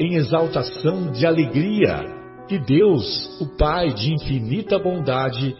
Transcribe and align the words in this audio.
em 0.00 0.14
exaltação 0.14 1.12
de 1.12 1.26
alegria, 1.26 2.06
que 2.48 2.58
Deus, 2.58 3.38
o 3.38 3.46
Pai 3.58 3.92
de 3.92 4.14
infinita 4.14 4.78
bondade, 4.78 5.54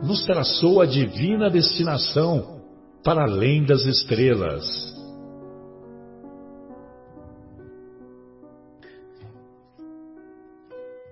nos 0.00 0.24
traçou 0.24 0.80
a 0.80 0.86
divina 0.86 1.50
destinação 1.50 2.60
para 3.02 3.24
além 3.24 3.64
das 3.64 3.84
estrelas. 3.84 4.64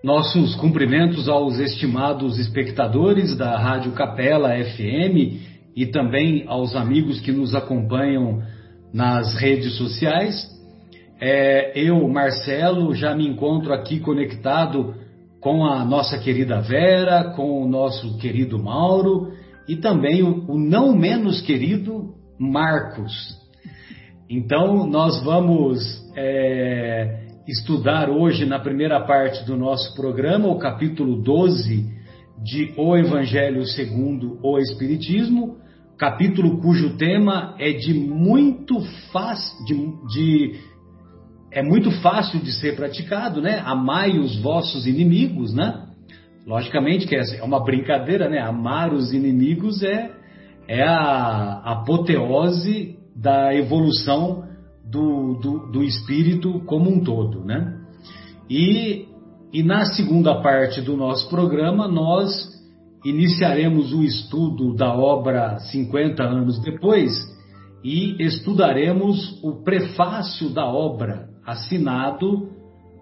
Nossos 0.05 0.55
cumprimentos 0.55 1.29
aos 1.29 1.59
estimados 1.59 2.39
espectadores 2.39 3.37
da 3.37 3.59
Rádio 3.59 3.93
Capela 3.93 4.51
FM 4.51 5.75
e 5.75 5.87
também 5.87 6.45
aos 6.47 6.77
amigos 6.77 7.21
que 7.21 7.33
nos 7.33 7.57
acompanham 7.57 8.41
nas 8.95 9.35
redes 9.35 9.77
sociais. 9.77 10.62
É, 11.25 11.71
eu, 11.77 12.09
Marcelo, 12.09 12.93
já 12.97 13.15
me 13.15 13.25
encontro 13.25 13.73
aqui 13.73 14.01
conectado 14.01 14.93
com 15.41 15.65
a 15.65 15.85
nossa 15.85 16.19
querida 16.19 16.61
Vera, 16.61 17.33
com 17.37 17.63
o 17.63 17.69
nosso 17.69 18.19
querido 18.19 18.61
Mauro 18.61 19.31
e 19.69 19.77
também 19.77 20.25
o, 20.25 20.51
o 20.51 20.59
não 20.59 20.93
menos 20.93 21.41
querido 21.41 22.13
Marcos. 22.41 23.13
Então, 24.29 24.85
nós 24.85 25.23
vamos 25.23 25.79
é, 26.17 27.25
estudar 27.47 28.11
hoje, 28.11 28.45
na 28.45 28.59
primeira 28.59 28.99
parte 29.07 29.45
do 29.47 29.57
nosso 29.57 29.95
programa, 29.95 30.49
o 30.49 30.59
capítulo 30.59 31.23
12 31.23 31.87
de 32.43 32.75
O 32.77 32.97
Evangelho 32.97 33.65
segundo 33.65 34.41
o 34.43 34.59
Espiritismo, 34.59 35.57
capítulo 35.97 36.61
cujo 36.61 36.97
tema 36.97 37.55
é 37.61 37.71
de 37.71 37.95
muito 37.95 38.81
fácil 39.13 39.65
é 41.53 41.63
muito 41.63 41.91
fácil 42.01 42.41
de 42.41 42.51
ser 42.53 42.75
praticado, 42.75 43.43
né? 43.43 43.63
Amai 43.65 44.19
os 44.19 44.41
vossos 44.41 44.87
inimigos, 44.87 45.53
né? 45.53 45.87
Logicamente 46.47 47.07
que 47.07 47.15
é 47.15 47.43
uma 47.43 47.63
brincadeira, 47.63 48.29
né? 48.29 48.39
Amar 48.39 48.93
os 48.93 49.13
inimigos 49.13 49.83
é, 49.83 50.11
é 50.67 50.83
a 50.83 51.61
apoteose 51.65 52.97
da 53.15 53.55
evolução 53.55 54.45
do, 54.91 55.35
do, 55.35 55.71
do 55.71 55.83
espírito 55.83 56.61
como 56.67 56.91
um 56.91 57.05
todo, 57.05 57.45
né? 57.45 57.79
E, 58.49 59.07
e 59.53 59.63
na 59.63 59.85
segunda 59.85 60.41
parte 60.41 60.81
do 60.81 60.97
nosso 60.97 61.29
programa, 61.29 61.87
nós 61.87 62.51
iniciaremos 63.05 63.93
o 63.93 64.03
estudo 64.03 64.75
da 64.75 64.95
obra 64.95 65.59
50 65.71 66.23
anos 66.23 66.59
depois 66.63 67.13
e 67.85 68.17
estudaremos 68.23 69.39
o 69.43 69.63
prefácio 69.63 70.49
da 70.49 70.65
obra, 70.65 71.32
assinado 71.47 72.51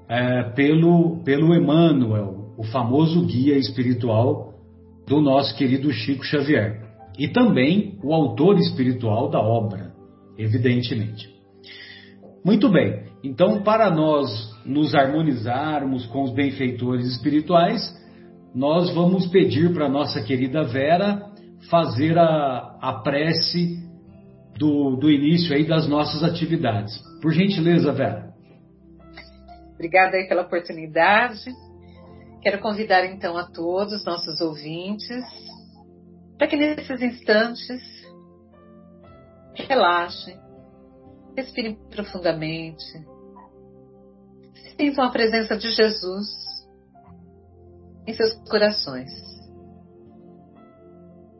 é, 0.08 0.42
pelo, 0.54 1.22
pelo 1.24 1.54
Emmanuel, 1.54 2.54
o 2.56 2.64
famoso 2.64 3.24
guia 3.26 3.56
espiritual 3.56 4.54
do 5.06 5.20
nosso 5.20 5.56
querido 5.56 5.92
Chico 5.92 6.24
Xavier. 6.24 6.88
E 7.18 7.28
também 7.28 7.98
o 8.02 8.14
autor 8.14 8.58
espiritual 8.58 9.28
da 9.28 9.40
obra, 9.40 9.92
evidentemente. 10.38 11.28
Muito 12.44 12.68
bem, 12.68 13.04
então, 13.22 13.62
para 13.62 13.90
nós 13.90 14.50
nos 14.64 14.94
harmonizarmos 14.94 16.06
com 16.06 16.22
os 16.22 16.32
benfeitores 16.32 17.06
espirituais, 17.06 17.94
nós 18.54 18.92
vamos 18.94 19.26
pedir 19.26 19.72
para 19.72 19.88
nossa 19.88 20.22
querida 20.22 20.64
Vera 20.64 21.30
fazer 21.68 22.18
a, 22.18 22.78
a 22.80 23.00
prece 23.02 23.78
do, 24.58 24.96
do 24.96 25.10
início 25.10 25.54
aí 25.54 25.66
das 25.66 25.86
nossas 25.88 26.22
atividades. 26.24 26.98
Por 27.20 27.32
gentileza, 27.32 27.92
Vera. 27.92 28.29
Obrigada 29.80 30.18
aí 30.18 30.28
pela 30.28 30.42
oportunidade. 30.42 31.56
Quero 32.42 32.60
convidar 32.60 33.02
então 33.06 33.38
a 33.38 33.50
todos 33.50 34.04
nossos 34.04 34.38
ouvintes 34.38 35.24
para 36.36 36.46
que 36.46 36.54
nesses 36.54 37.00
instantes 37.00 37.82
relaxem, 39.54 40.38
Respirem 41.34 41.76
profundamente. 41.88 42.84
Sintam 44.76 45.04
a 45.04 45.10
presença 45.10 45.56
de 45.56 45.70
Jesus 45.70 46.28
em 48.06 48.12
seus 48.12 48.34
corações. 48.50 49.10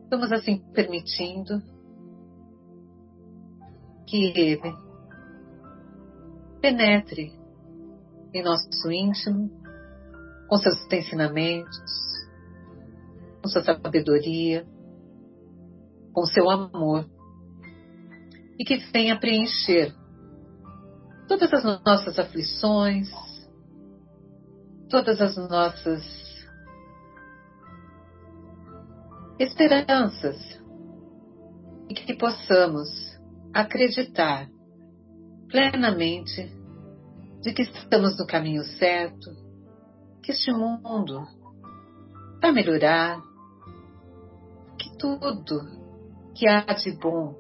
Estamos 0.05 0.33
assim 0.33 0.65
permitindo 0.73 1.61
que 4.07 4.25
Ele 4.25 4.59
penetre 6.63 7.40
em 8.33 8.43
nosso 8.43 8.91
íntimo 8.91 9.51
com 10.49 10.57
seus 10.57 10.77
ensinamentos, 10.93 12.29
com 13.41 13.49
sua 13.49 13.63
sabedoria, 13.63 14.67
com 16.13 16.25
seu 16.27 16.51
amor 16.51 17.09
e 18.59 18.65
que 18.65 18.77
venha 18.93 19.19
preencher 19.19 19.95
todas 21.29 21.53
as 21.53 21.83
nossas 21.85 22.19
aflições, 22.19 23.09
todas 24.89 25.21
as 25.21 25.37
nossas 25.37 26.05
esperanças 29.39 30.37
e 31.89 31.95
que 31.95 32.15
possamos 32.15 32.89
acreditar 33.55 34.49
plenamente 35.49 36.60
de 37.41 37.53
que 37.53 37.63
estamos 37.63 38.19
no 38.19 38.27
caminho 38.27 38.63
certo, 38.63 39.31
que 40.23 40.33
este 40.33 40.53
mundo 40.53 41.27
vai 42.41 42.53
melhorar, 42.53 43.21
que 44.79 44.97
tudo 44.99 45.61
que 46.35 46.47
há 46.47 46.61
de 46.61 46.93
bom 46.93 47.35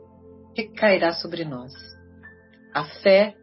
recairá 0.56 1.12
sobre 1.12 1.44
nós. 1.44 1.72
A 2.74 2.84
fé 2.84 3.34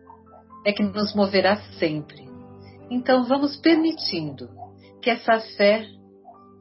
é 0.66 0.72
que 0.72 0.84
nos 0.84 1.14
moverá 1.14 1.58
sempre. 1.78 2.28
Então 2.90 3.26
vamos 3.26 3.58
permitindo 3.58 4.50
que 5.02 5.10
essa 5.10 5.40
fé 5.56 5.86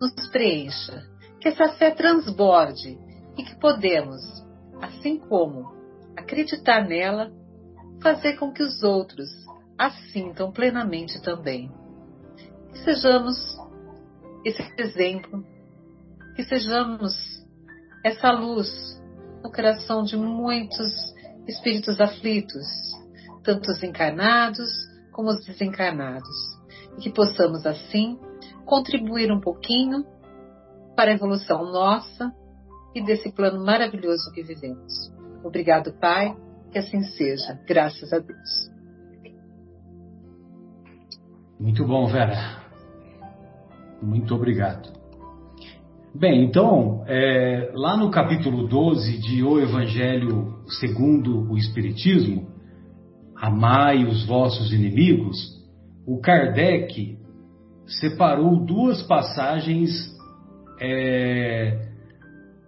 nos 0.00 0.28
preencha, 0.30 1.02
que 1.40 1.48
essa 1.48 1.68
fé 1.70 1.90
transborde 1.90 2.98
e 3.36 3.42
que 3.42 3.58
podemos, 3.58 4.20
assim 4.82 5.18
como 5.18 5.74
acreditar 6.16 6.86
nela, 6.86 7.30
fazer 8.02 8.36
com 8.36 8.52
que 8.52 8.62
os 8.62 8.82
outros 8.82 9.45
a 9.78 9.90
sintam 10.12 10.52
plenamente 10.52 11.20
também. 11.22 11.70
Que 12.72 12.78
sejamos 12.78 13.36
esse 14.44 14.62
exemplo, 14.78 15.44
que 16.34 16.44
sejamos 16.44 17.14
essa 18.04 18.30
luz 18.30 18.68
no 19.42 19.50
coração 19.50 20.02
de 20.02 20.16
muitos 20.16 20.92
espíritos 21.46 22.00
aflitos, 22.00 22.66
tanto 23.42 23.70
os 23.70 23.82
encarnados 23.82 24.68
como 25.12 25.30
os 25.30 25.44
desencarnados, 25.44 26.36
e 26.96 27.00
que 27.00 27.10
possamos 27.10 27.66
assim 27.66 28.18
contribuir 28.64 29.32
um 29.32 29.40
pouquinho 29.40 30.04
para 30.94 31.10
a 31.10 31.14
evolução 31.14 31.64
nossa 31.70 32.32
e 32.94 33.04
desse 33.04 33.30
plano 33.32 33.64
maravilhoso 33.64 34.32
que 34.32 34.42
vivemos. 34.42 35.12
Obrigado, 35.44 35.92
Pai, 35.92 36.34
que 36.72 36.78
assim 36.78 37.02
seja, 37.02 37.60
graças 37.66 38.12
a 38.12 38.18
Deus. 38.18 38.75
Muito 41.66 41.84
bom, 41.84 42.06
Vera. 42.06 42.60
Muito 44.00 44.32
obrigado. 44.36 44.88
Bem, 46.14 46.44
então, 46.44 47.02
é, 47.08 47.72
lá 47.74 47.96
no 47.96 48.08
capítulo 48.08 48.68
12 48.68 49.18
de 49.18 49.42
O 49.42 49.58
Evangelho 49.58 50.60
segundo 50.78 51.50
o 51.50 51.58
Espiritismo, 51.58 52.46
Amai 53.34 54.04
os 54.04 54.24
vossos 54.26 54.72
inimigos, 54.72 55.36
o 56.06 56.20
Kardec 56.20 57.18
separou 58.00 58.64
duas 58.64 59.02
passagens, 59.02 59.90
é, 60.80 61.90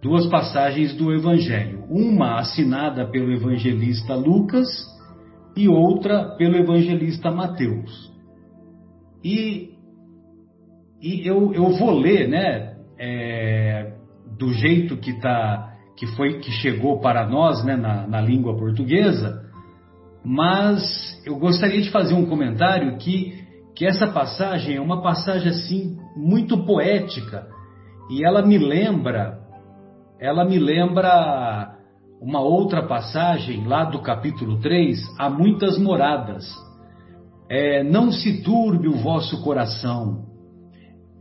duas 0.01 0.25
passagens 0.25 0.93
do 0.93 1.13
Evangelho. 1.13 1.85
Uma 1.89 2.39
assinada 2.39 3.07
pelo 3.07 3.31
evangelista 3.31 4.13
Lucas 4.13 4.67
e 5.55 5.69
outra 5.69 6.35
pelo 6.35 6.57
evangelista 6.57 7.31
Mateus. 7.31 8.18
E, 9.23 9.73
e 11.01 11.27
eu, 11.27 11.53
eu 11.53 11.69
vou 11.71 11.91
ler, 11.91 12.27
né, 12.27 12.75
é, 12.97 13.93
do 14.37 14.51
jeito 14.53 14.97
que 14.97 15.19
tá, 15.19 15.73
que 15.97 16.07
foi, 16.07 16.39
que 16.39 16.51
chegou 16.51 16.99
para 16.99 17.27
nós, 17.27 17.63
né, 17.63 17.75
na, 17.75 18.07
na 18.07 18.21
língua 18.21 18.55
portuguesa, 18.55 19.45
mas 20.23 21.21
eu 21.25 21.37
gostaria 21.37 21.81
de 21.81 21.91
fazer 21.91 22.13
um 22.13 22.25
comentário 22.25 22.97
que, 22.97 23.33
que 23.75 23.85
essa 23.85 24.07
passagem 24.07 24.75
é 24.75 24.81
uma 24.81 25.01
passagem 25.01 25.49
assim 25.49 25.97
muito 26.15 26.65
poética 26.65 27.47
e 28.09 28.25
ela 28.25 28.41
me 28.41 28.57
lembra, 28.57 29.39
ela 30.19 30.43
me 30.43 30.57
lembra 30.57 31.75
uma 32.21 32.41
outra 32.41 32.85
passagem 32.85 33.65
lá 33.65 33.85
do 33.85 34.01
capítulo 34.01 34.59
3, 34.59 34.99
há 35.17 35.29
muitas 35.29 35.77
moradas. 35.77 36.45
É, 37.49 37.83
não 37.83 38.11
se 38.11 38.43
turbe 38.43 38.87
o 38.87 38.97
vosso 38.97 39.41
coração. 39.41 40.25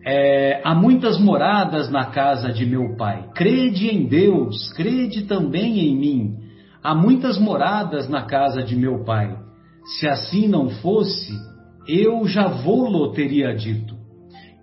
É, 0.04 0.60
há 0.64 0.75
muitas 0.75 1.19
moradas 1.19 1.90
na 1.90 2.06
casa 2.06 2.52
de 2.52 2.66
meu 2.66 2.96
pai. 2.96 3.30
Crede 3.34 3.88
em 3.88 4.06
Deus, 4.06 4.72
crede 4.75 5.22
também 5.22 5.80
em 5.80 5.96
mim. 5.96 6.36
Há 6.82 6.94
muitas 6.94 7.38
moradas 7.38 8.08
na 8.08 8.22
casa 8.22 8.62
de 8.62 8.76
meu 8.76 9.04
pai. 9.04 9.36
Se 9.98 10.06
assim 10.06 10.46
não 10.46 10.69
fosse, 10.69 11.32
eu 11.88 12.26
já 12.26 12.46
vou-lo 12.46 13.12
teria 13.12 13.54
dito. 13.54 13.96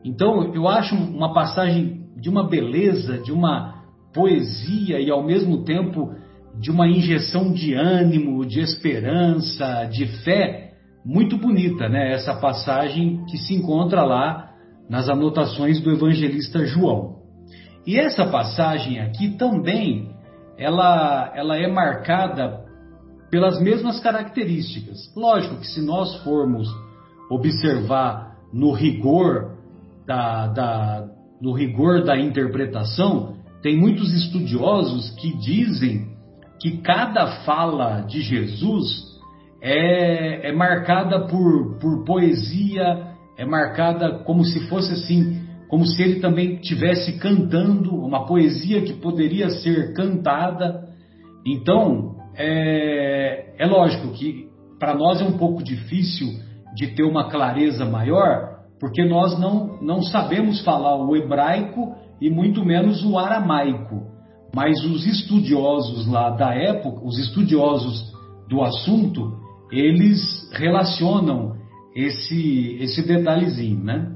Então, 0.04 0.54
eu 0.54 0.68
acho 0.68 0.96
uma 0.96 1.34
passagem 1.34 2.06
de 2.16 2.30
uma 2.30 2.48
beleza, 2.48 3.18
de 3.18 3.32
uma 3.32 3.84
poesia 4.14 5.00
e 5.00 5.10
ao 5.10 5.24
mesmo 5.24 5.64
tempo 5.64 6.14
de 6.60 6.72
uma 6.72 6.88
injeção 6.88 7.52
de 7.52 7.74
ânimo, 7.74 8.46
de 8.46 8.62
esperança, 8.62 9.86
de 9.86 10.06
fé, 10.24 10.65
muito 11.06 11.38
bonita, 11.38 11.88
né? 11.88 12.14
Essa 12.14 12.34
passagem 12.36 13.24
que 13.26 13.38
se 13.38 13.54
encontra 13.54 14.04
lá 14.04 14.52
nas 14.90 15.08
anotações 15.08 15.80
do 15.80 15.92
evangelista 15.92 16.66
João. 16.66 17.18
E 17.86 18.00
essa 18.00 18.26
passagem 18.26 19.00
aqui 19.00 19.38
também, 19.38 20.10
ela, 20.58 21.32
ela 21.36 21.56
é 21.56 21.68
marcada 21.68 22.66
pelas 23.30 23.62
mesmas 23.62 24.00
características. 24.00 25.14
Lógico 25.16 25.58
que 25.58 25.68
se 25.68 25.82
nós 25.82 26.16
formos 26.24 26.68
observar 27.30 28.38
no 28.52 28.72
rigor 28.72 29.58
da, 30.08 30.48
da, 30.48 31.08
no 31.40 31.54
rigor 31.54 32.04
da 32.04 32.18
interpretação, 32.18 33.36
tem 33.62 33.78
muitos 33.78 34.12
estudiosos 34.14 35.12
que 35.12 35.38
dizem 35.38 36.16
que 36.60 36.78
cada 36.78 37.44
fala 37.44 38.02
de 38.02 38.22
Jesus 38.22 39.05
é, 39.68 40.50
é 40.50 40.52
marcada 40.52 41.26
por, 41.26 41.80
por 41.80 42.06
poesia, 42.06 43.08
é 43.36 43.44
marcada 43.44 44.20
como 44.20 44.46
se 44.46 44.60
fosse 44.68 44.94
assim, 44.94 45.42
como 45.68 45.88
se 45.88 46.04
ele 46.04 46.20
também 46.20 46.58
estivesse 46.58 47.18
cantando, 47.18 47.96
uma 47.96 48.28
poesia 48.28 48.84
que 48.84 48.94
poderia 48.94 49.50
ser 49.50 49.96
cantada. 49.96 50.88
Então, 51.44 52.16
é, 52.38 53.56
é 53.58 53.66
lógico 53.66 54.10
que 54.10 54.48
para 54.80 54.94
nós 54.94 55.20
é 55.20 55.26
um 55.26 55.36
pouco 55.36 55.64
difícil 55.64 56.28
de 56.76 56.90
ter 56.94 57.04
uma 57.04 57.32
clareza 57.32 57.86
maior, 57.86 58.60
porque 58.80 59.04
nós 59.04 59.40
não, 59.40 59.82
não 59.82 60.04
sabemos 60.04 60.64
falar 60.64 60.96
o 60.96 61.16
hebraico 61.16 61.96
e 62.22 62.30
muito 62.30 62.64
menos 62.64 63.04
o 63.04 63.18
aramaico. 63.18 64.14
Mas 64.54 64.76
os 64.84 65.08
estudiosos 65.08 66.06
lá 66.06 66.30
da 66.30 66.54
época, 66.54 67.04
os 67.04 67.18
estudiosos 67.18 68.14
do 68.48 68.62
assunto, 68.62 69.44
eles 69.72 70.50
relacionam 70.54 71.56
esse, 71.96 72.78
esse 72.80 73.02
detalhezinho, 73.06 73.84
né? 73.84 74.12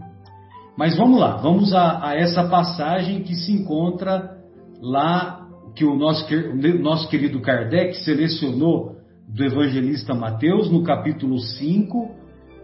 Mas 0.77 0.95
vamos 0.95 1.19
lá, 1.19 1.37
vamos 1.37 1.73
a, 1.73 2.09
a 2.09 2.15
essa 2.15 2.47
passagem 2.47 3.23
que 3.23 3.35
se 3.35 3.51
encontra 3.51 4.37
lá, 4.81 5.47
que 5.75 5.83
o 5.83 5.95
nosso, 5.95 6.25
o 6.33 6.79
nosso 6.81 7.09
querido 7.09 7.41
Kardec 7.41 7.97
selecionou 7.97 8.95
do 9.27 9.43
evangelista 9.43 10.13
Mateus, 10.13 10.71
no 10.71 10.83
capítulo 10.83 11.37
5, 11.37 12.15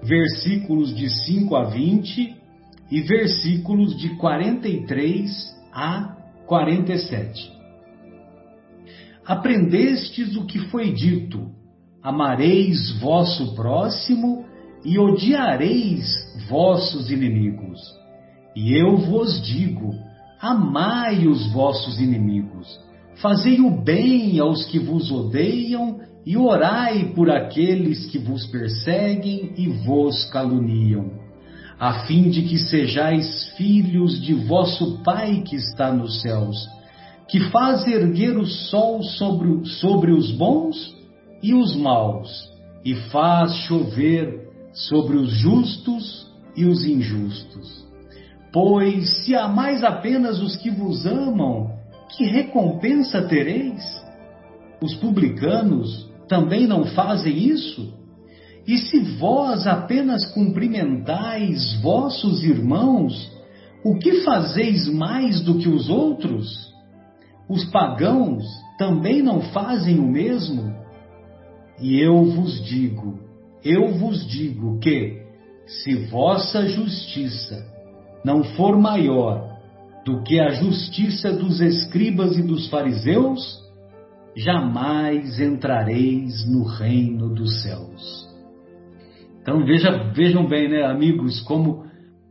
versículos 0.02 0.96
de 0.96 1.10
5 1.10 1.56
a 1.56 1.64
20 1.66 2.36
e 2.92 3.02
versículos 3.02 3.98
de 3.98 4.16
43 4.16 5.32
a 5.74 6.16
47. 6.46 7.52
Aprendestes 9.26 10.36
o 10.36 10.46
que 10.46 10.60
foi 10.70 10.92
dito: 10.92 11.52
amareis 12.06 12.92
vosso 13.00 13.56
próximo 13.56 14.46
e 14.86 15.00
odiareis 15.00 16.06
vossos 16.48 17.10
inimigos. 17.10 17.82
E 18.56 18.74
eu 18.80 18.96
vos 18.96 19.42
digo: 19.42 19.92
amai 20.40 21.28
os 21.28 21.52
vossos 21.52 22.00
inimigos, 22.00 22.80
fazei 23.16 23.60
o 23.60 23.72
bem 23.72 24.40
aos 24.40 24.66
que 24.66 24.78
vos 24.78 25.12
odeiam 25.12 26.00
e 26.24 26.38
orai 26.38 27.12
por 27.16 27.32
aqueles 27.32 28.06
que 28.06 28.20
vos 28.20 28.46
perseguem 28.46 29.54
e 29.58 29.68
vos 29.68 30.26
caluniam, 30.26 31.10
a 31.80 32.06
fim 32.06 32.30
de 32.30 32.44
que 32.44 32.60
sejais 32.60 33.50
filhos 33.58 34.22
de 34.22 34.36
vosso 34.36 35.02
Pai 35.04 35.42
que 35.42 35.56
está 35.56 35.92
nos 35.92 36.22
céus 36.22 36.56
que 37.28 37.40
faz 37.50 37.88
erguer 37.88 38.38
o 38.38 38.46
sol 38.46 39.02
sobre, 39.02 39.66
sobre 39.66 40.12
os 40.12 40.30
bons 40.30 40.96
e 41.46 41.54
os 41.54 41.76
maus, 41.76 42.52
e 42.84 42.96
faz 43.12 43.54
chover 43.68 44.50
sobre 44.74 45.16
os 45.16 45.30
justos 45.30 46.28
e 46.58 46.66
os 46.66 46.84
injustos. 46.84 47.86
Pois 48.52 49.24
se 49.24 49.36
amais 49.36 49.84
apenas 49.84 50.42
os 50.42 50.56
que 50.56 50.72
vos 50.72 51.06
amam, 51.06 51.70
que 52.18 52.26
recompensa 52.26 53.22
tereis? 53.28 53.84
Os 54.82 54.96
publicanos 54.96 56.10
também 56.28 56.66
não 56.66 56.84
fazem 56.84 57.38
isso? 57.38 57.94
E 58.68 58.80
se 58.80 59.00
vós 59.20 59.68
apenas 59.68 60.26
cumprimentais 60.34 61.80
vossos 61.80 62.44
irmãos, 62.44 63.32
o 63.84 64.00
que 64.00 64.24
fazeis 64.24 64.88
mais 64.88 65.42
do 65.42 65.60
que 65.60 65.70
os 65.70 65.90
outros? 65.90 66.74
Os 67.48 67.66
pagãos 67.66 68.44
também 68.80 69.22
não 69.22 69.42
fazem 69.42 70.00
o 70.00 70.12
mesmo? 70.12 70.85
E 71.80 72.00
eu 72.00 72.24
vos 72.26 72.64
digo, 72.66 73.20
eu 73.64 73.94
vos 73.98 74.26
digo 74.28 74.80
que, 74.80 75.24
se 75.66 75.96
vossa 76.08 76.68
justiça 76.68 77.66
não 78.24 78.44
for 78.44 78.78
maior 78.78 79.56
do 80.06 80.22
que 80.24 80.40
a 80.40 80.50
justiça 80.50 81.34
dos 81.34 81.60
escribas 81.60 82.38
e 82.38 82.44
dos 82.44 82.70
fariseus, 82.70 83.64
jamais 84.36 85.40
entrareis 85.40 86.46
no 86.48 86.64
reino 86.64 87.34
dos 87.34 87.64
céus. 87.64 88.26
Então 89.42 89.66
veja, 89.66 90.12
vejam 90.14 90.48
bem, 90.48 90.70
né, 90.70 90.84
amigos, 90.84 91.40
como 91.42 91.86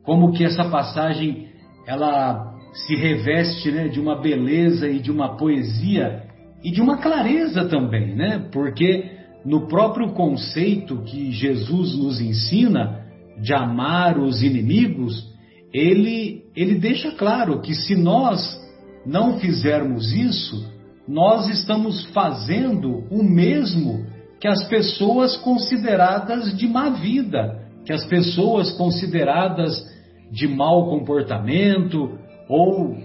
como 0.05 0.33
que 0.33 0.45
essa 0.45 0.65
passagem 0.65 1.49
ela 1.87 2.55
se 2.73 2.95
reveste 2.95 3.71
né, 3.71 3.89
de 3.89 4.01
uma 4.01 4.21
beleza 4.21 4.89
e 4.89 4.99
de 4.99 5.11
uma 5.11 5.37
poesia 5.37 6.25
e 6.63 6.71
de 6.71 6.81
uma 6.81 6.99
clareza 6.99 7.67
também, 7.67 8.15
né? 8.15 8.49
Porque 8.53 9.14
no 9.45 9.67
próprio 9.69 10.13
conceito 10.13 11.03
que 11.03 11.31
Jesus 11.31 11.97
nos 11.97 12.21
ensina 12.21 13.05
de 13.41 13.53
amar 13.53 14.19
os 14.19 14.43
inimigos, 14.43 15.27
ele, 15.73 16.45
ele 16.57 16.77
deixa 16.77 17.13
claro 17.13 17.61
que 17.61 17.75
se 17.75 17.95
nós 17.95 18.59
não 19.05 19.39
fizermos 19.39 20.13
isso, 20.13 20.73
nós 21.07 21.49
estamos 21.49 22.05
fazendo 22.07 23.05
o 23.11 23.23
mesmo 23.23 24.07
que 24.41 24.49
as 24.49 24.65
pessoas 24.65 25.37
consideradas 25.37 26.57
de 26.57 26.67
má 26.67 26.91
vida, 26.91 27.61
que 27.85 27.93
as 27.93 28.05
pessoas 28.07 28.73
consideradas 28.73 29.85
de 30.31 30.49
mau 30.49 30.89
comportamento, 30.89 32.19
ou 32.49 32.97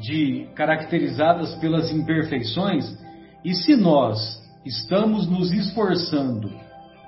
de 0.00 0.46
caracterizadas 0.54 1.54
pelas 1.56 1.90
imperfeições, 1.90 2.96
e 3.44 3.54
se 3.54 3.76
nós 3.76 4.45
estamos 4.66 5.28
nos 5.28 5.52
esforçando 5.52 6.50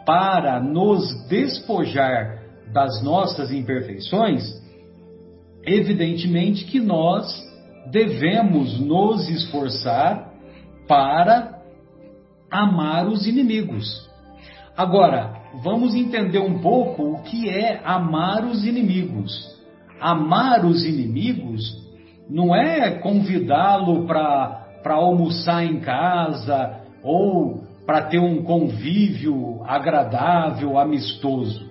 para 0.07 0.61
nos 0.61 1.27
despojar 1.29 2.39
das 2.73 3.03
nossas 3.03 3.51
imperfeições, 3.51 4.45
evidentemente 5.65 6.65
que 6.65 6.79
nós 6.79 7.27
devemos 7.91 8.79
nos 8.79 9.29
esforçar 9.29 10.33
para 10.87 11.59
amar 12.51 13.09
os 13.09 13.27
inimigos. 13.27 14.09
Agora, 14.77 15.35
vamos 15.63 15.95
entender 15.95 16.39
um 16.39 16.61
pouco 16.61 17.03
o 17.03 17.23
que 17.23 17.51
é 17.51 17.81
amar 17.85 18.45
os 18.45 18.65
inimigos. 18.65 19.59
Amar 20.01 20.65
os 20.65 20.85
inimigos 20.85 21.77
não 22.31 22.55
é 22.55 22.93
convidá-lo 23.01 24.07
para 24.07 24.95
almoçar 24.95 25.65
em 25.65 25.81
casa 25.81 26.78
ou 27.03 27.63
para 27.87 28.03
ter 28.03 28.19
um 28.19 28.43
convívio 28.43 29.63
agradável, 29.65 30.79
amistoso. 30.79 31.69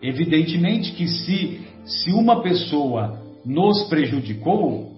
Evidentemente 0.00 0.92
que 0.92 1.08
se, 1.08 1.60
se 1.84 2.12
uma 2.12 2.42
pessoa 2.42 3.20
nos 3.44 3.88
prejudicou, 3.88 4.92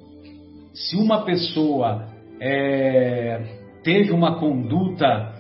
se 0.75 0.97
uma 0.97 1.25
pessoa 1.25 2.07
é, 2.41 3.43
teve 3.83 4.13
uma 4.13 4.39
conduta, 4.39 5.33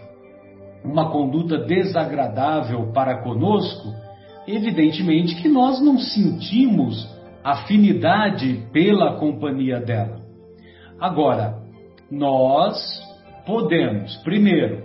uma 0.84 1.10
conduta 1.10 1.58
desagradável 1.58 2.90
para 2.92 3.22
conosco, 3.22 3.92
evidentemente 4.46 5.36
que 5.42 5.48
nós 5.48 5.80
não 5.82 5.98
sentimos 5.98 7.06
afinidade 7.44 8.66
pela 8.72 9.18
companhia 9.18 9.80
dela. 9.80 10.20
Agora, 10.98 11.58
nós 12.10 12.76
podemos, 13.46 14.16
primeiro, 14.18 14.82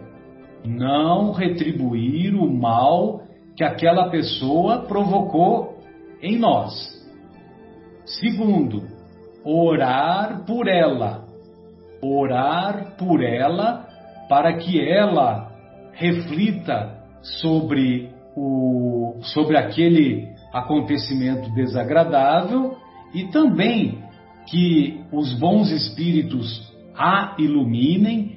não 0.63 1.31
retribuir 1.31 2.35
o 2.35 2.51
mal 2.51 3.21
que 3.55 3.63
aquela 3.63 4.09
pessoa 4.09 4.79
provocou 4.87 5.79
em 6.21 6.37
nós. 6.37 6.73
Segundo, 8.05 8.83
orar 9.43 10.43
por 10.45 10.67
ela. 10.67 11.25
Orar 12.01 12.95
por 12.97 13.23
ela 13.23 13.87
para 14.27 14.53
que 14.57 14.79
ela 14.81 15.51
reflita 15.93 16.99
sobre 17.21 18.09
o 18.35 19.17
sobre 19.21 19.57
aquele 19.57 20.27
acontecimento 20.53 21.49
desagradável 21.53 22.77
e 23.13 23.25
também 23.25 24.03
que 24.47 25.01
os 25.11 25.33
bons 25.39 25.71
espíritos 25.71 26.73
a 26.95 27.35
iluminem, 27.39 28.34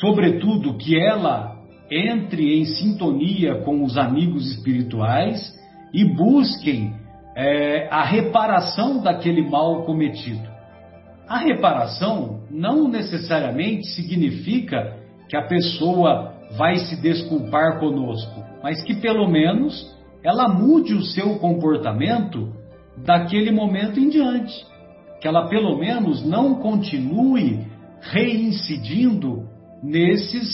sobretudo 0.00 0.74
que 0.74 0.98
ela 0.98 1.54
entre 1.90 2.58
em 2.58 2.64
sintonia 2.64 3.62
com 3.62 3.82
os 3.84 3.96
amigos 3.96 4.50
espirituais 4.50 5.54
e 5.92 6.04
busquem 6.04 6.94
é, 7.36 7.88
a 7.90 8.04
reparação 8.04 9.02
daquele 9.02 9.48
mal 9.48 9.84
cometido. 9.84 10.48
A 11.28 11.38
reparação 11.38 12.42
não 12.50 12.88
necessariamente 12.88 13.86
significa 13.88 14.96
que 15.28 15.36
a 15.36 15.46
pessoa 15.46 16.34
vai 16.56 16.76
se 16.76 17.00
desculpar 17.00 17.78
conosco, 17.80 18.42
mas 18.62 18.82
que 18.82 18.94
pelo 18.94 19.28
menos 19.28 19.94
ela 20.22 20.48
mude 20.48 20.94
o 20.94 21.02
seu 21.02 21.38
comportamento 21.38 22.52
daquele 23.04 23.50
momento 23.50 23.98
em 23.98 24.08
diante. 24.08 24.54
Que 25.20 25.28
ela 25.28 25.48
pelo 25.48 25.78
menos 25.78 26.24
não 26.24 26.56
continue 26.56 27.66
reincidindo 28.00 29.48
nesses, 29.84 30.50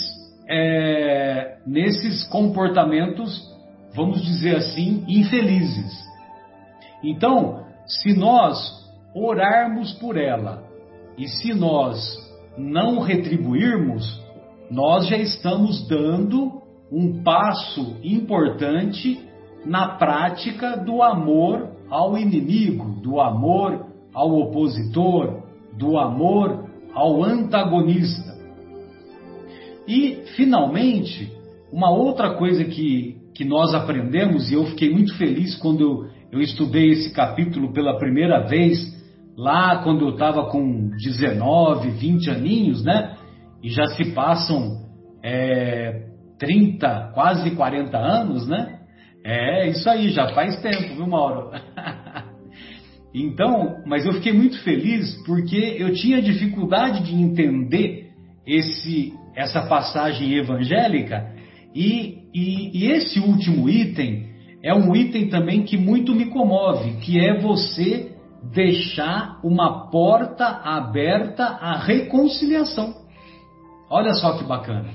é, 0.48 1.58
nesses 1.64 2.26
comportamentos, 2.26 3.48
vamos 3.94 4.22
dizer 4.22 4.56
assim, 4.56 5.04
infelizes. 5.06 6.04
Então, 7.02 7.64
se 7.86 8.12
nós 8.12 8.58
orarmos 9.14 9.92
por 9.94 10.16
ela 10.16 10.64
e 11.16 11.28
se 11.28 11.54
nós 11.54 11.98
não 12.58 12.98
retribuirmos, 12.98 14.20
nós 14.68 15.06
já 15.06 15.16
estamos 15.16 15.86
dando 15.86 16.60
um 16.90 17.22
passo 17.22 17.96
importante 18.02 19.24
na 19.64 19.96
prática 19.96 20.76
do 20.76 21.02
amor 21.02 21.70
ao 21.88 22.18
inimigo, 22.18 23.00
do 23.00 23.20
amor 23.20 23.86
ao 24.12 24.32
opositor, 24.40 25.42
do 25.78 25.96
amor 25.98 26.68
ao 26.92 27.22
antagonista. 27.22 28.39
E, 29.90 30.22
finalmente, 30.36 31.30
uma 31.72 31.90
outra 31.90 32.34
coisa 32.34 32.64
que, 32.64 33.16
que 33.34 33.44
nós 33.44 33.74
aprendemos, 33.74 34.50
e 34.50 34.54
eu 34.54 34.64
fiquei 34.66 34.90
muito 34.90 35.16
feliz 35.16 35.56
quando 35.56 35.80
eu 35.80 36.20
eu 36.32 36.40
estudei 36.40 36.90
esse 36.90 37.12
capítulo 37.12 37.72
pela 37.72 37.98
primeira 37.98 38.46
vez 38.46 38.78
lá 39.36 39.82
quando 39.82 40.06
eu 40.06 40.10
estava 40.10 40.48
com 40.48 40.90
19, 40.90 41.90
20 41.90 42.30
aninhos, 42.30 42.84
né? 42.84 43.16
E 43.62 43.68
já 43.68 43.86
se 43.88 44.12
passam 44.12 44.78
é, 45.24 46.06
30, 46.38 47.12
quase 47.14 47.50
40 47.50 47.98
anos, 47.98 48.46
né? 48.46 48.78
É, 49.24 49.68
isso 49.68 49.88
aí, 49.90 50.10
já 50.10 50.28
faz 50.28 50.60
tempo, 50.62 50.94
viu, 50.94 51.06
Mauro? 51.06 51.50
então, 53.14 53.82
mas 53.86 54.06
eu 54.06 54.14
fiquei 54.14 54.32
muito 54.32 54.62
feliz 54.62 55.14
porque 55.26 55.76
eu 55.78 55.92
tinha 55.92 56.22
dificuldade 56.22 57.04
de 57.04 57.14
entender 57.14 58.10
esse, 58.46 59.12
essa 59.34 59.62
passagem 59.62 60.34
evangélica 60.34 61.30
e, 61.74 62.18
e, 62.34 62.78
e 62.78 62.90
esse 62.90 63.20
último 63.20 63.68
item 63.68 64.28
é 64.62 64.74
um 64.74 64.94
item 64.94 65.28
também 65.28 65.62
que 65.62 65.76
muito 65.76 66.14
me 66.14 66.26
comove, 66.26 66.96
que 67.00 67.18
é 67.18 67.38
você 67.38 68.12
deixar 68.52 69.38
uma 69.42 69.90
porta 69.90 70.46
aberta 70.46 71.44
à 71.44 71.76
reconciliação. 71.78 72.94
Olha 73.88 74.12
só 74.14 74.36
que 74.36 74.44
bacana. 74.44 74.90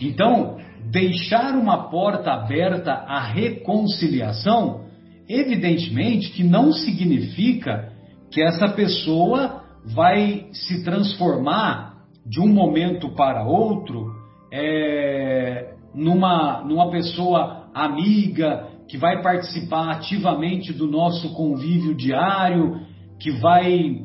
Então, 0.00 0.58
deixar 0.90 1.54
uma 1.54 1.88
porta 1.88 2.32
aberta 2.32 2.92
à 2.92 3.20
reconciliação, 3.20 4.84
evidentemente 5.28 6.30
que 6.30 6.42
não 6.42 6.72
significa 6.72 7.92
que 8.30 8.42
essa 8.42 8.68
pessoa 8.68 9.62
vai 9.84 10.46
se 10.52 10.82
transformar 10.82 11.93
de 12.26 12.40
um 12.40 12.48
momento 12.48 13.10
para 13.10 13.44
outro 13.44 14.12
é, 14.52 15.74
numa, 15.94 16.62
numa 16.62 16.90
pessoa 16.90 17.68
amiga, 17.74 18.68
que 18.88 18.96
vai 18.96 19.22
participar 19.22 19.90
ativamente 19.92 20.72
do 20.72 20.86
nosso 20.86 21.32
convívio 21.34 21.94
diário, 21.94 22.80
que 23.18 23.30
vai, 23.30 23.96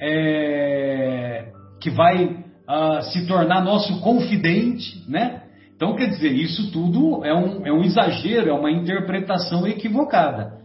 é, 0.00 1.52
que 1.80 1.90
vai 1.90 2.24
uh, 2.24 3.02
se 3.12 3.26
tornar 3.26 3.62
nosso 3.62 4.00
confidente, 4.00 5.04
né? 5.08 5.42
Então, 5.76 5.94
quer 5.96 6.08
dizer, 6.08 6.32
isso 6.32 6.70
tudo 6.70 7.24
é 7.24 7.34
um, 7.34 7.66
é 7.66 7.72
um 7.72 7.82
exagero, 7.82 8.48
é 8.48 8.52
uma 8.52 8.70
interpretação 8.70 9.66
equivocada. 9.66 10.60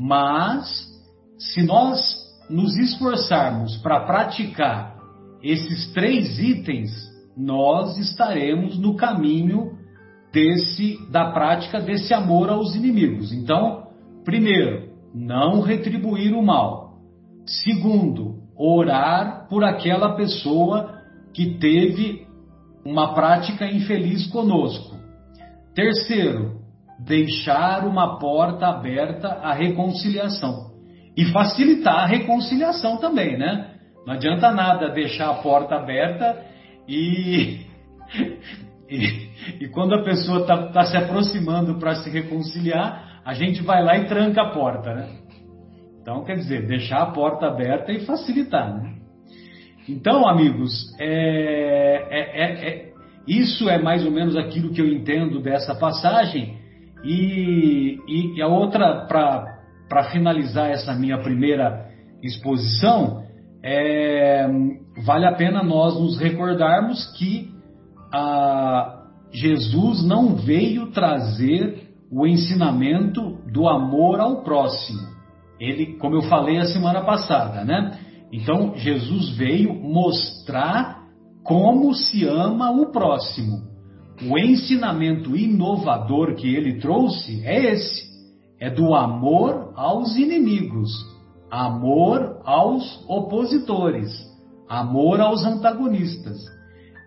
Mas, 0.00 0.86
se 1.38 1.62
nós 1.62 2.00
nos 2.48 2.76
esforçarmos 2.76 3.76
para 3.78 4.00
praticar 4.00 4.91
esses 5.42 5.92
três 5.92 6.38
itens, 6.38 6.90
nós 7.36 7.96
estaremos 7.98 8.78
no 8.78 8.94
caminho 8.94 9.72
desse 10.32 10.98
da 11.10 11.30
prática 11.30 11.80
desse 11.80 12.14
amor 12.14 12.48
aos 12.48 12.74
inimigos. 12.74 13.32
Então, 13.32 13.88
primeiro, 14.24 14.88
não 15.14 15.60
retribuir 15.60 16.32
o 16.34 16.42
mal. 16.42 16.98
Segundo, 17.44 18.42
orar 18.56 19.46
por 19.48 19.64
aquela 19.64 20.14
pessoa 20.14 20.94
que 21.34 21.58
teve 21.58 22.26
uma 22.84 23.14
prática 23.14 23.66
infeliz 23.66 24.26
conosco. 24.26 24.96
Terceiro, 25.74 26.60
deixar 26.98 27.86
uma 27.86 28.18
porta 28.18 28.66
aberta 28.66 29.28
à 29.28 29.52
reconciliação. 29.52 30.72
E 31.16 31.26
facilitar 31.26 32.04
a 32.04 32.06
reconciliação 32.06 32.96
também, 32.98 33.36
né? 33.36 33.71
Não 34.06 34.14
adianta 34.14 34.50
nada 34.50 34.88
deixar 34.90 35.30
a 35.30 35.34
porta 35.34 35.76
aberta 35.76 36.44
e, 36.88 37.60
e, 38.90 39.28
e 39.60 39.68
quando 39.68 39.94
a 39.94 40.02
pessoa 40.02 40.40
está 40.40 40.68
tá 40.68 40.84
se 40.84 40.96
aproximando 40.96 41.78
para 41.78 41.96
se 41.96 42.10
reconciliar, 42.10 43.20
a 43.24 43.34
gente 43.34 43.62
vai 43.62 43.82
lá 43.82 43.96
e 43.96 44.06
tranca 44.06 44.42
a 44.42 44.50
porta, 44.50 44.94
né? 44.94 45.08
Então, 46.00 46.24
quer 46.24 46.34
dizer, 46.34 46.66
deixar 46.66 47.02
a 47.02 47.12
porta 47.12 47.46
aberta 47.46 47.92
e 47.92 48.04
facilitar, 48.04 48.74
né? 48.74 48.94
Então, 49.88 50.28
amigos, 50.28 50.92
é, 50.98 52.06
é, 52.10 52.42
é, 52.42 52.68
é 52.68 52.92
isso 53.26 53.68
é 53.68 53.80
mais 53.80 54.04
ou 54.04 54.10
menos 54.10 54.36
aquilo 54.36 54.72
que 54.72 54.80
eu 54.80 54.86
entendo 54.86 55.40
dessa 55.40 55.74
passagem. 55.76 56.58
E, 57.04 57.98
e, 58.08 58.36
e 58.36 58.42
a 58.42 58.48
outra, 58.48 59.06
para 59.06 60.04
finalizar 60.10 60.70
essa 60.70 60.92
minha 60.92 61.18
primeira 61.18 61.88
exposição, 62.22 63.21
é, 63.64 64.48
vale 65.04 65.26
a 65.26 65.32
pena 65.32 65.62
nós 65.62 65.98
nos 65.98 66.18
recordarmos 66.18 67.12
que 67.16 67.50
a, 68.12 69.02
Jesus 69.32 70.04
não 70.04 70.36
veio 70.36 70.90
trazer 70.90 71.90
o 72.10 72.26
ensinamento 72.26 73.38
do 73.50 73.68
amor 73.68 74.20
ao 74.20 74.42
próximo. 74.42 75.00
ele, 75.58 75.96
como 75.98 76.16
eu 76.16 76.22
falei 76.22 76.58
a 76.58 76.66
semana 76.66 77.02
passada, 77.02 77.64
né? 77.64 77.98
Então, 78.32 78.74
Jesus 78.76 79.36
veio 79.36 79.74
mostrar 79.74 81.02
como 81.44 81.94
se 81.94 82.24
ama 82.26 82.70
o 82.70 82.90
próximo. 82.90 83.62
O 84.28 84.38
ensinamento 84.38 85.36
inovador 85.36 86.34
que 86.34 86.54
ele 86.54 86.78
trouxe 86.80 87.44
é 87.44 87.72
esse: 87.72 88.02
é 88.60 88.70
do 88.70 88.94
amor 88.94 89.72
aos 89.76 90.16
inimigos, 90.16 90.90
amor 91.52 92.40
aos 92.46 93.04
opositores, 93.06 94.10
amor 94.66 95.20
aos 95.20 95.44
antagonistas. 95.44 96.38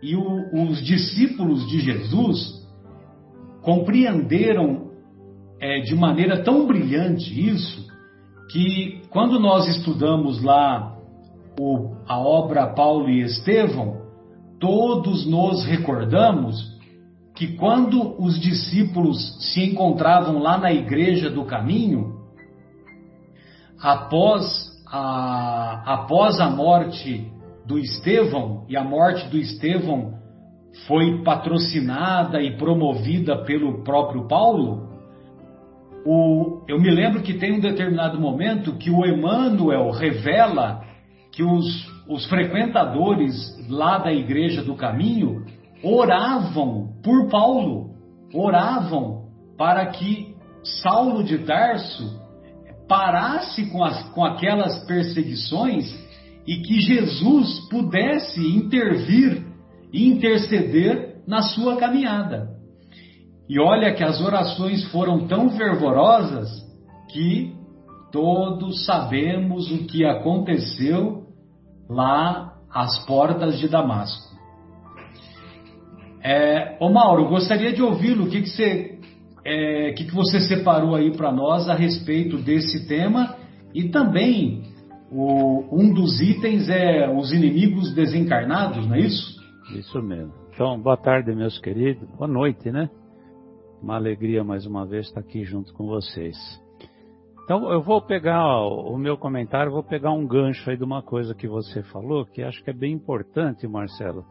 E 0.04 0.16
o, 0.16 0.70
os 0.70 0.86
discípulos 0.86 1.68
de 1.68 1.80
Jesus 1.80 2.64
compreenderam 3.64 4.92
é, 5.60 5.80
de 5.80 5.96
maneira 5.96 6.44
tão 6.44 6.68
brilhante 6.68 7.50
isso 7.50 7.88
que 8.52 9.02
quando 9.10 9.40
nós 9.40 9.68
estudamos 9.68 10.44
lá 10.44 10.96
o, 11.60 11.96
a 12.08 12.20
obra 12.20 12.68
Paulo 12.68 13.10
e 13.10 13.22
Estevão, 13.22 14.04
todos 14.60 15.26
nos 15.26 15.66
recordamos 15.66 16.76
que 17.34 17.56
quando 17.58 18.22
os 18.22 18.40
discípulos 18.40 19.38
se 19.52 19.64
encontravam 19.64 20.38
lá 20.38 20.60
na 20.60 20.72
igreja 20.72 21.32
do 21.32 21.46
caminho, 21.46 22.15
após 23.82 24.44
a, 24.88 25.84
após 25.86 26.40
a 26.40 26.50
morte 26.50 27.32
do 27.66 27.80
Estevão, 27.80 28.66
e 28.70 28.78
a 28.78 28.84
morte 28.84 29.28
do 29.30 29.38
Estevão 29.38 30.14
foi 30.88 31.24
patrocinada 31.24 32.42
e 32.42 32.58
promovida 32.58 33.44
pelo 33.44 33.84
próprio 33.84 34.28
Paulo, 34.28 34.90
o, 36.06 36.64
eu 36.68 36.80
me 36.80 36.92
lembro 36.92 37.24
que 37.24 37.34
tem 37.34 37.54
um 37.54 37.60
determinado 37.60 38.20
momento 38.20 38.78
que 38.78 38.92
o 38.92 39.04
Emmanuel 39.06 39.90
revela 39.90 40.84
que 41.32 41.44
os, 41.44 41.66
os 42.08 42.26
frequentadores 42.28 43.36
lá 43.68 43.98
da 43.98 44.14
Igreja 44.14 44.64
do 44.64 44.76
Caminho 44.76 45.44
oravam 45.84 46.94
por 47.04 47.28
Paulo, 47.30 47.90
oravam 48.34 49.26
para 49.58 49.88
que 49.88 50.36
Saulo 50.64 51.24
de 51.24 51.40
Tarso 51.40 52.25
parasse 52.88 53.70
com, 53.72 53.84
as, 53.84 54.10
com 54.10 54.24
aquelas 54.24 54.86
perseguições 54.86 55.86
e 56.48 56.58
que 56.58 56.80
Jesus 56.82 57.68
pudesse 57.70 58.40
intervir 58.40 59.44
e 59.92 60.08
interceder 60.08 61.22
na 61.28 61.42
sua 61.42 61.78
caminhada. 61.78 62.50
E 63.48 63.60
olha 63.60 63.94
que 63.94 64.04
as 64.04 64.22
orações 64.22 64.84
foram 64.92 65.28
tão 65.28 65.52
fervorosas 65.52 66.50
que 67.12 67.54
todos 68.12 68.86
sabemos 68.86 69.72
o 69.72 69.86
que 69.86 70.06
aconteceu 70.06 71.26
lá 71.90 72.54
às 72.72 73.06
portas 73.06 73.60
de 73.60 73.68
Damasco. 73.68 74.36
É, 76.24 76.76
ô 76.80 76.90
Mauro, 76.90 77.30
gostaria 77.30 77.72
de 77.72 77.84
ouvi-lo. 77.84 78.26
O 78.26 78.30
que, 78.30 78.42
que, 78.42 78.50
você, 78.50 78.95
é, 79.46 79.94
que, 79.94 80.06
que 80.06 80.14
você 80.14 80.40
separou 80.42 80.96
aí 80.96 81.16
para 81.16 81.32
nós 81.32 81.70
a 81.70 81.76
respeito 81.76 82.38
desse 82.38 82.88
tema 82.88 83.36
e 83.74 83.90
também 83.90 84.64
o, 85.12 85.64
um 85.72 85.94
dos 85.94 86.20
itens 86.20 86.68
é 86.68 87.08
os 87.08 87.32
inimigos 87.32 87.94
desencarnados, 87.94 88.88
não 88.88 88.96
é 88.96 89.02
isso? 89.02 89.36
Isso 89.78 90.02
mesmo. 90.02 90.34
Então, 90.54 90.80
boa 90.80 90.98
tarde, 90.98 91.36
meus 91.36 91.60
queridos. 91.60 92.08
Boa 92.18 92.28
noite, 92.28 92.72
né? 92.72 92.90
Uma 93.82 93.96
alegria 93.96 94.44
mais 94.44 94.66
uma 94.66 94.86
vez 94.86 95.08
estar 95.08 95.20
aqui 95.20 95.44
junto 95.44 95.74
com 95.74 95.86
vocês. 95.86 96.36
Então, 97.44 97.72
eu 97.72 97.82
vou 97.82 98.02
pegar 98.02 98.44
o 98.66 98.98
meu 98.98 99.18
comentário, 99.18 99.72
vou 99.72 99.84
pegar 99.84 100.12
um 100.12 100.26
gancho 100.26 100.68
aí 100.68 100.78
de 100.78 100.84
uma 100.84 101.04
coisa 101.04 101.36
que 101.36 101.48
você 101.48 101.84
falou, 101.84 102.26
que 102.26 102.42
acho 102.42 102.64
que 102.64 102.72
é 102.72 102.74
bem 102.74 102.94
importante, 102.94 103.68
Marcelo, 103.68 104.26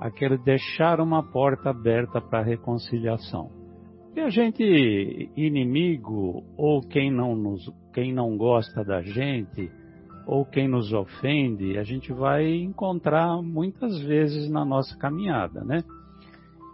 aquele 0.00 0.36
deixar 0.38 1.00
uma 1.00 1.22
porta 1.22 1.70
aberta 1.70 2.20
para 2.20 2.40
a 2.40 2.44
reconciliação. 2.44 3.65
E 4.16 4.20
a 4.20 4.30
gente, 4.30 5.30
inimigo, 5.36 6.42
ou 6.56 6.80
quem 6.80 7.10
não, 7.10 7.36
nos, 7.36 7.70
quem 7.92 8.14
não 8.14 8.34
gosta 8.34 8.82
da 8.82 9.02
gente, 9.02 9.70
ou 10.26 10.42
quem 10.46 10.66
nos 10.66 10.90
ofende, 10.90 11.76
a 11.76 11.82
gente 11.82 12.10
vai 12.14 12.48
encontrar 12.50 13.42
muitas 13.42 14.00
vezes 14.00 14.48
na 14.48 14.64
nossa 14.64 14.96
caminhada, 14.96 15.62
né? 15.62 15.84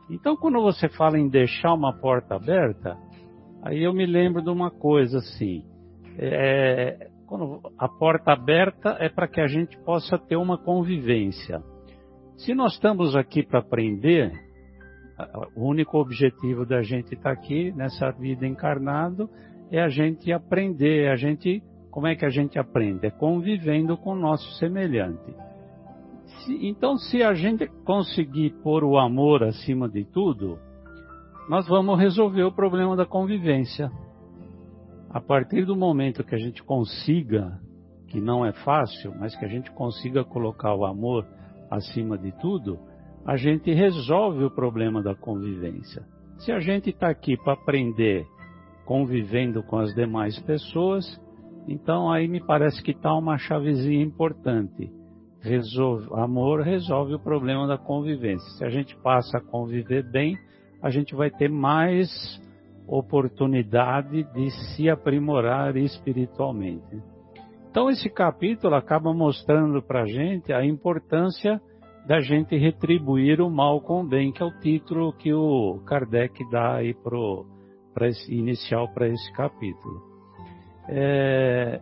Então, 0.09 0.37
quando 0.37 0.63
você 0.63 0.89
fala 0.89 1.19
em 1.19 1.29
deixar 1.29 1.75
uma 1.75 1.93
porta 1.93 2.37
aberta, 2.37 2.97
aí 3.65 3.83
eu 3.83 3.93
me 3.93 4.07
lembro 4.07 4.41
de 4.41 4.49
uma 4.49 4.71
coisa 4.71 5.19
assim: 5.19 5.65
é, 6.17 7.11
a 7.77 7.89
porta 7.89 8.35
aberta 8.35 8.97
é 9.01 9.09
para 9.09 9.27
que 9.27 9.41
a 9.41 9.49
gente 9.49 9.77
possa 9.81 10.17
ter 10.17 10.37
uma 10.37 10.57
convivência. 10.57 11.61
Se 12.37 12.55
nós 12.55 12.75
estamos 12.75 13.17
aqui 13.17 13.43
para 13.43 13.59
aprender, 13.59 14.33
o 15.55 15.69
único 15.69 15.99
objetivo 15.99 16.65
da 16.65 16.83
gente 16.83 17.15
estar 17.15 17.23
tá 17.23 17.31
aqui 17.33 17.73
nessa 17.73 18.11
vida 18.11 18.47
encarnado 18.47 19.29
é 19.71 19.81
a 19.81 19.89
gente 19.89 20.33
aprender, 20.33 21.11
a 21.11 21.17
gente 21.17 21.63
como 21.93 22.07
é 22.07 22.17
que 22.17 22.25
a 22.25 22.31
gente 22.31 22.59
aprende? 22.59 23.07
É 23.07 23.11
convivendo 23.11 23.99
com 23.99 24.13
o 24.13 24.19
nosso 24.19 24.51
semelhante. 24.53 25.37
Se, 26.25 26.67
então, 26.67 26.97
se 26.97 27.23
a 27.23 27.35
gente 27.35 27.67
conseguir 27.85 28.55
pôr 28.63 28.83
o 28.83 28.99
amor 28.99 29.45
acima 29.45 29.91
de 29.91 30.03
tudo, 30.03 30.59
nós 31.51 31.69
vamos 31.69 31.99
resolver 31.99 32.45
o 32.45 32.53
problema 32.53 32.97
da 32.97 33.05
convivência. 33.05 33.93
A 35.11 35.21
partir 35.21 35.67
do 35.67 35.77
momento 35.77 36.25
que 36.25 36.35
a 36.35 36.39
gente 36.39 36.63
consiga, 36.63 37.61
que 38.09 38.23
não 38.23 38.45
é 38.47 38.53
fácil, 38.53 39.13
mas 39.21 39.37
que 39.37 39.45
a 39.45 39.49
gente 39.49 39.71
consiga 39.73 40.25
colocar 40.25 40.75
o 40.75 40.87
amor 40.87 41.27
acima 41.71 42.17
de 42.17 42.33
tudo, 42.41 42.79
a 43.25 43.37
gente 43.37 43.73
resolve 43.73 44.45
o 44.45 44.51
problema 44.51 45.03
da 45.03 45.15
convivência. 45.15 46.03
Se 46.39 46.51
a 46.51 46.61
gente 46.61 46.91
está 46.91 47.09
aqui 47.09 47.37
para 47.37 47.53
aprender 47.53 48.27
convivendo 48.85 49.63
com 49.63 49.79
as 49.79 49.95
demais 49.95 50.39
pessoas, 50.41 51.05
então 51.69 52.11
aí 52.11 52.27
me 52.27 52.45
parece 52.45 52.83
que 52.83 52.91
está 52.91 53.15
uma 53.15 53.39
chavezinha 53.39 54.03
importante 54.03 54.91
resolve, 55.43 56.09
amor 56.13 56.61
resolve 56.61 57.15
o 57.15 57.19
problema 57.19 57.67
da 57.67 57.77
convivência. 57.77 58.49
Se 58.57 58.65
a 58.65 58.71
gente 58.71 58.97
passa 58.97 59.39
a 59.39 59.41
conviver 59.41 60.09
bem, 60.09 60.39
a 60.81 60.89
gente 60.89 61.15
vai 61.15 61.31
ter 61.31 61.51
mais 61.51 62.41
oportunidade 62.87 64.25
de 64.33 64.51
se 64.51 64.89
aprimorar 64.89 65.77
espiritualmente. 65.77 67.03
Então 67.71 67.91
esse 67.91 68.09
capítulo 68.09 68.75
acaba 68.75 69.13
mostrando 69.13 69.83
para 69.83 70.03
a 70.03 70.07
gente 70.07 70.53
a 70.53 70.65
importância 70.65 71.61
da 72.07 72.21
gente 72.21 72.57
retribuir 72.57 73.41
o 73.41 73.51
mal 73.51 73.81
com 73.81 74.03
o 74.03 74.09
bem, 74.09 74.33
que 74.33 74.43
é 74.43 74.47
o 74.47 74.59
título 74.61 75.13
que 75.13 75.33
o 75.33 75.81
Kardec 75.87 76.49
dá 76.51 76.77
aí 76.77 76.95
para 76.95 78.09
inicial 78.29 78.89
para 78.93 79.09
esse 79.09 79.33
capítulo. 79.33 80.03
É, 80.89 81.81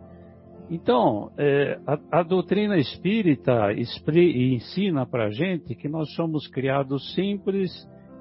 então, 0.69 1.31
é, 1.37 1.79
a, 1.87 2.19
a, 2.19 2.23
doutrina 2.23 2.77
espírita 2.77 3.73
expri, 3.73 4.55
ensina 4.55 5.05
para 5.05 5.25
a 5.25 5.31
gente 5.31 5.75
que 5.75 5.89
nós 5.89 6.13
somos 6.13 6.47
criados 6.47 7.13
simples, 7.15 7.71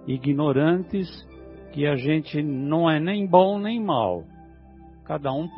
ignorantes, 0.07 1.07
que 1.73 1.87
a 1.87 1.95
gente 1.97 2.43
não 2.43 2.91
é 2.91 2.99
nem 2.99 3.27
bom 3.27 3.59
nem 3.59 3.81
mal. 3.81 4.25
Cada 5.05 5.33
um 5.33 5.49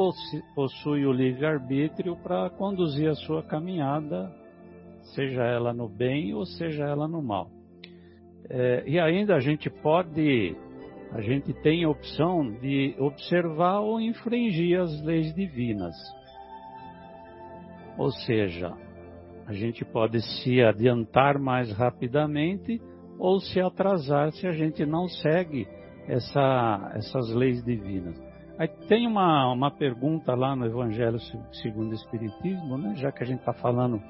possui 0.55 1.07
o 1.07 1.13
livre-arbítrio 1.13 2.17
para 2.17 2.51
conduzir 2.51 3.09
a 3.09 3.15
sua 3.15 3.43
caminhada, 3.43 4.31
seja 5.15 5.43
ela 5.43 5.73
no 5.73 5.89
bem 5.89 6.35
ou 6.35 6.45
seja 6.45 6.85
ela 6.85 7.07
no 7.07 7.23
mal. 7.23 7.51
É, 8.49 8.85
e 8.87 8.99
ainda 8.99 9.37
a 9.37 9.41
gente 9.41 9.71
pode, 9.71 10.57
a 11.13 11.21
gente 11.21 11.53
tem 11.63 11.85
a 11.85 11.89
opção 11.89 12.51
de 12.61 12.95
observar 12.99 13.81
ou 13.81 14.01
infringir 14.01 14.81
as 14.81 15.03
leis 15.03 15.35
divinas. 15.35 15.95
Ou 17.99 18.11
seja, 18.11 18.73
a 19.47 19.53
gente 19.53 19.85
pode 19.85 20.21
se 20.21 20.63
adiantar 20.63 21.39
mais 21.39 21.73
rapidamente 21.73 22.81
ou 23.19 23.39
se 23.41 23.61
atrasar 23.61 24.33
se 24.33 24.47
a 24.47 24.53
gente 24.53 24.85
não 24.85 25.07
segue 25.07 25.67
essa, 26.09 26.93
essas 26.95 27.33
leis 27.35 27.63
divinas. 27.65 28.21
Aí 28.59 28.69
tem 28.89 29.07
uma, 29.07 29.53
uma 29.53 29.71
pergunta 29.71 30.35
lá 30.35 30.55
no 30.55 30.67
Evangelho 30.67 31.19
segundo 31.63 31.93
o 31.93 31.95
Espiritismo, 31.95 32.77
né? 32.77 32.95
já 32.97 33.11
que 33.11 33.23
a 33.23 33.27
gente 33.27 33.41
está 33.41 33.53
falando 33.53 34.01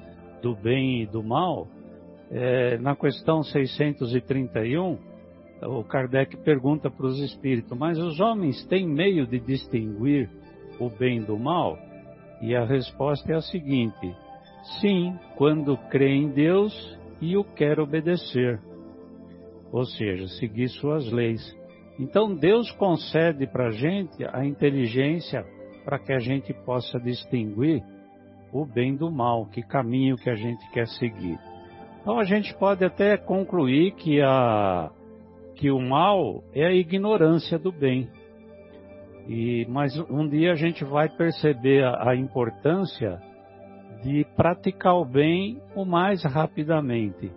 do 0.43 0.53
bem 0.53 1.01
e 1.01 1.05
do 1.07 1.23
mal, 1.23 1.67
é, 2.29 2.77
na 2.77 2.95
questão 2.95 3.41
631, 3.41 4.97
o 5.61 5.83
Kardec 5.85 6.35
pergunta 6.43 6.91
para 6.91 7.05
os 7.05 7.19
espíritos, 7.19 7.75
mas 7.77 7.97
os 7.97 8.19
homens 8.19 8.65
têm 8.65 8.85
meio 8.85 9.25
de 9.25 9.39
distinguir 9.39 10.29
o 10.79 10.89
bem 10.89 11.21
do 11.21 11.39
mal? 11.39 11.77
E 12.41 12.53
a 12.53 12.65
resposta 12.65 13.31
é 13.31 13.35
a 13.35 13.41
seguinte: 13.41 14.15
sim, 14.81 15.17
quando 15.37 15.77
crê 15.89 16.09
em 16.09 16.29
Deus 16.29 16.99
e 17.21 17.37
o 17.37 17.43
quer 17.45 17.79
obedecer, 17.79 18.59
ou 19.71 19.85
seja, 19.85 20.27
seguir 20.39 20.67
suas 20.67 21.09
leis. 21.09 21.41
Então 21.97 22.35
Deus 22.35 22.69
concede 22.71 23.47
para 23.47 23.67
a 23.67 23.71
gente 23.71 24.25
a 24.33 24.45
inteligência 24.45 25.45
para 25.85 25.99
que 25.99 26.11
a 26.11 26.19
gente 26.19 26.53
possa 26.65 26.99
distinguir 26.99 27.81
o 28.53 28.65
bem 28.65 28.95
do 28.95 29.11
mal, 29.11 29.47
que 29.47 29.63
caminho 29.63 30.15
que 30.15 30.29
a 30.29 30.35
gente 30.35 30.69
quer 30.71 30.87
seguir. 30.87 31.39
Então 32.01 32.19
a 32.19 32.23
gente 32.23 32.53
pode 32.55 32.85
até 32.85 33.17
concluir 33.17 33.93
que, 33.93 34.21
a, 34.21 34.91
que 35.55 35.71
o 35.71 35.79
mal 35.79 36.43
é 36.53 36.65
a 36.65 36.73
ignorância 36.73 37.57
do 37.57 37.71
bem. 37.71 38.07
E, 39.27 39.65
mas 39.69 39.97
um 40.09 40.27
dia 40.27 40.51
a 40.51 40.55
gente 40.55 40.83
vai 40.83 41.09
perceber 41.09 41.83
a, 41.83 42.11
a 42.11 42.15
importância 42.15 43.19
de 44.03 44.25
praticar 44.35 44.95
o 44.95 45.05
bem 45.05 45.61
o 45.73 45.85
mais 45.85 46.23
rapidamente. 46.23 47.31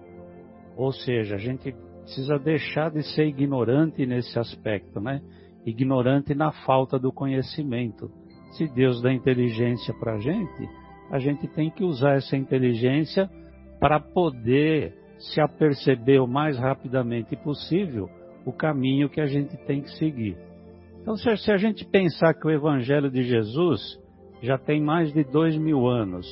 Ou 0.76 0.92
seja, 0.92 1.36
a 1.36 1.38
gente 1.38 1.74
precisa 2.02 2.38
deixar 2.38 2.90
de 2.90 3.02
ser 3.14 3.26
ignorante 3.26 4.04
nesse 4.04 4.38
aspecto, 4.38 5.00
né? 5.00 5.22
Ignorante 5.64 6.34
na 6.34 6.50
falta 6.50 6.98
do 6.98 7.12
conhecimento. 7.12 8.10
Se 8.52 8.66
Deus 8.68 9.00
dá 9.00 9.12
inteligência 9.12 9.94
para 9.94 10.14
a 10.14 10.18
gente, 10.18 10.68
a 11.10 11.18
gente 11.18 11.46
tem 11.48 11.70
que 11.70 11.84
usar 11.84 12.16
essa 12.16 12.36
inteligência 12.36 13.30
para 13.80 14.00
poder 14.00 14.94
se 15.18 15.40
aperceber 15.40 16.22
o 16.22 16.26
mais 16.26 16.58
rapidamente 16.58 17.36
possível 17.36 18.08
o 18.44 18.52
caminho 18.52 19.08
que 19.08 19.20
a 19.20 19.26
gente 19.26 19.56
tem 19.66 19.82
que 19.82 19.90
seguir. 19.96 20.36
Então, 21.00 21.16
se 21.16 21.50
a 21.50 21.56
gente 21.56 21.84
pensar 21.84 22.34
que 22.34 22.46
o 22.46 22.50
Evangelho 22.50 23.10
de 23.10 23.22
Jesus 23.22 23.80
já 24.42 24.58
tem 24.58 24.80
mais 24.80 25.12
de 25.12 25.24
dois 25.24 25.56
mil 25.56 25.86
anos, 25.86 26.26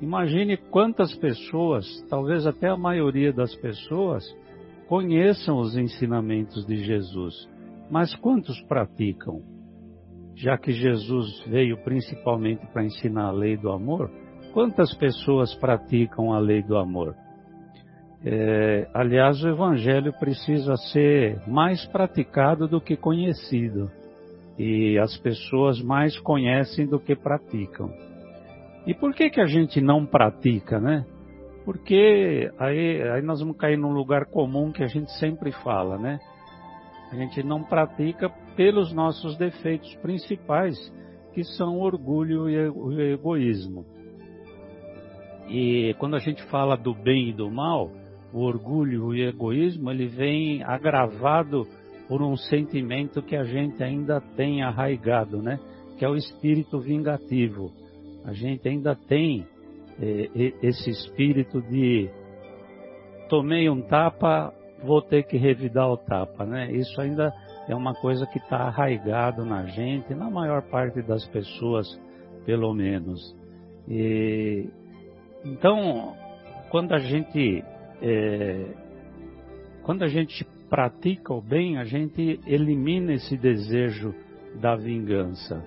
imagine 0.00 0.56
quantas 0.56 1.14
pessoas, 1.16 1.86
talvez 2.08 2.46
até 2.46 2.68
a 2.68 2.76
maioria 2.76 3.32
das 3.32 3.54
pessoas, 3.56 4.24
conheçam 4.88 5.58
os 5.58 5.76
ensinamentos 5.76 6.66
de 6.66 6.76
Jesus, 6.76 7.48
mas 7.90 8.14
quantos 8.16 8.60
praticam? 8.62 9.42
Já 10.40 10.56
que 10.56 10.72
Jesus 10.72 11.44
veio 11.46 11.76
principalmente 11.84 12.66
para 12.72 12.82
ensinar 12.82 13.26
a 13.26 13.30
lei 13.30 13.58
do 13.58 13.70
amor, 13.70 14.10
quantas 14.54 14.94
pessoas 14.94 15.54
praticam 15.54 16.32
a 16.32 16.38
lei 16.38 16.62
do 16.62 16.78
amor? 16.78 17.14
É, 18.24 18.88
aliás, 18.94 19.42
o 19.44 19.48
Evangelho 19.48 20.14
precisa 20.18 20.76
ser 20.92 21.46
mais 21.46 21.84
praticado 21.86 22.66
do 22.66 22.80
que 22.80 22.96
conhecido 22.96 23.90
e 24.58 24.98
as 24.98 25.14
pessoas 25.18 25.82
mais 25.82 26.18
conhecem 26.18 26.86
do 26.86 26.98
que 26.98 27.14
praticam. 27.14 27.92
E 28.86 28.94
por 28.94 29.14
que 29.14 29.28
que 29.28 29.42
a 29.42 29.46
gente 29.46 29.78
não 29.78 30.06
pratica, 30.06 30.80
né? 30.80 31.04
Porque 31.66 32.50
aí, 32.58 33.02
aí 33.10 33.22
nós 33.22 33.40
vamos 33.40 33.58
cair 33.58 33.76
num 33.76 33.92
lugar 33.92 34.24
comum 34.24 34.72
que 34.72 34.82
a 34.82 34.86
gente 34.86 35.12
sempre 35.18 35.52
fala, 35.52 35.98
né? 35.98 36.18
A 37.10 37.16
gente 37.16 37.42
não 37.42 37.62
pratica 37.62 38.28
pelos 38.56 38.92
nossos 38.92 39.36
defeitos 39.36 39.94
principais, 39.96 40.76
que 41.34 41.44
são 41.44 41.78
o 41.78 41.82
orgulho 41.82 42.48
e 42.48 42.68
o 42.68 43.00
egoísmo. 43.00 43.84
E 45.48 45.94
quando 45.98 46.14
a 46.14 46.20
gente 46.20 46.42
fala 46.44 46.76
do 46.76 46.94
bem 46.94 47.30
e 47.30 47.32
do 47.32 47.50
mal, 47.50 47.90
o 48.32 48.40
orgulho 48.42 49.14
e 49.14 49.24
o 49.24 49.28
egoísmo, 49.28 49.90
ele 49.90 50.06
vem 50.06 50.62
agravado 50.62 51.66
por 52.08 52.22
um 52.22 52.36
sentimento 52.36 53.22
que 53.22 53.34
a 53.34 53.44
gente 53.44 53.82
ainda 53.82 54.20
tem 54.36 54.62
arraigado, 54.62 55.42
né? 55.42 55.58
Que 55.98 56.04
é 56.04 56.08
o 56.08 56.16
espírito 56.16 56.78
vingativo. 56.78 57.72
A 58.24 58.32
gente 58.32 58.68
ainda 58.68 58.94
tem 58.94 59.46
eh, 60.00 60.54
esse 60.62 60.90
espírito 60.90 61.60
de 61.62 62.08
tomei 63.28 63.68
um 63.68 63.80
tapa, 63.82 64.52
vou 64.84 65.02
ter 65.02 65.24
que 65.24 65.36
revidar 65.36 65.88
o 65.90 65.96
tapa, 65.96 66.44
né? 66.44 66.70
Isso 66.72 67.00
ainda 67.00 67.32
é 67.68 67.74
uma 67.74 67.94
coisa 67.94 68.26
que 68.26 68.38
está 68.38 68.58
arraigado 68.58 69.44
na 69.44 69.64
gente, 69.66 70.14
na 70.14 70.30
maior 70.30 70.62
parte 70.62 71.02
das 71.02 71.26
pessoas, 71.28 71.86
pelo 72.44 72.72
menos. 72.74 73.36
E, 73.88 74.68
então, 75.44 76.14
quando 76.70 76.92
a 76.92 76.98
gente 76.98 77.64
é, 78.02 78.66
quando 79.82 80.02
a 80.02 80.08
gente 80.08 80.46
pratica 80.68 81.34
o 81.34 81.40
bem, 81.40 81.78
a 81.78 81.84
gente 81.84 82.40
elimina 82.46 83.12
esse 83.12 83.36
desejo 83.36 84.14
da 84.60 84.76
vingança. 84.76 85.62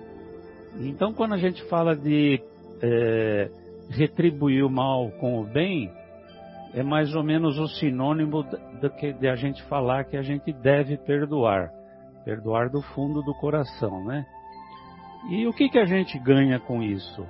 Então, 0.80 1.12
quando 1.12 1.34
a 1.34 1.38
gente 1.38 1.62
fala 1.68 1.94
de 1.94 2.40
é, 2.82 3.50
retribuir 3.90 4.64
o 4.64 4.70
mal 4.70 5.10
com 5.20 5.40
o 5.40 5.44
bem, 5.44 5.90
é 6.74 6.82
mais 6.82 7.14
ou 7.14 7.22
menos 7.22 7.58
o 7.58 7.68
sinônimo 7.68 8.42
de, 8.42 9.12
de 9.12 9.28
a 9.28 9.36
gente 9.36 9.62
falar 9.64 10.04
que 10.04 10.16
a 10.16 10.22
gente 10.22 10.52
deve 10.52 10.96
perdoar, 10.98 11.70
perdoar 12.24 12.68
do 12.68 12.82
fundo 12.82 13.22
do 13.22 13.32
coração, 13.34 14.04
né? 14.04 14.26
E 15.30 15.46
o 15.46 15.52
que, 15.52 15.68
que 15.68 15.78
a 15.78 15.86
gente 15.86 16.18
ganha 16.18 16.58
com 16.58 16.82
isso? 16.82 17.24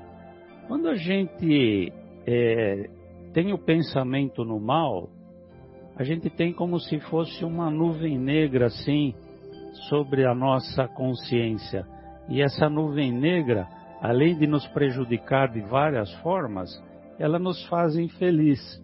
Quando 0.67 0.89
a 0.89 0.95
gente 0.97 1.93
é, 2.27 2.89
tem 3.33 3.53
o 3.53 3.59
pensamento 3.59 4.45
no 4.45 4.59
mal, 4.59 5.11
a 5.95 6.03
gente 6.03 6.31
tem 6.31 6.53
como 6.53 6.81
se 6.81 6.99
fosse 7.01 7.45
uma 7.45 7.71
nuvem 7.71 8.19
negra 8.19 8.67
assim 8.67 9.15
sobre 9.89 10.27
a 10.27 10.35
nossa 10.35 10.89
consciência. 10.89 11.87
E 12.29 12.41
essa 12.41 12.69
nuvem 12.69 13.13
negra, 13.13 13.69
além 14.01 14.37
de 14.37 14.47
nos 14.47 14.67
prejudicar 14.69 15.53
de 15.53 15.61
várias 15.61 16.13
formas, 16.23 16.71
ela 17.19 17.39
nos 17.39 17.65
faz 17.67 17.95
infeliz. 17.97 18.83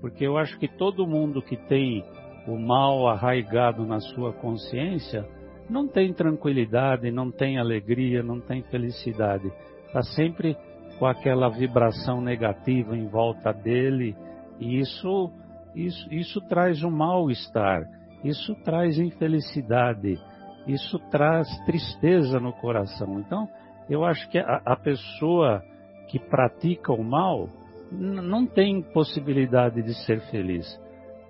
Porque 0.00 0.26
eu 0.26 0.36
acho 0.36 0.58
que 0.58 0.68
todo 0.68 1.06
mundo 1.06 1.42
que 1.42 1.56
tem 1.56 2.04
o 2.46 2.56
mal 2.58 3.08
arraigado 3.08 3.84
na 3.84 4.00
sua 4.00 4.32
consciência 4.32 5.26
não 5.68 5.86
tem 5.86 6.12
tranquilidade, 6.12 7.10
não 7.10 7.30
tem 7.30 7.58
alegria, 7.58 8.22
não 8.22 8.40
tem 8.40 8.62
felicidade. 8.62 9.52
Está 9.86 10.02
sempre 10.02 10.56
com 10.98 11.06
aquela 11.06 11.48
vibração 11.48 12.20
negativa 12.20 12.96
em 12.96 13.06
volta 13.06 13.52
dele, 13.52 14.16
e 14.58 14.78
isso 14.80 15.30
isso, 15.74 16.12
isso 16.12 16.40
traz 16.48 16.82
um 16.82 16.90
mal-estar, 16.90 17.82
isso 18.24 18.54
traz 18.64 18.98
infelicidade, 18.98 20.18
isso 20.66 20.98
traz 21.10 21.46
tristeza 21.64 22.40
no 22.40 22.52
coração. 22.52 23.20
Então, 23.20 23.48
eu 23.88 24.04
acho 24.04 24.28
que 24.28 24.38
a, 24.38 24.60
a 24.64 24.76
pessoa 24.76 25.62
que 26.08 26.18
pratica 26.18 26.92
o 26.92 27.04
mal 27.04 27.48
não 27.90 28.46
tem 28.46 28.82
possibilidade 28.92 29.82
de 29.82 29.94
ser 30.04 30.20
feliz. 30.30 30.66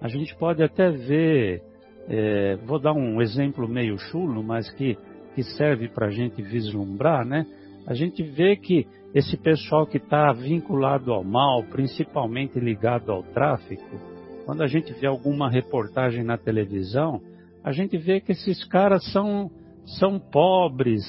A 0.00 0.08
gente 0.08 0.34
pode 0.36 0.62
até 0.62 0.90
ver, 0.90 1.62
é, 2.08 2.56
vou 2.64 2.80
dar 2.80 2.92
um 2.92 3.20
exemplo 3.20 3.68
meio 3.68 3.98
chulo, 3.98 4.42
mas 4.42 4.70
que, 4.70 4.96
que 5.34 5.42
serve 5.42 5.88
para 5.88 6.06
a 6.06 6.10
gente 6.10 6.40
vislumbrar, 6.42 7.24
né? 7.24 7.46
A 7.86 7.94
gente 7.94 8.22
vê 8.22 8.56
que 8.56 8.86
esse 9.14 9.36
pessoal 9.36 9.86
que 9.86 9.96
está 9.96 10.32
vinculado 10.32 11.12
ao 11.12 11.24
mal, 11.24 11.64
principalmente 11.64 12.60
ligado 12.60 13.10
ao 13.10 13.22
tráfico, 13.22 13.98
quando 14.44 14.62
a 14.62 14.66
gente 14.66 14.92
vê 14.94 15.06
alguma 15.06 15.50
reportagem 15.50 16.22
na 16.22 16.36
televisão, 16.36 17.20
a 17.64 17.72
gente 17.72 17.96
vê 17.96 18.20
que 18.20 18.32
esses 18.32 18.64
caras 18.64 19.04
são, 19.12 19.50
são 19.98 20.18
pobres, 20.18 21.02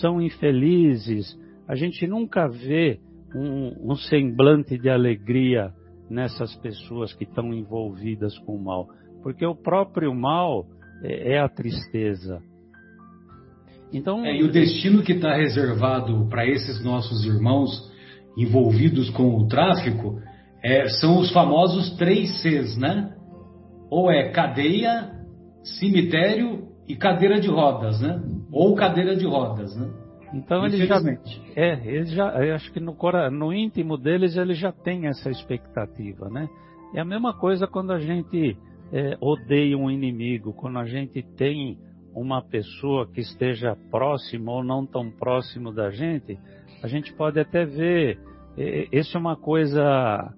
são 0.00 0.20
infelizes. 0.20 1.38
A 1.66 1.74
gente 1.74 2.06
nunca 2.06 2.48
vê 2.48 3.00
um, 3.34 3.92
um 3.92 3.96
semblante 3.96 4.78
de 4.78 4.88
alegria 4.88 5.72
nessas 6.08 6.54
pessoas 6.56 7.12
que 7.12 7.24
estão 7.24 7.52
envolvidas 7.52 8.38
com 8.40 8.56
o 8.56 8.62
mal, 8.62 8.88
porque 9.22 9.44
o 9.44 9.54
próprio 9.54 10.14
mal 10.14 10.66
é, 11.02 11.34
é 11.34 11.38
a 11.40 11.48
tristeza. 11.48 12.40
Então, 13.92 14.24
é, 14.24 14.36
e 14.36 14.42
o 14.42 14.50
destino 14.50 15.02
que 15.02 15.12
está 15.12 15.34
reservado 15.36 16.26
para 16.28 16.46
esses 16.46 16.84
nossos 16.84 17.24
irmãos 17.24 17.92
envolvidos 18.36 19.10
com 19.10 19.36
o 19.36 19.46
tráfico 19.46 20.20
é, 20.62 20.88
são 20.88 21.18
os 21.18 21.32
famosos 21.32 21.96
três 21.96 22.42
Cs, 22.42 22.76
né? 22.76 23.14
Ou 23.90 24.10
é 24.10 24.30
cadeia, 24.30 25.12
cemitério 25.78 26.68
e 26.88 26.96
cadeira 26.96 27.40
de 27.40 27.48
rodas, 27.48 28.00
né? 28.00 28.20
Ou 28.50 28.74
cadeira 28.74 29.14
de 29.14 29.26
rodas, 29.26 29.76
né? 29.76 29.88
Então 30.34 30.66
ele 30.66 30.84
já, 30.86 31.00
é, 31.54 31.86
ele 31.86 32.06
já, 32.06 32.54
acho 32.54 32.72
que 32.72 32.80
no, 32.80 32.96
no 33.30 33.52
íntimo 33.52 33.96
deles 33.96 34.36
ele 34.36 34.54
já 34.54 34.72
tem 34.72 35.06
essa 35.06 35.30
expectativa, 35.30 36.28
né? 36.28 36.48
É 36.92 37.00
a 37.00 37.04
mesma 37.04 37.32
coisa 37.32 37.66
quando 37.66 37.92
a 37.92 37.98
gente 37.98 38.56
é, 38.92 39.16
odeia 39.20 39.76
um 39.76 39.90
inimigo, 39.90 40.52
quando 40.52 40.78
a 40.78 40.84
gente 40.84 41.22
tem 41.36 41.78
uma 42.14 42.42
pessoa 42.42 43.06
que 43.06 43.20
esteja 43.20 43.76
próximo 43.90 44.50
ou 44.50 44.64
não 44.64 44.86
tão 44.86 45.10
próximo 45.10 45.72
da 45.72 45.90
gente, 45.90 46.38
a 46.82 46.86
gente 46.88 47.12
pode 47.14 47.40
até 47.40 47.64
ver, 47.64 48.18
é, 48.56 48.88
isso 48.92 49.16
é 49.16 49.20
uma 49.20 49.36
coisa 49.36 50.32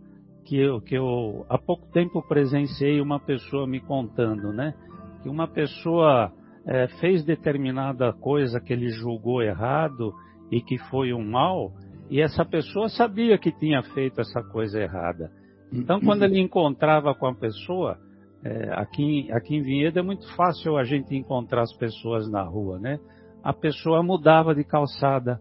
que 0.45 0.57
eu, 0.57 0.81
que 0.81 0.95
eu 0.95 1.45
há 1.49 1.59
pouco 1.59 1.87
tempo 1.93 2.23
presenciei 2.23 3.01
uma 3.01 3.19
pessoa 3.19 3.67
me 3.67 3.81
contando, 3.81 4.53
né? 4.53 4.75
Que 5.23 5.29
uma 5.29 5.49
pessoa 5.49 6.33
é, 6.67 6.89
fez 7.01 7.25
determinada 7.25 8.13
coisa 8.13 8.61
que 8.61 8.73
ele 8.73 8.89
julgou 8.91 9.43
errado 9.43 10.13
e 10.51 10.61
que 10.61 10.79
foi 10.91 11.13
um 11.13 11.25
mal, 11.25 11.73
e 12.11 12.21
essa 12.21 12.45
pessoa 12.45 12.89
sabia 12.89 13.39
que 13.39 13.53
tinha 13.53 13.83
feito 13.83 14.21
essa 14.21 14.43
coisa 14.43 14.81
errada. 14.81 15.31
Então, 15.73 16.01
quando 16.01 16.23
ele 16.23 16.41
encontrava 16.41 17.15
com 17.15 17.27
a 17.27 17.35
pessoa, 17.35 17.99
é, 18.45 18.73
aqui, 18.75 19.29
aqui 19.33 19.57
em 19.57 19.63
Vinhedo 19.63 19.99
é 19.99 20.03
muito 20.03 20.27
fácil 20.37 20.77
a 20.77 20.85
gente 20.85 21.17
encontrar 21.17 21.63
as 21.63 21.77
pessoas 21.77 22.31
na 22.31 22.43
rua, 22.43 22.79
né? 22.79 22.99
A 23.43 23.53
pessoa 23.53 24.03
mudava 24.03 24.55
de 24.55 24.63
calçada, 24.63 25.41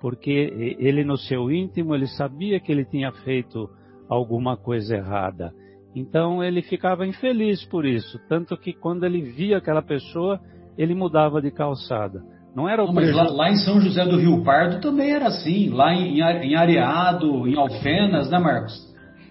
porque 0.00 0.30
ele 0.78 1.04
no 1.04 1.16
seu 1.16 1.50
íntimo 1.50 1.94
ele 1.94 2.06
sabia 2.06 2.60
que 2.60 2.72
ele 2.72 2.84
tinha 2.84 3.12
feito 3.12 3.68
alguma 4.08 4.56
coisa 4.56 4.96
errada. 4.96 5.52
Então 5.94 6.42
ele 6.42 6.62
ficava 6.62 7.06
infeliz 7.06 7.64
por 7.66 7.84
isso, 7.84 8.18
tanto 8.28 8.56
que 8.56 8.72
quando 8.72 9.04
ele 9.04 9.22
via 9.22 9.58
aquela 9.58 9.82
pessoa, 9.82 10.40
ele 10.76 10.94
mudava 10.94 11.40
de 11.40 11.50
calçada. 11.50 12.22
Não 12.54 12.68
era 12.68 12.82
o 12.82 12.86
Não, 12.86 12.94
mas 12.94 13.14
lá, 13.14 13.24
lá, 13.24 13.50
em 13.50 13.56
São 13.56 13.80
José 13.80 14.04
do 14.04 14.16
Rio 14.16 14.42
Pardo 14.42 14.80
também 14.80 15.10
era 15.10 15.26
assim, 15.26 15.68
lá 15.68 15.92
em, 15.94 16.20
em 16.20 16.54
Areado, 16.56 17.46
em 17.46 17.54
Alfenas, 17.54 18.30
né, 18.30 18.38
Marcos? 18.38 18.86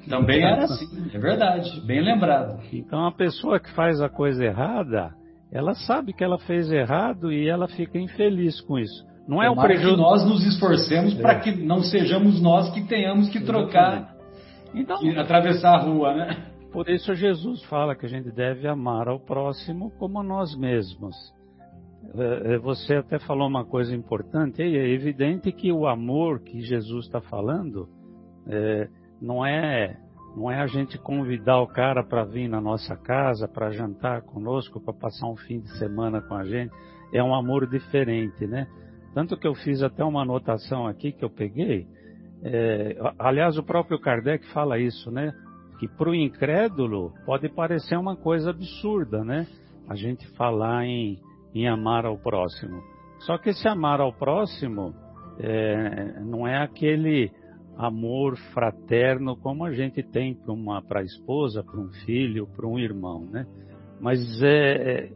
Também 0.07 0.43
era 0.43 0.65
assim, 0.65 0.85
é 1.11 1.17
verdade, 1.17 1.81
bem 1.87 2.01
lembrado. 2.03 2.59
Então 2.71 3.07
a 3.07 3.11
pessoa 3.11 3.59
que 3.59 3.71
faz 3.73 3.99
a 3.99 4.07
coisa 4.07 4.45
errada, 4.45 5.11
ela 5.51 5.73
sabe 5.73 6.13
que 6.13 6.23
ela 6.23 6.37
fez 6.37 6.71
errado 6.71 7.31
e 7.31 7.49
ela 7.49 7.67
fica 7.67 7.97
infeliz 7.97 8.61
com 8.61 8.77
isso. 8.77 9.03
Não 9.27 9.41
é 9.41 9.49
o 9.49 9.55
prejuízo. 9.55 9.95
que 9.95 10.01
nós 10.01 10.23
nos 10.23 10.45
esforcemos 10.45 11.17
é. 11.17 11.21
para 11.21 11.39
que 11.39 11.51
não 11.51 11.81
sejamos 11.81 12.39
nós 12.39 12.69
que 12.71 12.83
tenhamos 12.83 13.29
que 13.29 13.39
trocar 13.39 14.13
então, 14.73 15.01
e 15.03 15.17
atravessar 15.17 15.75
a 15.75 15.81
rua, 15.81 16.13
né? 16.13 16.45
Por 16.71 16.89
isso 16.89 17.15
Jesus 17.15 17.63
fala 17.63 17.95
que 17.95 18.05
a 18.05 18.09
gente 18.09 18.31
deve 18.31 18.67
amar 18.67 19.07
ao 19.07 19.19
próximo 19.19 19.91
como 19.97 20.19
a 20.19 20.23
nós 20.23 20.55
mesmos. 20.55 21.15
É, 22.13 22.53
é, 22.53 22.57
você 22.57 22.95
até 22.95 23.19
falou 23.19 23.47
uma 23.47 23.65
coisa 23.65 23.95
importante, 23.95 24.61
é 24.61 24.89
evidente 24.89 25.51
que 25.51 25.71
o 25.71 25.87
amor 25.87 26.39
que 26.39 26.61
Jesus 26.61 27.05
está 27.05 27.19
falando 27.19 27.89
é, 28.47 28.87
não 29.21 29.45
é 29.45 29.97
não 30.35 30.51
é 30.51 30.61
a 30.61 30.67
gente 30.67 30.97
convidar 30.97 31.61
o 31.61 31.67
cara 31.67 32.03
para 32.03 32.25
vir 32.25 32.49
na 32.49 32.59
nossa 32.59 32.95
casa, 32.97 33.47
para 33.47 33.71
jantar 33.71 34.21
conosco, 34.21 34.81
para 34.81 34.93
passar 34.93 35.27
um 35.27 35.37
fim 35.37 35.61
de 35.61 35.77
semana 35.77 36.21
com 36.21 36.35
a 36.35 36.43
gente. 36.43 36.73
É 37.13 37.23
um 37.23 37.33
amor 37.33 37.65
diferente, 37.65 38.45
né? 38.45 38.67
Tanto 39.13 39.37
que 39.37 39.47
eu 39.47 39.55
fiz 39.55 39.81
até 39.81 40.03
uma 40.03 40.23
anotação 40.23 40.87
aqui 40.87 41.13
que 41.13 41.23
eu 41.23 41.29
peguei. 41.29 41.87
É, 42.43 42.97
aliás, 43.17 43.57
o 43.57 43.63
próprio 43.63 43.97
Kardec 43.97 44.45
fala 44.51 44.77
isso, 44.77 45.09
né? 45.09 45.33
Que 45.79 45.87
para 45.87 46.09
o 46.09 46.15
incrédulo 46.15 47.13
pode 47.25 47.47
parecer 47.47 47.97
uma 47.97 48.17
coisa 48.17 48.49
absurda, 48.49 49.23
né? 49.23 49.47
A 49.87 49.95
gente 49.95 50.27
falar 50.35 50.85
em, 50.85 51.17
em 51.55 51.67
amar 51.67 52.05
ao 52.05 52.17
próximo. 52.17 52.83
Só 53.19 53.37
que 53.37 53.49
esse 53.49 53.67
amar 53.67 54.01
ao 54.01 54.13
próximo 54.13 54.93
é, 55.39 56.19
não 56.19 56.45
é 56.45 56.61
aquele 56.61 57.31
amor 57.77 58.37
fraterno 58.53 59.35
como 59.37 59.65
a 59.65 59.71
gente 59.71 60.03
tem 60.03 60.37
para 60.87 60.99
a 60.99 61.03
esposa, 61.03 61.63
para 61.63 61.79
um 61.79 61.89
filho, 62.05 62.47
para 62.55 62.67
um 62.67 62.77
irmão, 62.77 63.25
né? 63.25 63.45
Mas 63.99 64.19
é, 64.43 65.09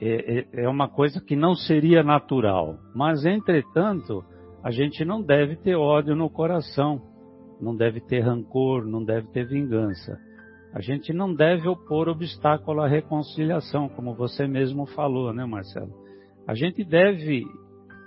é, 0.00 0.38
é, 0.38 0.46
é 0.64 0.68
uma 0.68 0.88
coisa 0.88 1.20
que 1.20 1.36
não 1.36 1.54
seria 1.54 2.02
natural. 2.02 2.78
Mas, 2.94 3.24
entretanto, 3.24 4.24
a 4.62 4.70
gente 4.70 5.04
não 5.04 5.22
deve 5.22 5.56
ter 5.56 5.76
ódio 5.76 6.16
no 6.16 6.28
coração, 6.28 7.00
não 7.60 7.76
deve 7.76 8.00
ter 8.00 8.20
rancor, 8.20 8.84
não 8.84 9.04
deve 9.04 9.28
ter 9.28 9.46
vingança. 9.46 10.18
A 10.76 10.80
gente 10.82 11.10
não 11.10 11.32
deve 11.32 11.66
opor 11.66 12.06
obstáculo 12.06 12.82
à 12.82 12.86
reconciliação, 12.86 13.88
como 13.88 14.14
você 14.14 14.46
mesmo 14.46 14.84
falou, 14.84 15.32
né, 15.32 15.46
Marcelo? 15.46 15.90
A 16.46 16.52
gente 16.52 16.84
deve 16.84 17.46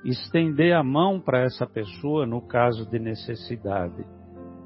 estender 0.05 0.75
a 0.75 0.83
mão 0.83 1.19
para 1.19 1.41
essa 1.41 1.65
pessoa 1.65 2.27
no 2.27 2.39
caso 2.45 2.87
de 2.87 2.99
necessidade. 2.99 4.05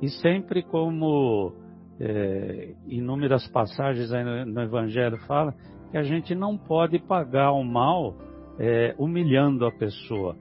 E 0.01 0.09
sempre 0.09 0.63
como 0.63 1.53
é, 1.97 2.73
inúmeras 2.89 3.47
passagens 3.47 4.11
no, 4.11 4.47
no 4.47 4.61
Evangelho 4.61 5.17
fala, 5.19 5.53
que 5.89 5.97
a 5.97 6.03
gente 6.03 6.35
não 6.35 6.57
pode 6.57 6.99
pagar 6.99 7.53
o 7.53 7.63
mal 7.63 8.17
é, 8.59 8.93
humilhando 8.99 9.65
a 9.65 9.71
pessoa. 9.71 10.35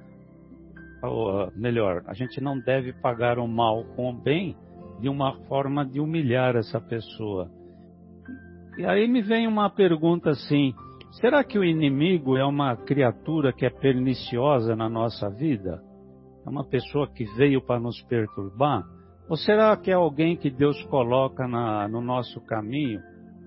Ou, 1.00 1.48
melhor, 1.54 2.02
a 2.08 2.12
gente 2.12 2.40
não 2.40 2.58
deve 2.58 2.92
pagar 2.92 3.38
o 3.38 3.46
mal 3.46 3.84
com 3.94 4.10
o 4.10 4.12
bem 4.12 4.56
de 5.02 5.08
uma 5.08 5.34
forma 5.48 5.84
de 5.84 6.00
humilhar 6.00 6.54
essa 6.54 6.80
pessoa. 6.80 7.50
E 8.78 8.86
aí 8.86 9.08
me 9.08 9.20
vem 9.20 9.48
uma 9.48 9.68
pergunta 9.68 10.30
assim: 10.30 10.72
será 11.20 11.42
que 11.42 11.58
o 11.58 11.64
inimigo 11.64 12.36
é 12.36 12.44
uma 12.44 12.76
criatura 12.76 13.52
que 13.52 13.66
é 13.66 13.70
perniciosa 13.70 14.76
na 14.76 14.88
nossa 14.88 15.28
vida? 15.28 15.82
É 16.46 16.48
uma 16.48 16.64
pessoa 16.64 17.08
que 17.08 17.24
veio 17.36 17.60
para 17.60 17.80
nos 17.80 18.00
perturbar? 18.02 18.84
Ou 19.28 19.36
será 19.36 19.76
que 19.76 19.90
é 19.90 19.94
alguém 19.94 20.36
que 20.36 20.50
Deus 20.50 20.80
coloca 20.84 21.48
na, 21.48 21.88
no 21.88 22.00
nosso 22.00 22.40
caminho 22.42 23.00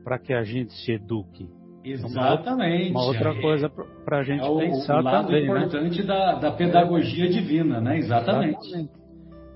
para 0.04 0.20
que 0.20 0.34
a 0.34 0.44
gente 0.44 0.74
se 0.74 0.92
eduque? 0.92 1.48
Exatamente. 1.86 2.92
Uma, 2.92 3.06
outra 3.06 3.30
é, 3.32 3.42
coisa 3.42 3.70
para 4.04 4.20
a 4.20 4.24
gente 4.24 4.44
é 4.44 4.50
o, 4.50 4.58
pensar 4.58 5.00
o 5.00 5.04
lado 5.04 5.28
também, 5.28 5.48
né? 5.48 5.58
importante 5.58 6.02
né? 6.02 6.08
da, 6.08 6.36
da 6.36 6.52
pedagogia 6.52 7.30
divina, 7.30 7.80
né? 7.80 7.98
Exatamente. 7.98 8.58
Exatamente. 8.58 9.05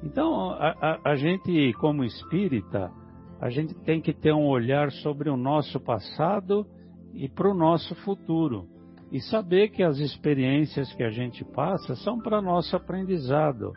Então, 0.04 0.52
a, 0.52 0.76
a, 0.82 1.12
a, 1.12 1.16
gente, 1.16 1.74
como 1.74 2.04
espírita, 2.04 2.92
a 3.40 3.50
gente 3.50 3.74
tem 3.84 4.02
que 4.02 4.14
ter 4.14 4.34
um 4.34 4.48
olhar 4.48 4.92
sobre 4.92 5.30
o 5.30 5.38
nosso 5.38 5.80
passado 5.80 6.66
e 7.14 7.28
para 7.28 7.50
o 7.50 7.54
nosso 7.54 7.96
futuro. 8.04 8.68
E 9.12 9.20
saber 9.20 9.70
que 9.70 9.84
as 9.84 9.98
experiências 9.98 10.94
que 10.94 11.04
a 11.04 11.10
gente 11.10 11.44
passa 11.44 11.96
são 11.96 12.20
para 12.20 12.42
nosso 12.42 12.76
aprendizado. 12.76 13.74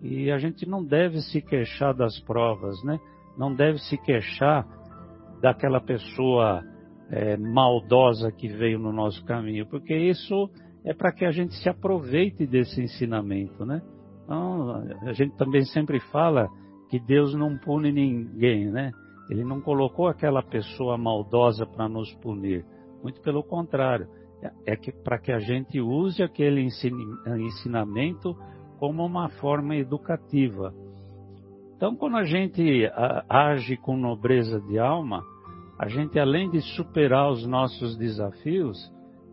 E 0.00 0.30
a 0.30 0.38
gente 0.38 0.66
não 0.66 0.84
deve 0.84 1.20
se 1.20 1.42
queixar 1.42 1.94
das 1.94 2.18
provas, 2.20 2.82
né? 2.82 2.98
Não 3.36 3.54
deve 3.54 3.78
se 3.78 3.98
queixar 3.98 4.66
daquela 5.40 5.80
pessoa 5.80 6.64
é, 7.10 7.36
maldosa 7.36 8.32
que 8.32 8.48
veio 8.48 8.78
no 8.78 8.92
nosso 8.92 9.22
caminho, 9.24 9.66
porque 9.66 9.94
isso 9.94 10.48
é 10.84 10.94
para 10.94 11.12
que 11.12 11.24
a 11.24 11.30
gente 11.30 11.54
se 11.56 11.68
aproveite 11.68 12.46
desse 12.46 12.80
ensinamento, 12.80 13.66
né? 13.66 13.82
Então, 14.30 14.84
a 15.02 15.12
gente 15.12 15.34
também 15.36 15.64
sempre 15.64 15.98
fala 15.98 16.48
que 16.88 17.00
Deus 17.00 17.34
não 17.34 17.58
pune 17.58 17.90
ninguém, 17.90 18.70
né? 18.70 18.92
Ele 19.28 19.42
não 19.42 19.60
colocou 19.60 20.06
aquela 20.06 20.40
pessoa 20.40 20.96
maldosa 20.96 21.66
para 21.66 21.88
nos 21.88 22.14
punir. 22.14 22.64
Muito 23.02 23.20
pelo 23.22 23.42
contrário, 23.42 24.06
é 24.64 24.76
que 24.76 24.92
para 24.92 25.18
que 25.18 25.32
a 25.32 25.40
gente 25.40 25.80
use 25.80 26.22
aquele 26.22 26.62
ensinamento 26.62 28.36
como 28.78 29.04
uma 29.04 29.28
forma 29.30 29.74
educativa. 29.74 30.72
Então, 31.74 31.96
quando 31.96 32.16
a 32.16 32.24
gente 32.24 32.88
age 33.28 33.76
com 33.78 33.96
nobreza 33.96 34.60
de 34.60 34.78
alma, 34.78 35.24
a 35.76 35.88
gente 35.88 36.20
além 36.20 36.48
de 36.48 36.60
superar 36.76 37.32
os 37.32 37.44
nossos 37.48 37.96
desafios, 37.96 38.78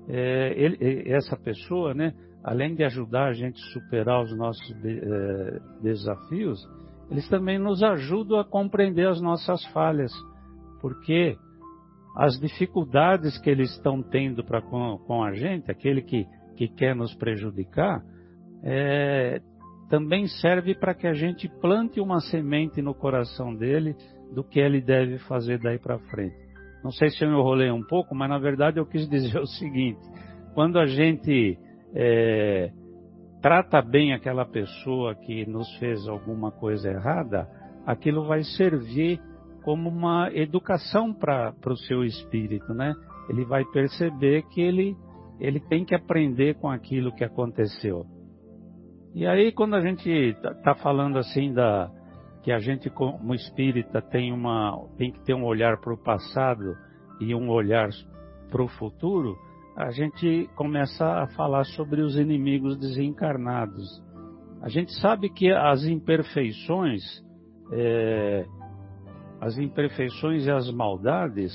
é, 0.08 0.54
ele, 0.58 1.04
essa 1.12 1.38
pessoa, 1.38 1.94
né, 1.94 2.16
além 2.48 2.74
de 2.74 2.84
ajudar 2.86 3.26
a 3.26 3.34
gente 3.34 3.62
a 3.62 3.74
superar 3.74 4.24
os 4.24 4.34
nossos 4.38 4.72
é, 4.86 5.60
desafios, 5.82 6.66
eles 7.12 7.28
também 7.28 7.60
nos 7.60 7.84
ajudam 7.84 8.40
a 8.40 8.46
compreender 8.46 9.06
as 9.06 9.20
nossas 9.20 9.62
falhas, 9.74 10.14
porque 10.80 11.38
as 12.16 12.40
dificuldades 12.40 13.38
que 13.38 13.50
eles 13.50 13.72
estão 13.72 14.02
tendo 14.02 14.46
para 14.46 14.62
com, 14.62 14.98
com, 15.06 15.26
a 15.26 15.34
gente, 15.34 15.70
aquele 15.70 16.02
que, 16.02 16.26
que 16.56 16.70
quer 16.70 16.96
nos 16.96 17.14
prejudicar, 17.16 18.02
é, 18.64 19.42
também 19.90 20.26
serve 20.28 20.74
para 20.74 20.94
que 20.94 21.06
a 21.06 21.14
gente 21.14 21.50
plante 21.60 22.00
uma 22.00 22.22
semente 22.22 22.82
no 22.82 22.96
coração 22.96 23.54
dele 23.54 23.94
do 24.34 24.42
que 24.42 24.62
ele 24.62 24.80
deve 24.80 25.18
fazer 25.20 25.60
daí 25.60 25.80
para 25.80 26.00
frente. 26.00 26.38
Não 26.82 26.92
sei 26.92 27.10
se 27.10 27.26
eu 27.26 27.30
enrolei 27.30 27.70
um 27.72 27.84
pouco, 27.86 28.16
mas 28.16 28.30
na 28.30 28.40
verdade 28.40 28.80
eu 28.80 28.86
quis 28.86 29.06
dizer 29.12 29.38
o 29.38 29.46
seguinte: 29.46 30.00
quando 30.54 30.80
a 30.80 30.86
gente 30.86 31.60
é, 31.94 32.72
trata 33.42 33.82
bem 33.82 34.14
aquela 34.14 34.46
pessoa 34.46 35.16
que 35.16 35.46
nos 35.46 35.74
fez 35.78 36.08
alguma 36.08 36.52
coisa 36.52 36.90
errada, 36.90 37.48
aquilo 37.86 38.26
vai 38.26 38.44
servir 38.44 39.20
como 39.64 39.90
uma 39.90 40.30
educação 40.34 41.14
para 41.14 41.54
o 41.66 41.78
seu 41.78 42.04
espírito, 42.04 42.74
né? 42.74 42.94
Ele 43.30 43.44
vai 43.44 43.66
perceber 43.66 44.44
que 44.44 44.62
ele, 44.62 44.96
ele 45.40 45.60
tem 45.60 45.84
que 45.84 45.94
aprender 45.94 46.56
com 46.56 46.70
aquilo 46.70 47.14
que 47.14 47.24
aconteceu. 47.24 48.06
E 49.14 49.26
aí, 49.26 49.52
quando 49.52 49.76
a 49.76 49.82
gente 49.82 50.10
está 50.10 50.54
tá 50.54 50.76
falando 50.76 51.18
assim 51.18 51.54
da, 51.54 51.92
que 52.44 52.52
a 52.52 52.60
gente 52.60 52.90
como 52.90 53.34
espírita 53.34 54.02
tem 54.02 54.32
uma 54.32 54.78
tem 54.98 55.12
que 55.12 55.20
ter 55.26 55.34
um 55.34 55.44
olhar 55.44 55.82
para 55.82 55.94
o 55.94 55.98
passado 55.98 56.78
e 57.20 57.36
um 57.36 57.50
olhar 57.50 57.90
para 58.50 58.64
o 58.64 58.68
futuro, 58.68 59.38
a 59.78 59.92
gente 59.92 60.50
começa 60.56 61.06
a 61.06 61.28
falar 61.28 61.64
sobre 61.66 62.02
os 62.02 62.18
inimigos 62.18 62.76
desencarnados. 62.80 64.04
A 64.60 64.70
gente 64.70 64.92
sabe 65.00 65.30
que 65.30 65.52
as 65.52 65.86
imperfeições, 65.86 67.04
é, 67.72 68.44
as 69.40 69.56
imperfeições 69.60 70.48
e 70.48 70.50
as 70.50 70.72
maldades 70.72 71.54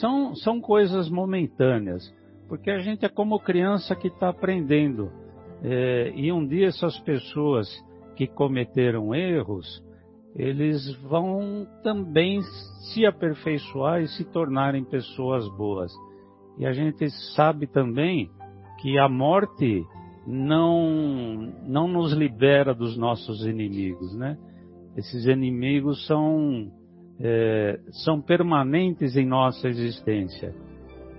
são, 0.00 0.36
são 0.36 0.60
coisas 0.60 1.10
momentâneas, 1.10 2.14
porque 2.48 2.70
a 2.70 2.78
gente 2.78 3.04
é 3.04 3.08
como 3.08 3.40
criança 3.40 3.96
que 3.96 4.06
está 4.06 4.28
aprendendo. 4.28 5.10
É, 5.60 6.12
e 6.14 6.30
um 6.30 6.46
dia 6.46 6.68
essas 6.68 6.96
pessoas 7.00 7.68
que 8.14 8.28
cometeram 8.28 9.12
erros, 9.12 9.84
eles 10.36 10.94
vão 11.02 11.66
também 11.82 12.40
se 12.94 13.04
aperfeiçoar 13.04 14.00
e 14.00 14.06
se 14.06 14.24
tornarem 14.26 14.84
pessoas 14.84 15.48
boas. 15.56 15.92
E 16.58 16.66
a 16.66 16.72
gente 16.72 17.08
sabe 17.34 17.66
também 17.66 18.30
que 18.80 18.98
a 18.98 19.08
morte 19.08 19.84
não, 20.26 21.52
não 21.66 21.88
nos 21.88 22.12
libera 22.12 22.74
dos 22.74 22.96
nossos 22.96 23.46
inimigos, 23.46 24.14
né? 24.16 24.36
Esses 24.96 25.26
inimigos 25.26 26.06
são, 26.06 26.70
é, 27.20 27.78
são 28.04 28.20
permanentes 28.20 29.16
em 29.16 29.24
nossa 29.24 29.68
existência. 29.68 30.54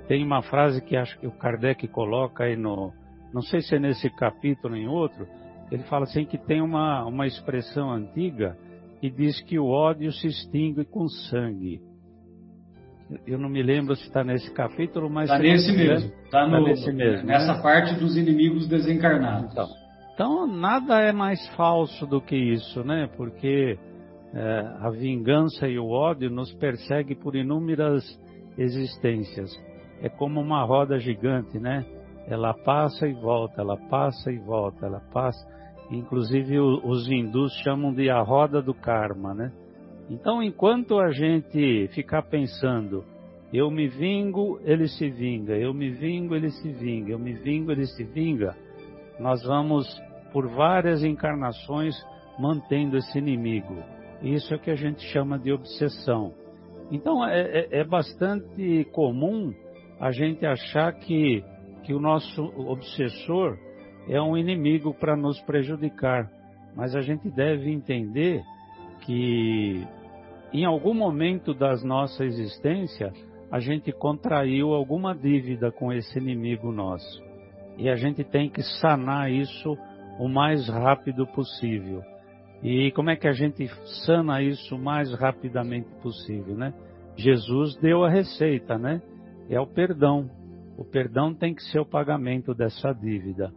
Tem 0.07 0.23
uma 0.23 0.41
frase 0.41 0.81
que 0.81 0.97
acho 0.97 1.17
que 1.19 1.27
o 1.27 1.31
Kardec 1.31 1.87
coloca 1.87 2.43
aí 2.43 2.55
no, 2.55 2.91
não 3.33 3.41
sei 3.41 3.61
se 3.61 3.75
é 3.75 3.79
nesse 3.79 4.09
capítulo 4.09 4.73
ou 4.73 4.79
em 4.79 4.87
outro, 4.87 5.27
ele 5.71 5.83
fala 5.83 6.03
assim 6.03 6.25
que 6.25 6.37
tem 6.37 6.61
uma, 6.61 7.05
uma 7.05 7.27
expressão 7.27 7.91
antiga 7.91 8.57
que 8.99 9.09
diz 9.09 9.39
que 9.41 9.57
o 9.59 9.67
ódio 9.67 10.11
se 10.11 10.27
extingue 10.27 10.83
com 10.83 11.07
sangue. 11.07 11.81
Eu 13.25 13.39
não 13.39 13.49
me 13.49 13.63
lembro 13.63 13.95
se 13.95 14.03
está 14.03 14.23
nesse 14.23 14.51
capítulo, 14.53 15.09
mas. 15.09 15.29
Está 15.29 15.39
nesse 15.39 15.71
mesmo. 15.71 16.11
Está 16.25 16.47
tá 16.47 16.59
nesse 16.61 16.91
mesmo. 16.91 17.25
Nessa 17.25 17.55
né? 17.55 17.61
parte 17.61 17.95
dos 17.95 18.15
inimigos 18.15 18.67
desencarnados. 18.67 19.51
Então, 19.51 19.67
então, 20.13 20.45
nada 20.45 20.99
é 20.99 21.11
mais 21.13 21.39
falso 21.55 22.05
do 22.05 22.19
que 22.19 22.35
isso, 22.35 22.83
né? 22.83 23.09
Porque 23.15 23.79
é, 24.33 24.59
a 24.81 24.89
vingança 24.89 25.65
e 25.67 25.79
o 25.79 25.89
ódio 25.89 26.29
nos 26.29 26.53
perseguem 26.55 27.15
por 27.15 27.35
inúmeras 27.35 28.03
existências. 28.57 29.49
É 30.01 30.09
como 30.09 30.41
uma 30.41 30.63
roda 30.63 30.99
gigante, 30.99 31.57
né? 31.57 31.85
Ela 32.27 32.53
passa 32.53 33.07
e 33.07 33.13
volta, 33.13 33.61
ela 33.61 33.77
passa 33.89 34.29
e 34.31 34.37
volta, 34.37 34.85
ela 34.85 35.01
passa. 35.11 35.39
Inclusive 35.89 36.59
os 36.59 37.09
hindus 37.09 37.53
chamam 37.63 37.93
de 37.93 38.09
a 38.09 38.21
roda 38.21 38.61
do 38.61 38.73
karma, 38.73 39.33
né? 39.33 39.51
Então, 40.09 40.41
enquanto 40.41 40.99
a 40.99 41.11
gente 41.11 41.87
ficar 41.93 42.23
pensando, 42.23 43.05
eu 43.53 43.69
me 43.69 43.87
vingo, 43.87 44.59
ele 44.63 44.87
se 44.87 45.07
vinga, 45.09 45.55
eu 45.55 45.73
me 45.73 45.91
vingo, 45.91 46.35
ele 46.35 46.49
se 46.49 46.69
vinga, 46.69 47.11
eu 47.11 47.19
me 47.19 47.33
vingo, 47.33 47.71
ele 47.71 47.85
se 47.85 48.03
vinga, 48.03 48.55
nós 49.19 49.43
vamos, 49.43 49.87
por 50.33 50.47
várias 50.47 51.03
encarnações, 51.03 51.95
mantendo 52.39 52.97
esse 52.97 53.17
inimigo. 53.19 53.75
Isso 54.21 54.53
é 54.53 54.57
o 54.57 54.59
que 54.59 54.71
a 54.71 54.75
gente 54.75 55.01
chama 55.11 55.37
de 55.37 55.51
obsessão. 55.51 56.33
Então, 56.91 57.23
é, 57.23 57.41
é, 57.41 57.79
é 57.79 57.83
bastante 57.83 58.85
comum 58.91 59.53
a 59.99 60.11
gente 60.11 60.45
achar 60.45 60.91
que, 60.93 61.43
que 61.83 61.93
o 61.93 61.99
nosso 61.99 62.43
obsessor 62.57 63.57
é 64.07 64.19
um 64.19 64.35
inimigo 64.35 64.93
para 64.93 65.15
nos 65.15 65.39
prejudicar. 65.41 66.29
Mas 66.75 66.95
a 66.95 67.01
gente 67.01 67.29
deve 67.29 67.71
entender 67.71 68.41
que 69.01 69.85
em 70.51 70.65
algum 70.65 70.93
momento 70.93 71.53
da 71.53 71.75
nossa 71.83 72.25
existência, 72.25 73.11
a 73.51 73.59
gente 73.59 73.91
contraiu 73.91 74.73
alguma 74.73 75.15
dívida 75.15 75.71
com 75.71 75.91
esse 75.91 76.17
inimigo 76.17 76.71
nosso. 76.71 77.23
E 77.77 77.89
a 77.89 77.95
gente 77.95 78.23
tem 78.23 78.49
que 78.49 78.61
sanar 78.81 79.31
isso 79.31 79.77
o 80.19 80.27
mais 80.27 80.67
rápido 80.67 81.25
possível. 81.27 82.01
E 82.61 82.91
como 82.91 83.09
é 83.09 83.15
que 83.15 83.27
a 83.27 83.31
gente 83.31 83.67
sana 84.05 84.41
isso 84.41 84.75
o 84.75 84.79
mais 84.79 85.13
rapidamente 85.13 85.87
possível, 86.01 86.55
né? 86.55 86.73
Jesus 87.15 87.75
deu 87.77 88.03
a 88.03 88.09
receita, 88.09 88.77
né? 88.77 89.01
É 89.49 89.59
o 89.59 89.67
perdão. 89.67 90.29
O 90.77 90.83
perdão 90.83 91.33
tem 91.33 91.53
que 91.53 91.63
ser 91.63 91.79
o 91.79 91.85
pagamento 91.85 92.53
dessa 92.53 92.93
dívida. 92.93 93.51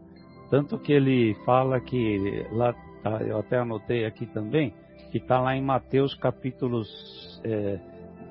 Tanto 0.50 0.78
que 0.78 0.92
ele 0.92 1.34
fala 1.44 1.80
que, 1.80 2.46
lá, 2.52 2.72
tá, 3.02 3.22
eu 3.22 3.38
até 3.38 3.58
anotei 3.58 4.04
aqui 4.04 4.26
também, 4.26 4.72
que 5.12 5.18
está 5.18 5.38
lá 5.38 5.54
em 5.54 5.60
Mateus 5.60 6.14
capítulo, 6.14 6.82
é, 7.44 7.78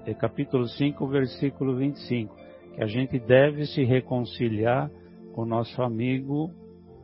é, 0.08 0.14
capítulo 0.16 0.68
5, 0.68 1.08
versículo 1.08 1.76
25, 1.76 2.36
que 2.74 2.82
a 2.82 2.88
gente 2.88 3.20
deve 3.20 3.68
se 3.68 3.84
reconciliar 3.84 4.90
com 5.32 5.44
o 5.44 5.46
nosso 5.46 5.80
amigo, 5.84 6.50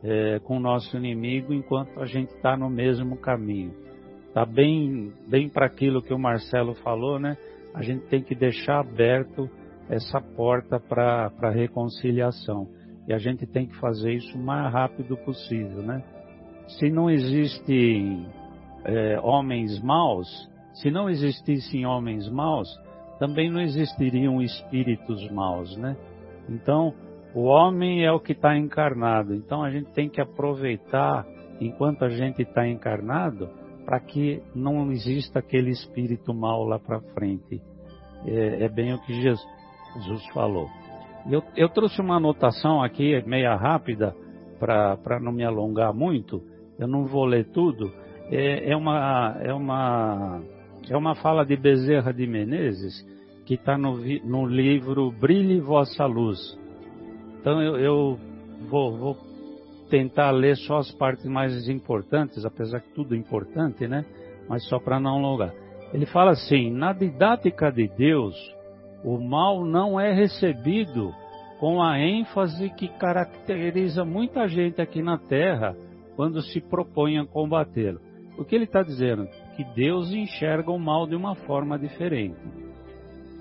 é, 0.02 0.40
com 0.40 0.56
o 0.56 0.60
nosso 0.60 0.96
inimigo, 0.96 1.54
enquanto 1.54 2.00
a 2.00 2.06
gente 2.06 2.34
está 2.34 2.56
no 2.56 2.68
mesmo 2.68 3.16
caminho. 3.18 3.72
Está 4.26 4.44
bem, 4.44 5.12
bem 5.28 5.48
para 5.48 5.66
aquilo 5.66 6.02
que 6.02 6.12
o 6.12 6.18
Marcelo 6.18 6.74
falou, 6.74 7.20
né? 7.20 7.36
A 7.72 7.80
gente 7.80 8.04
tem 8.06 8.20
que 8.20 8.34
deixar 8.34 8.80
aberto 8.80 9.48
essa 9.88 10.20
porta 10.20 10.80
para 10.80 11.32
a 11.40 11.50
reconciliação. 11.50 12.68
E 13.06 13.12
a 13.12 13.18
gente 13.18 13.46
tem 13.46 13.68
que 13.68 13.76
fazer 13.76 14.12
isso 14.12 14.36
o 14.36 14.42
mais 14.42 14.72
rápido 14.72 15.16
possível, 15.18 15.82
né? 15.82 16.02
Se 16.66 16.90
não 16.90 17.08
existe 17.08 18.26
é, 18.84 19.18
homens 19.22 19.80
maus, 19.80 20.28
se 20.74 20.90
não 20.90 21.08
existissem 21.08 21.84
homens 21.86 22.28
maus, 22.28 22.68
também 23.18 23.50
não 23.50 23.60
existiriam 23.60 24.40
espíritos 24.40 25.28
maus, 25.30 25.76
né? 25.76 25.96
Então, 26.48 26.94
o 27.34 27.42
homem 27.44 28.04
é 28.04 28.12
o 28.12 28.20
que 28.20 28.32
está 28.32 28.56
encarnado. 28.56 29.34
Então, 29.34 29.62
a 29.62 29.70
gente 29.70 29.90
tem 29.92 30.08
que 30.08 30.20
aproveitar 30.20 31.26
enquanto 31.60 32.04
a 32.04 32.08
gente 32.08 32.42
está 32.42 32.66
encarnado 32.66 33.48
para 33.84 34.00
que 34.00 34.42
não 34.54 34.90
exista 34.92 35.38
aquele 35.38 35.70
espírito 35.70 36.32
mal 36.32 36.64
lá 36.64 36.78
para 36.78 37.00
frente. 37.00 37.60
É, 38.26 38.64
é, 38.64 38.68
bem 38.68 38.92
o 38.92 39.00
que 39.02 39.14
Jesus 39.14 40.26
falou. 40.32 40.68
Eu, 41.30 41.42
eu 41.56 41.68
trouxe 41.68 42.00
uma 42.00 42.16
anotação 42.16 42.82
aqui, 42.82 43.22
meia 43.26 43.54
rápida, 43.54 44.14
para 44.58 45.20
não 45.20 45.32
me 45.32 45.44
alongar 45.44 45.92
muito. 45.92 46.42
Eu 46.78 46.86
não 46.86 47.06
vou 47.06 47.24
ler 47.24 47.46
tudo, 47.46 47.92
é, 48.30 48.70
é, 48.70 48.76
uma, 48.76 49.36
é, 49.40 49.52
uma, 49.52 50.40
é 50.88 50.96
uma 50.96 51.14
fala 51.14 51.44
de 51.44 51.56
Bezerra 51.56 52.12
de 52.12 52.26
Menezes 52.26 53.06
que 53.46 53.54
está 53.54 53.78
no, 53.78 53.96
no 54.24 54.46
livro 54.46 55.10
Brilhe 55.10 55.60
Vossa 55.60 56.04
Luz. 56.04 56.38
Então 57.40 57.62
eu, 57.62 57.76
eu 57.78 58.18
vou, 58.68 58.96
vou 58.98 59.16
tentar 59.88 60.30
ler 60.30 60.56
só 60.56 60.78
as 60.78 60.90
partes 60.92 61.24
mais 61.24 61.68
importantes, 61.68 62.44
apesar 62.44 62.80
que 62.80 62.92
tudo 62.94 63.14
é 63.14 63.18
importante, 63.18 63.88
né? 63.88 64.04
Mas 64.48 64.68
só 64.68 64.78
para 64.78 65.00
não 65.00 65.16
alongar. 65.16 65.52
Ele 65.92 66.04
fala 66.04 66.32
assim: 66.32 66.70
na 66.70 66.92
didática 66.92 67.70
de 67.70 67.88
Deus, 67.88 68.34
o 69.02 69.18
mal 69.18 69.64
não 69.64 69.98
é 69.98 70.12
recebido 70.12 71.12
com 71.58 71.82
a 71.82 71.98
ênfase 71.98 72.70
que 72.70 72.88
caracteriza 72.88 74.04
muita 74.04 74.46
gente 74.46 74.80
aqui 74.80 75.02
na 75.02 75.18
Terra 75.18 75.74
quando 76.14 76.42
se 76.42 76.60
propõe 76.60 77.18
a 77.18 77.26
combatê-lo. 77.26 78.07
O 78.38 78.44
que 78.44 78.54
ele 78.54 78.64
está 78.64 78.82
dizendo? 78.82 79.26
Que 79.56 79.64
Deus 79.74 80.12
enxerga 80.12 80.70
o 80.70 80.78
mal 80.78 81.08
de 81.08 81.16
uma 81.16 81.34
forma 81.34 81.76
diferente. 81.76 82.38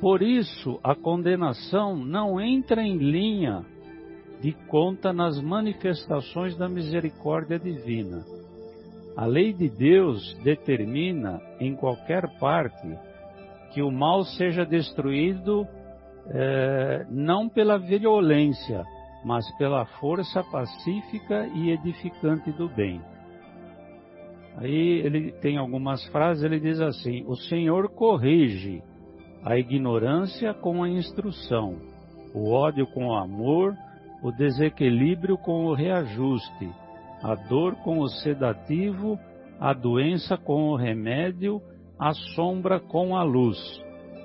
Por 0.01 0.23
isso, 0.23 0.79
a 0.83 0.95
condenação 0.95 1.95
não 1.95 2.41
entra 2.41 2.81
em 2.81 2.97
linha 2.97 3.63
de 4.41 4.53
conta 4.67 5.13
nas 5.13 5.39
manifestações 5.41 6.57
da 6.57 6.67
misericórdia 6.67 7.59
divina. 7.59 8.25
A 9.15 9.25
lei 9.25 9.53
de 9.53 9.69
Deus 9.69 10.35
determina, 10.43 11.39
em 11.59 11.75
qualquer 11.75 12.27
parte, 12.39 12.87
que 13.73 13.81
o 13.81 13.91
mal 13.91 14.23
seja 14.23 14.65
destruído 14.65 15.67
eh, 16.29 17.05
não 17.09 17.49
pela 17.49 17.77
violência, 17.77 18.83
mas 19.23 19.45
pela 19.57 19.85
força 19.99 20.43
pacífica 20.43 21.47
e 21.55 21.71
edificante 21.71 22.51
do 22.51 22.69
bem. 22.69 23.01
Aí 24.57 25.01
ele 25.05 25.31
tem 25.33 25.57
algumas 25.57 26.03
frases, 26.07 26.43
ele 26.43 26.59
diz 26.59 26.81
assim: 26.81 27.23
O 27.27 27.35
Senhor 27.35 27.89
corrige 27.89 28.81
a 29.43 29.57
ignorância 29.57 30.53
com 30.53 30.83
a 30.83 30.89
instrução, 30.89 31.75
o 32.33 32.51
ódio 32.51 32.87
com 32.87 33.07
o 33.07 33.15
amor, 33.15 33.75
o 34.23 34.31
desequilíbrio 34.31 35.37
com 35.37 35.65
o 35.65 35.73
reajuste, 35.75 36.69
a 37.21 37.35
dor 37.35 37.75
com 37.83 37.99
o 37.99 38.09
sedativo, 38.09 39.19
a 39.59 39.73
doença 39.73 40.35
com 40.37 40.69
o 40.69 40.75
remédio, 40.75 41.61
a 41.99 42.13
sombra 42.35 42.79
com 42.79 43.15
a 43.15 43.23
luz, 43.23 43.57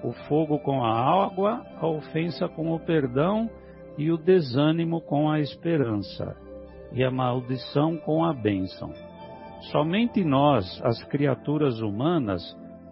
o 0.02 0.12
fogo 0.28 0.58
com 0.60 0.82
a 0.82 1.24
água, 1.24 1.64
a 1.76 1.86
ofensa 1.86 2.48
com 2.48 2.72
o 2.72 2.80
perdão 2.80 3.50
e 3.98 4.10
o 4.10 4.16
desânimo 4.16 5.00
com 5.02 5.30
a 5.30 5.40
esperança, 5.40 6.34
e 6.92 7.04
a 7.04 7.10
maldição 7.10 7.98
com 7.98 8.24
a 8.24 8.32
bênção. 8.32 8.92
Somente 9.70 10.24
nós, 10.24 10.80
as 10.82 11.02
criaturas 11.04 11.80
humanas, 11.80 12.42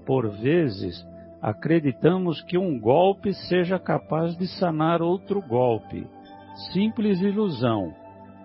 por 0.06 0.30
vezes, 0.30 1.04
acreditamos 1.42 2.42
que 2.42 2.56
um 2.56 2.78
golpe 2.78 3.32
seja 3.48 3.78
capaz 3.78 4.36
de 4.36 4.46
sanar 4.58 5.02
outro 5.02 5.40
golpe. 5.40 6.06
Simples 6.72 7.20
ilusão. 7.20 7.92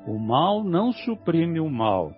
O 0.07 0.17
mal 0.17 0.63
não 0.63 0.91
suprime 0.91 1.59
o 1.59 1.69
mal. 1.69 2.11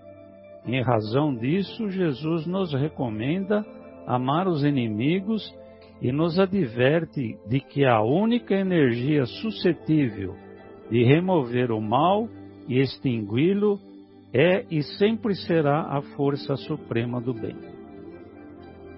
Em 0.65 0.81
razão 0.81 1.35
disso, 1.35 1.89
Jesus 1.89 2.45
nos 2.45 2.73
recomenda 2.73 3.65
amar 4.05 4.47
os 4.47 4.63
inimigos 4.63 5.53
e 6.01 6.11
nos 6.11 6.39
adverte 6.39 7.37
de 7.47 7.59
que 7.59 7.85
a 7.85 8.01
única 8.01 8.53
energia 8.53 9.25
suscetível 9.25 10.35
de 10.89 11.03
remover 11.03 11.71
o 11.71 11.81
mal 11.81 12.27
e 12.67 12.79
extingui-lo 12.79 13.79
é 14.39 14.65
e 14.69 14.83
sempre 14.83 15.35
será 15.35 15.97
a 15.97 16.01
força 16.15 16.55
suprema 16.55 17.19
do 17.19 17.33
bem. 17.33 17.55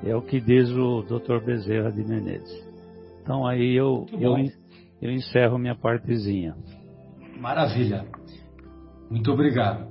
É 0.04 0.14
o 0.14 0.22
que 0.22 0.42
diz 0.42 0.70
o 0.72 1.02
Dr. 1.04 1.44
Bezerra 1.46 1.92
de 1.92 2.04
Menezes. 2.04 2.68
Então 3.22 3.48
aí 3.48 3.74
eu, 3.74 4.06
eu, 4.20 4.36
eu 5.02 5.12
encerro 5.12 5.58
minha 5.58 5.76
partezinha. 5.76 6.56
Maravilha. 7.40 8.06
Muito 9.10 9.32
obrigado. 9.32 9.88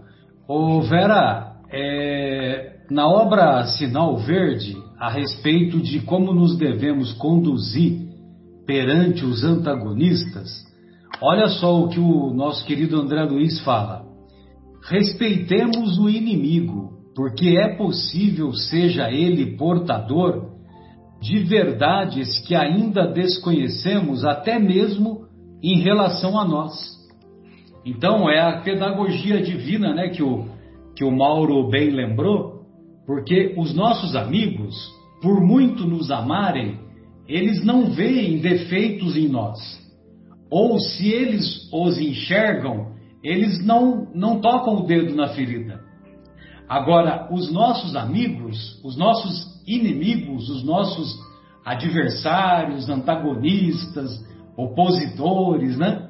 Ô 0.46 0.82
Vera, 0.82 1.56
é, 1.70 2.80
na 2.90 3.08
obra 3.08 3.64
Sinal 3.66 4.18
Verde, 4.18 4.76
a 4.98 5.10
respeito 5.10 5.80
de 5.80 6.00
como 6.00 6.32
nos 6.34 6.58
devemos 6.58 7.12
conduzir 7.14 8.06
perante 8.66 9.24
os 9.24 9.42
antagonistas, 9.44 10.48
olha 11.22 11.48
só 11.48 11.80
o 11.80 11.88
que 11.88 11.98
o 11.98 12.34
nosso 12.34 12.66
querido 12.66 13.00
André 13.00 13.24
Luiz 13.24 13.60
fala. 13.60 14.07
Respeitemos 14.88 15.98
o 15.98 16.08
inimigo, 16.08 16.92
porque 17.14 17.58
é 17.58 17.76
possível 17.76 18.52
seja 18.52 19.10
ele 19.10 19.56
portador 19.56 20.56
de 21.20 21.40
verdades 21.40 22.38
que 22.46 22.54
ainda 22.54 23.06
desconhecemos, 23.06 24.24
até 24.24 24.58
mesmo 24.58 25.26
em 25.62 25.80
relação 25.80 26.38
a 26.38 26.44
nós. 26.44 26.72
Então 27.84 28.30
é 28.30 28.40
a 28.40 28.60
pedagogia 28.60 29.42
divina, 29.42 29.94
né, 29.94 30.08
que 30.08 30.22
o 30.22 30.46
que 30.98 31.04
o 31.04 31.12
Mauro 31.12 31.68
bem 31.68 31.90
lembrou, 31.90 32.62
porque 33.06 33.54
os 33.56 33.72
nossos 33.72 34.16
amigos, 34.16 34.74
por 35.22 35.40
muito 35.40 35.86
nos 35.86 36.10
amarem, 36.10 36.76
eles 37.28 37.64
não 37.64 37.92
veem 37.92 38.38
defeitos 38.38 39.16
em 39.16 39.28
nós. 39.28 39.60
Ou 40.50 40.80
se 40.80 41.08
eles 41.08 41.70
os 41.72 41.98
enxergam, 41.98 42.97
eles 43.22 43.64
não, 43.64 44.08
não 44.14 44.40
tocam 44.40 44.76
o 44.76 44.86
dedo 44.86 45.14
na 45.14 45.28
ferida. 45.28 45.80
Agora, 46.68 47.28
os 47.32 47.50
nossos 47.52 47.96
amigos, 47.96 48.80
os 48.84 48.96
nossos 48.96 49.62
inimigos, 49.66 50.48
os 50.50 50.64
nossos 50.64 51.18
adversários, 51.64 52.88
antagonistas, 52.88 54.10
opositores, 54.56 55.78
né? 55.78 56.08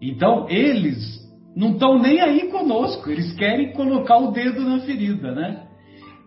Então, 0.00 0.48
eles 0.48 1.18
não 1.56 1.72
estão 1.72 1.98
nem 1.98 2.20
aí 2.20 2.50
conosco, 2.50 3.10
eles 3.10 3.32
querem 3.34 3.72
colocar 3.72 4.18
o 4.18 4.30
dedo 4.30 4.60
na 4.60 4.80
ferida, 4.80 5.32
né? 5.32 5.64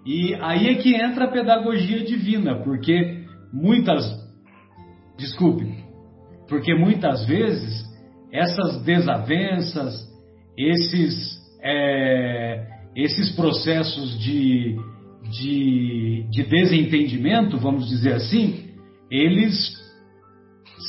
E 0.06 0.36
aí 0.42 0.68
é 0.68 0.76
que 0.76 0.96
entra 0.96 1.26
a 1.26 1.32
pedagogia 1.32 2.04
divina, 2.04 2.56
porque 2.64 3.24
muitas, 3.54 4.04
desculpe, 5.18 5.86
porque 6.50 6.74
muitas 6.74 7.26
vezes 7.26 7.86
essas 8.32 8.82
desavenças, 8.84 10.11
esses, 10.58 11.40
é, 11.62 12.68
esses 12.96 13.36
processos 13.36 14.20
de, 14.20 14.78
de, 15.30 16.26
de 16.30 16.44
desentendimento, 16.44 17.58
vamos 17.58 17.88
dizer 17.88 18.14
assim, 18.14 18.72
eles 19.10 19.72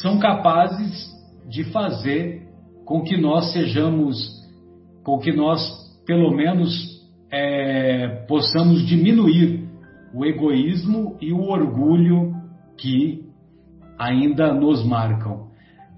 são 0.00 0.18
capazes 0.18 1.10
de 1.48 1.64
fazer 1.64 2.42
com 2.84 3.02
que 3.02 3.16
nós 3.16 3.52
sejamos, 3.52 4.16
com 5.04 5.18
que 5.18 5.32
nós, 5.32 5.60
pelo 6.06 6.34
menos, 6.34 6.72
é, 7.30 8.24
possamos 8.28 8.86
diminuir 8.86 9.68
o 10.14 10.24
egoísmo 10.24 11.16
e 11.20 11.32
o 11.32 11.40
orgulho 11.40 12.34
que 12.76 13.24
ainda 13.98 14.52
nos 14.52 14.84
marcam. 14.84 15.48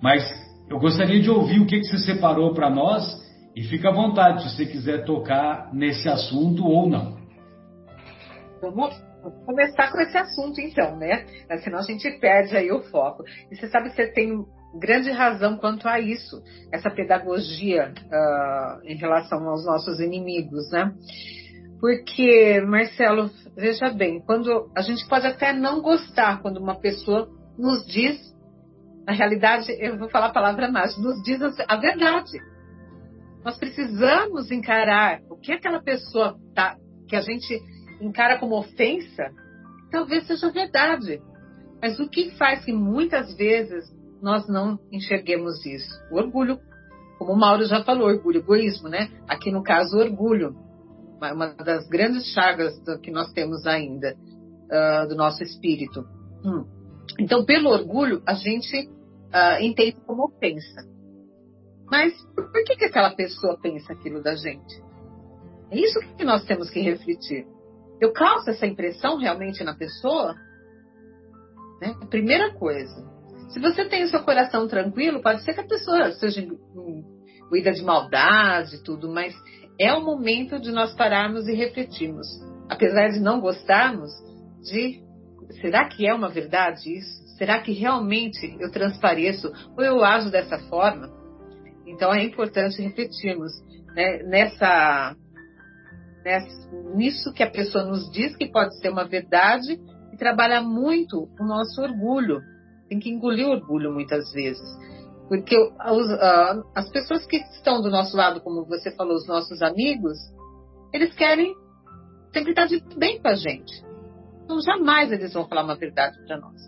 Mas 0.02 0.22
eu 0.68 0.78
gostaria 0.78 1.20
de 1.20 1.30
ouvir 1.30 1.60
o 1.60 1.66
que, 1.66 1.80
que 1.80 1.86
você 1.86 1.98
separou 1.98 2.52
para 2.54 2.70
nós 2.70 3.23
e 3.54 3.62
fica 3.64 3.88
à 3.88 3.92
vontade 3.92 4.42
se 4.42 4.56
você 4.56 4.66
quiser 4.66 5.04
tocar 5.04 5.72
nesse 5.72 6.08
assunto 6.08 6.66
ou 6.66 6.88
não. 6.88 7.16
Vamos 8.60 8.94
começar 9.46 9.92
com 9.92 10.00
esse 10.00 10.16
assunto 10.16 10.60
então, 10.60 10.96
né? 10.96 11.24
Senão 11.62 11.78
a 11.78 11.82
gente 11.82 12.10
perde 12.18 12.56
aí 12.56 12.72
o 12.72 12.82
foco. 12.82 13.24
E 13.50 13.56
você 13.56 13.68
sabe 13.68 13.90
que 13.90 13.96
você 13.96 14.08
tem 14.08 14.44
grande 14.78 15.10
razão 15.10 15.56
quanto 15.56 15.88
a 15.88 16.00
isso, 16.00 16.42
essa 16.72 16.90
pedagogia 16.90 17.92
uh, 17.92 18.84
em 18.84 18.96
relação 18.96 19.48
aos 19.48 19.64
nossos 19.64 20.00
inimigos, 20.00 20.70
né? 20.72 20.92
Porque, 21.80 22.60
Marcelo, 22.62 23.30
veja 23.56 23.90
bem, 23.90 24.20
quando 24.20 24.70
a 24.76 24.80
gente 24.80 25.06
pode 25.06 25.26
até 25.26 25.52
não 25.52 25.80
gostar 25.80 26.40
quando 26.40 26.56
uma 26.56 26.74
pessoa 26.74 27.28
nos 27.58 27.86
diz, 27.86 28.18
na 29.06 29.12
realidade, 29.12 29.70
eu 29.78 29.98
vou 29.98 30.08
falar 30.08 30.26
a 30.26 30.32
palavra 30.32 30.70
mais, 30.70 30.96
nos 30.98 31.22
diz 31.22 31.40
a 31.68 31.76
verdade. 31.76 32.38
Nós 33.44 33.58
precisamos 33.58 34.50
encarar 34.50 35.20
o 35.28 35.36
que 35.36 35.52
aquela 35.52 35.82
pessoa 35.82 36.36
tá, 36.54 36.76
que 37.06 37.14
a 37.14 37.20
gente 37.20 37.60
encara 38.00 38.38
como 38.38 38.58
ofensa, 38.58 39.30
talvez 39.90 40.26
seja 40.26 40.50
verdade. 40.50 41.20
Mas 41.80 42.00
o 42.00 42.08
que 42.08 42.30
faz 42.38 42.64
que 42.64 42.72
muitas 42.72 43.36
vezes 43.36 43.84
nós 44.22 44.48
não 44.48 44.78
enxerguemos 44.90 45.64
isso? 45.66 45.92
O 46.10 46.16
orgulho, 46.16 46.58
como 47.18 47.32
o 47.32 47.36
Mauro 47.36 47.66
já 47.66 47.84
falou, 47.84 48.08
orgulho, 48.08 48.38
egoísmo, 48.38 48.88
né? 48.88 49.10
Aqui 49.28 49.50
no 49.50 49.62
caso, 49.62 49.98
orgulho, 49.98 50.56
uma 51.20 51.54
das 51.54 51.86
grandes 51.86 52.32
chagas 52.32 52.80
que 53.02 53.10
nós 53.10 53.30
temos 53.32 53.66
ainda 53.66 54.16
uh, 54.16 55.06
do 55.06 55.14
nosso 55.14 55.42
espírito. 55.42 56.06
Hum. 56.42 56.64
Então, 57.20 57.44
pelo 57.44 57.68
orgulho, 57.68 58.22
a 58.26 58.32
gente 58.32 58.88
uh, 58.88 59.60
entende 59.60 59.98
como 60.06 60.24
ofensa. 60.24 60.93
Mas 61.90 62.14
por 62.34 62.50
que, 62.64 62.76
que 62.76 62.84
aquela 62.84 63.14
pessoa 63.14 63.58
pensa 63.60 63.92
aquilo 63.92 64.22
da 64.22 64.34
gente? 64.34 64.82
É 65.70 65.78
isso 65.78 65.98
que 66.16 66.24
nós 66.24 66.44
temos 66.44 66.70
que 66.70 66.80
refletir. 66.80 67.46
Eu 68.00 68.12
causo 68.12 68.50
essa 68.50 68.66
impressão 68.66 69.18
realmente 69.18 69.62
na 69.64 69.74
pessoa? 69.74 70.34
Né? 71.80 71.94
Primeira 72.10 72.54
coisa. 72.54 73.12
Se 73.50 73.60
você 73.60 73.84
tem 73.84 74.04
o 74.04 74.08
seu 74.08 74.22
coração 74.22 74.66
tranquilo, 74.66 75.22
pode 75.22 75.42
ser 75.42 75.54
que 75.54 75.60
a 75.60 75.66
pessoa 75.66 76.12
seja 76.12 76.40
imbuída 76.40 77.72
de 77.72 77.82
maldade 77.82 78.76
e 78.76 78.82
tudo, 78.82 79.08
mas 79.08 79.34
é 79.78 79.92
o 79.92 80.04
momento 80.04 80.58
de 80.60 80.72
nós 80.72 80.94
pararmos 80.94 81.46
e 81.46 81.54
refletirmos. 81.54 82.26
Apesar 82.68 83.08
de 83.08 83.20
não 83.20 83.40
gostarmos, 83.40 84.10
de 84.62 85.02
será 85.60 85.88
que 85.88 86.06
é 86.06 86.14
uma 86.14 86.28
verdade 86.28 86.96
isso? 86.96 87.24
Será 87.36 87.60
que 87.60 87.72
realmente 87.72 88.56
eu 88.60 88.70
transpareço 88.70 89.52
ou 89.76 89.84
eu 89.84 90.04
ajo 90.04 90.30
dessa 90.30 90.58
forma? 90.68 91.23
Então 91.94 92.12
é 92.12 92.24
importante 92.24 92.82
refletirmos 92.82 93.52
né, 93.94 94.22
nessa, 94.24 95.16
nessa, 96.24 96.70
nisso 96.94 97.32
que 97.32 97.42
a 97.42 97.50
pessoa 97.50 97.84
nos 97.84 98.10
diz 98.10 98.36
que 98.36 98.50
pode 98.50 98.76
ser 98.80 98.88
uma 98.88 99.04
verdade 99.04 99.80
e 100.12 100.16
trabalhar 100.16 100.60
muito 100.60 101.28
o 101.38 101.44
nosso 101.44 101.80
orgulho. 101.80 102.40
Tem 102.88 102.98
que 102.98 103.08
engolir 103.08 103.46
o 103.46 103.52
orgulho 103.52 103.92
muitas 103.92 104.30
vezes. 104.32 104.68
Porque 105.28 105.56
os, 105.56 106.06
uh, 106.12 106.64
as 106.74 106.90
pessoas 106.90 107.24
que 107.26 107.36
estão 107.36 107.80
do 107.80 107.90
nosso 107.90 108.16
lado, 108.16 108.40
como 108.40 108.66
você 108.66 108.90
falou, 108.94 109.14
os 109.14 109.26
nossos 109.26 109.62
amigos, 109.62 110.18
eles 110.92 111.14
querem 111.14 111.54
sempre 112.32 112.50
estar 112.50 112.66
de 112.66 112.82
bem 112.98 113.22
com 113.22 113.28
a 113.28 113.34
gente. 113.34 113.72
Então, 114.44 114.60
jamais 114.60 115.10
eles 115.10 115.32
vão 115.32 115.48
falar 115.48 115.62
uma 115.62 115.76
verdade 115.76 116.18
para 116.26 116.38
nós. 116.38 116.60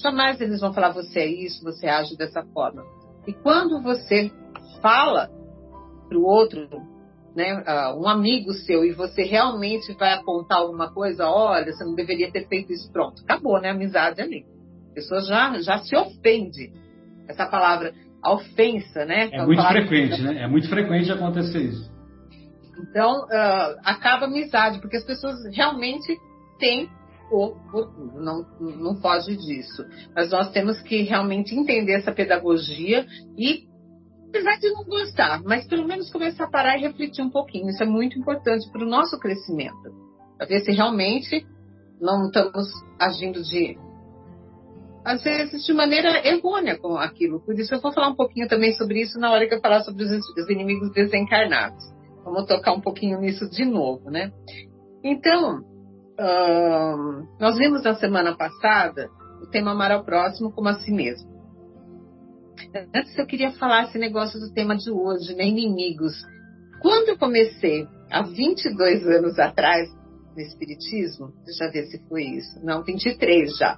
Jamais 0.00 0.40
eles 0.40 0.60
vão 0.60 0.72
falar 0.72 0.90
você 0.90 1.20
é 1.20 1.26
isso, 1.26 1.62
você 1.62 1.86
age 1.86 2.16
dessa 2.16 2.42
forma. 2.54 2.82
E 3.26 3.32
quando 3.34 3.82
você 3.82 4.32
fala 4.80 5.30
para 6.08 6.18
o 6.18 6.24
outro, 6.24 6.68
né, 7.34 7.62
um 7.96 8.08
amigo 8.08 8.52
seu, 8.52 8.84
e 8.84 8.92
você 8.92 9.22
realmente 9.22 9.92
vai 9.94 10.14
apontar 10.14 10.58
alguma 10.58 10.92
coisa, 10.92 11.28
olha, 11.28 11.72
você 11.72 11.84
não 11.84 11.94
deveria 11.94 12.30
ter 12.32 12.48
feito 12.48 12.72
isso, 12.72 12.90
pronto, 12.90 13.22
acabou, 13.22 13.60
né, 13.60 13.68
a 13.68 13.72
amizade 13.72 14.20
ali. 14.20 14.44
A 14.90 14.94
pessoa 14.94 15.20
já, 15.20 15.58
já 15.60 15.78
se 15.78 15.94
ofende. 15.94 16.72
Essa 17.28 17.46
palavra, 17.46 17.92
a 18.22 18.32
ofensa, 18.32 19.04
né? 19.04 19.28
É 19.32 19.44
muito 19.44 19.62
frequente, 19.62 20.22
né? 20.22 20.42
É 20.42 20.48
muito 20.48 20.68
frequente 20.68 21.12
acontecer 21.12 21.60
isso. 21.60 21.98
Então, 22.80 23.24
uh, 23.24 23.78
acaba 23.84 24.24
a 24.24 24.28
amizade, 24.28 24.80
porque 24.80 24.96
as 24.96 25.04
pessoas 25.04 25.36
realmente 25.54 26.16
têm 26.58 26.88
o 27.30 27.54
não, 28.14 28.46
não 28.58 28.96
foge 29.00 29.36
disso. 29.36 29.84
Mas 30.14 30.30
nós 30.30 30.50
temos 30.50 30.80
que 30.80 31.02
realmente 31.02 31.54
entender 31.54 31.94
essa 31.94 32.12
pedagogia 32.12 33.06
e 33.36 33.67
apesar 34.28 34.58
de 34.58 34.70
não 34.70 34.84
gostar, 34.84 35.42
mas 35.42 35.66
pelo 35.66 35.86
menos 35.86 36.10
começar 36.10 36.44
a 36.44 36.50
parar 36.50 36.78
e 36.78 36.82
refletir 36.82 37.22
um 37.22 37.30
pouquinho. 37.30 37.68
Isso 37.68 37.82
é 37.82 37.86
muito 37.86 38.18
importante 38.18 38.70
para 38.70 38.84
o 38.84 38.88
nosso 38.88 39.18
crescimento. 39.18 39.92
Para 40.36 40.46
ver 40.46 40.60
se 40.60 40.72
realmente 40.72 41.46
não 42.00 42.26
estamos 42.26 42.68
agindo 42.98 43.42
de. 43.42 43.76
Às 45.04 45.22
vezes 45.22 45.64
de 45.64 45.72
maneira 45.72 46.26
errônea 46.28 46.78
com 46.78 46.96
aquilo. 46.96 47.40
Por 47.40 47.58
isso 47.58 47.74
eu 47.74 47.80
vou 47.80 47.92
falar 47.92 48.08
um 48.08 48.14
pouquinho 48.14 48.46
também 48.46 48.72
sobre 48.74 49.00
isso 49.00 49.18
na 49.18 49.32
hora 49.32 49.48
que 49.48 49.54
eu 49.54 49.60
falar 49.60 49.80
sobre 49.80 50.04
os, 50.04 50.10
os 50.10 50.50
inimigos 50.50 50.92
desencarnados. 50.92 51.82
Vamos 52.24 52.46
tocar 52.46 52.72
um 52.72 52.80
pouquinho 52.80 53.18
nisso 53.18 53.48
de 53.48 53.64
novo, 53.64 54.10
né? 54.10 54.30
Então, 55.02 55.62
nós 57.40 57.56
vimos 57.56 57.82
na 57.82 57.94
semana 57.94 58.36
passada 58.36 59.08
o 59.40 59.46
tema 59.46 59.70
amar 59.70 59.92
ao 59.92 60.04
próximo 60.04 60.52
como 60.52 60.68
a 60.68 60.74
si 60.80 60.92
mesmo. 60.92 61.27
Antes 62.94 63.16
eu 63.16 63.26
queria 63.26 63.52
falar 63.52 63.84
esse 63.84 63.98
negócio 63.98 64.38
do 64.40 64.52
tema 64.52 64.76
de 64.76 64.90
hoje, 64.90 65.34
né? 65.34 65.46
Inimigos. 65.46 66.14
Quando 66.80 67.08
eu 67.08 67.18
comecei, 67.18 67.86
há 68.10 68.22
22 68.22 69.06
anos 69.06 69.38
atrás, 69.38 69.88
no 70.34 70.40
Espiritismo, 70.40 71.32
deixa 71.44 71.64
eu 71.64 71.72
ver 71.72 71.86
se 71.86 71.98
foi 72.08 72.22
isso. 72.24 72.64
Não, 72.64 72.82
23 72.84 73.56
já. 73.56 73.76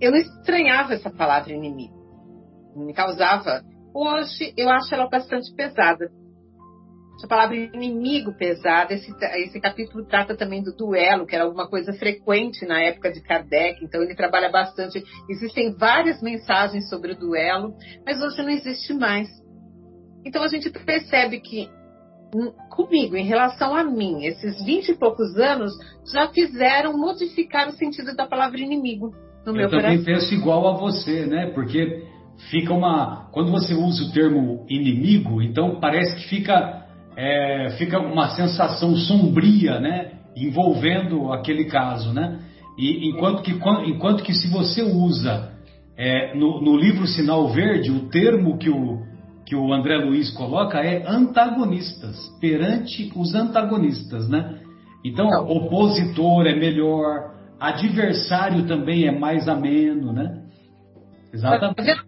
Eu 0.00 0.10
não 0.10 0.18
estranhava 0.18 0.94
essa 0.94 1.10
palavra 1.10 1.52
inimigo. 1.52 1.94
Me 2.76 2.92
causava. 2.92 3.62
Hoje 3.94 4.52
eu 4.56 4.68
acho 4.68 4.94
ela 4.94 5.08
bastante 5.08 5.54
pesada. 5.54 6.10
A 7.24 7.28
palavra 7.28 7.56
inimigo 7.56 8.32
pesada. 8.36 8.92
Esse, 8.92 9.10
esse 9.44 9.60
capítulo 9.60 10.04
trata 10.04 10.36
também 10.36 10.62
do 10.62 10.74
duelo, 10.74 11.26
que 11.26 11.34
era 11.34 11.44
alguma 11.44 11.68
coisa 11.68 11.92
frequente 11.94 12.66
na 12.66 12.80
época 12.82 13.10
de 13.10 13.20
Kardec, 13.22 13.84
então 13.84 14.02
ele 14.02 14.14
trabalha 14.14 14.50
bastante. 14.50 15.02
Existem 15.28 15.72
várias 15.74 16.20
mensagens 16.22 16.88
sobre 16.88 17.12
o 17.12 17.18
duelo, 17.18 17.74
mas 18.04 18.20
hoje 18.20 18.42
não 18.42 18.50
existe 18.50 18.92
mais. 18.92 19.28
Então 20.24 20.42
a 20.42 20.48
gente 20.48 20.68
percebe 20.70 21.40
que 21.40 21.70
hum, 22.34 22.52
comigo, 22.70 23.16
em 23.16 23.24
relação 23.24 23.74
a 23.74 23.84
mim, 23.84 24.24
esses 24.24 24.62
vinte 24.64 24.90
e 24.90 24.94
poucos 24.94 25.36
anos 25.36 25.72
já 26.12 26.28
fizeram 26.28 26.98
modificar 26.98 27.68
o 27.68 27.72
sentido 27.72 28.14
da 28.14 28.26
palavra 28.26 28.58
inimigo 28.60 29.14
no 29.46 29.52
Eu 29.52 29.54
meu 29.54 29.70
também 29.70 30.02
coração. 30.02 30.04
penso 30.04 30.34
igual 30.34 30.66
a 30.68 30.76
você, 30.76 31.24
né? 31.26 31.52
Porque 31.54 32.04
fica 32.50 32.72
uma. 32.72 33.28
Quando 33.32 33.50
você 33.50 33.72
usa 33.74 34.04
o 34.04 34.12
termo 34.12 34.66
inimigo, 34.68 35.40
então 35.40 35.78
parece 35.80 36.16
que 36.16 36.28
fica, 36.28 36.85
é, 37.16 37.70
fica 37.78 37.98
uma 37.98 38.28
sensação 38.30 38.94
sombria, 38.96 39.80
né? 39.80 40.12
Envolvendo 40.36 41.32
aquele 41.32 41.64
caso, 41.64 42.12
né? 42.12 42.40
E 42.78 43.08
enquanto 43.08 43.42
que, 43.42 43.52
enquanto 43.86 44.22
que 44.22 44.34
se 44.34 44.48
você 44.48 44.82
usa 44.82 45.52
é, 45.96 46.36
no, 46.36 46.60
no 46.60 46.76
livro 46.76 47.06
Sinal 47.06 47.48
Verde, 47.48 47.90
o 47.90 48.08
termo 48.10 48.58
que 48.58 48.68
o, 48.68 49.02
que 49.46 49.56
o 49.56 49.72
André 49.72 49.96
Luiz 49.96 50.30
coloca 50.30 50.78
é 50.78 51.02
antagonistas, 51.08 52.16
perante 52.38 53.10
os 53.16 53.34
antagonistas, 53.34 54.28
né? 54.28 54.60
Então, 55.02 55.26
Então. 55.26 55.48
opositor 55.48 56.46
é 56.46 56.54
melhor, 56.54 57.34
adversário 57.58 58.66
também 58.66 59.06
é 59.06 59.18
mais 59.18 59.48
ameno, 59.48 60.12
né? 60.12 60.42
Exatamente. 61.32 62.05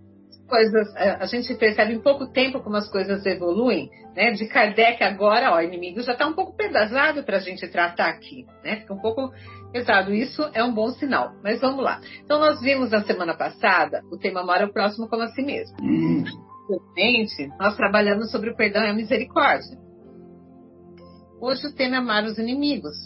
Coisas, 0.49 0.94
é, 0.96 1.11
a 1.11 1.26
gente 1.26 1.55
percebe 1.55 1.92
em 1.92 2.01
pouco 2.01 2.26
tempo 2.26 2.61
como 2.61 2.76
as 2.76 2.90
coisas 2.90 3.24
evoluem, 3.24 3.90
né? 4.16 4.32
De 4.32 4.46
Kardec 4.49 5.03
agora, 5.05 5.53
ó, 5.53 5.61
inimigo 5.61 6.01
já 6.01 6.12
está 6.12 6.26
um 6.26 6.32
pouco 6.32 6.57
pesado 6.57 7.22
para 7.22 7.36
a 7.36 7.40
gente 7.40 7.68
tratar 7.68 8.09
aqui, 8.09 8.46
né? 8.64 8.76
Fica 8.80 8.94
um 8.94 9.01
pouco 9.01 9.30
pesado. 9.72 10.12
Isso 10.12 10.42
é 10.55 10.64
um 10.64 10.74
bom 10.74 10.90
sinal. 10.90 11.32
Mas 11.44 11.61
vamos 11.61 11.84
lá. 11.84 12.01
Então 12.24 12.40
nós 12.40 12.61
vimos 12.61 12.90
na 12.90 13.05
semana 13.05 13.36
passada 13.36 14.03
o 14.11 14.16
tema 14.16 14.40
amar 14.40 14.64
o 14.64 14.72
próximo 14.72 15.09
como 15.09 15.22
a 15.22 15.28
si 15.28 15.42
mesmo. 15.42 15.76
Realmente, 16.68 17.49
nós 17.59 17.76
trabalhamos 17.76 18.30
sobre 18.30 18.51
o 18.51 18.57
perdão 18.57 18.82
e 18.82 18.88
a 18.88 18.94
misericórdia. 18.94 19.78
Hoje 21.40 21.68
o 21.68 21.74
tema 21.74 21.96
é 21.96 21.99
amar 21.99 22.24
os 22.24 22.38
inimigos. 22.38 22.96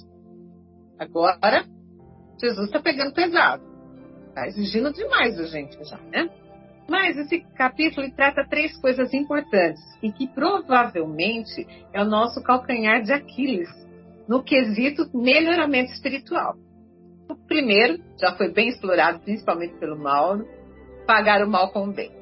Agora, 0.99 1.64
Jesus 2.40 2.66
está 2.66 2.80
pegando 2.80 3.12
pesado. 3.12 3.62
Está 4.28 4.47
exigindo 4.47 4.93
demais 4.93 5.36
da 5.36 5.45
gente 5.45 5.76
já, 5.84 5.99
né? 6.11 6.30
Mas 6.93 7.16
esse 7.16 7.40
capítulo 7.57 8.07
trata 8.14 8.47
três 8.47 8.76
coisas 8.76 9.14
importantes 9.14 9.82
e 10.03 10.12
que 10.12 10.28
provavelmente 10.28 11.66
é 11.90 12.03
o 12.03 12.05
nosso 12.05 12.43
calcanhar 12.43 13.01
de 13.01 13.14
Aquiles 13.14 13.70
no 14.28 14.43
quesito 14.43 15.09
melhoramento 15.14 15.90
espiritual. 15.90 16.55
O 17.30 17.34
primeiro 17.34 17.99
já 18.20 18.36
foi 18.36 18.53
bem 18.53 18.68
explorado, 18.68 19.20
principalmente 19.20 19.72
pelo 19.78 19.97
Mauro, 19.99 20.47
pagar 21.07 21.43
o 21.43 21.49
mal 21.49 21.72
com 21.72 21.88
o 21.88 21.93
bem. 21.95 22.12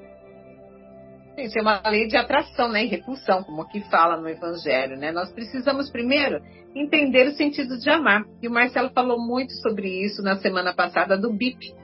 Gente, 1.36 1.58
é 1.58 1.62
uma 1.62 1.82
lei 1.86 2.06
de 2.06 2.16
atração 2.16 2.70
né, 2.70 2.84
e 2.84 2.86
repulsão, 2.86 3.42
como 3.42 3.62
aqui 3.62 3.80
fala 3.90 4.20
no 4.20 4.28
Evangelho. 4.28 4.96
Né? 4.96 5.10
Nós 5.10 5.32
precisamos 5.32 5.90
primeiro 5.90 6.40
entender 6.76 7.26
o 7.26 7.32
sentido 7.32 7.76
de 7.76 7.90
amar. 7.90 8.22
E 8.40 8.46
o 8.46 8.52
Marcelo 8.52 8.90
falou 8.90 9.18
muito 9.18 9.52
sobre 9.62 9.88
isso 9.88 10.22
na 10.22 10.36
semana 10.36 10.72
passada 10.72 11.18
do 11.18 11.32
BIP, 11.32 11.74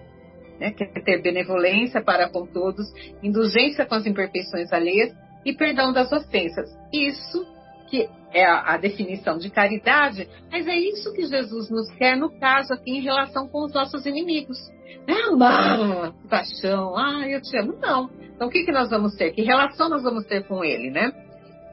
né, 0.58 0.70
que 0.72 0.84
é 0.84 0.86
ter 1.00 1.22
benevolência 1.22 2.02
para 2.02 2.28
com 2.28 2.46
todos, 2.46 2.86
indulgência 3.22 3.84
com 3.86 3.94
as 3.94 4.06
imperfeições 4.06 4.72
alheias 4.72 5.14
e 5.44 5.52
perdão 5.52 5.92
das 5.92 6.10
ofensas. 6.12 6.68
Isso 6.92 7.44
que 7.88 8.08
é 8.32 8.44
a, 8.44 8.74
a, 8.74 8.76
definição 8.76 9.38
de 9.38 9.48
caridade, 9.48 10.28
mas 10.50 10.66
é 10.66 10.76
isso 10.76 11.12
que 11.12 11.26
Jesus 11.26 11.70
nos 11.70 11.88
quer 11.92 12.16
no 12.16 12.30
caso 12.38 12.74
aqui 12.74 12.90
em 12.90 13.00
relação 13.00 13.48
com 13.48 13.64
os 13.64 13.72
nossos 13.72 14.04
inimigos. 14.04 14.58
Não 15.06 15.16
é 15.16 15.22
amar, 15.28 16.12
paixão, 16.28 16.96
ah, 16.96 17.28
eu 17.28 17.40
te 17.40 17.56
amo, 17.56 17.74
não. 17.80 18.10
Então 18.34 18.48
o 18.48 18.50
que, 18.50 18.64
que 18.64 18.72
nós 18.72 18.90
vamos 18.90 19.14
ter? 19.14 19.30
Que 19.30 19.42
relação 19.42 19.88
nós 19.88 20.02
vamos 20.02 20.26
ter 20.26 20.46
com 20.46 20.64
ele, 20.64 20.90
né? 20.90 21.12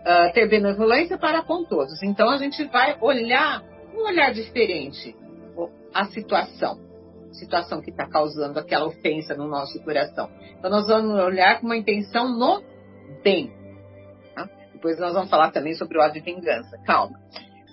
Uh, 0.05 0.33
ter 0.33 0.47
benevolência 0.47 1.17
para 1.17 1.41
com 1.41 1.63
todos. 1.63 2.01
Então 2.03 2.29
a 2.29 2.37
gente 2.37 2.63
vai 2.65 2.95
olhar, 3.01 3.63
um 3.95 4.05
olhar 4.05 4.31
diferente 4.33 5.15
a 5.93 6.05
situação 6.05 6.92
situação 7.33 7.81
que 7.81 7.89
está 7.89 8.07
causando 8.07 8.59
aquela 8.59 8.85
ofensa 8.85 9.35
no 9.35 9.47
nosso 9.47 9.81
coração. 9.83 10.29
Então, 10.57 10.69
nós 10.69 10.87
vamos 10.87 11.19
olhar 11.19 11.59
com 11.59 11.65
uma 11.65 11.77
intenção 11.77 12.29
no 12.37 12.63
bem. 13.23 13.51
Tá? 14.35 14.49
Depois, 14.73 14.99
nós 14.99 15.13
vamos 15.13 15.29
falar 15.29 15.51
também 15.51 15.73
sobre 15.73 15.97
o 15.97 16.01
ódio 16.01 16.19
e 16.19 16.21
vingança. 16.21 16.77
Calma. 16.85 17.19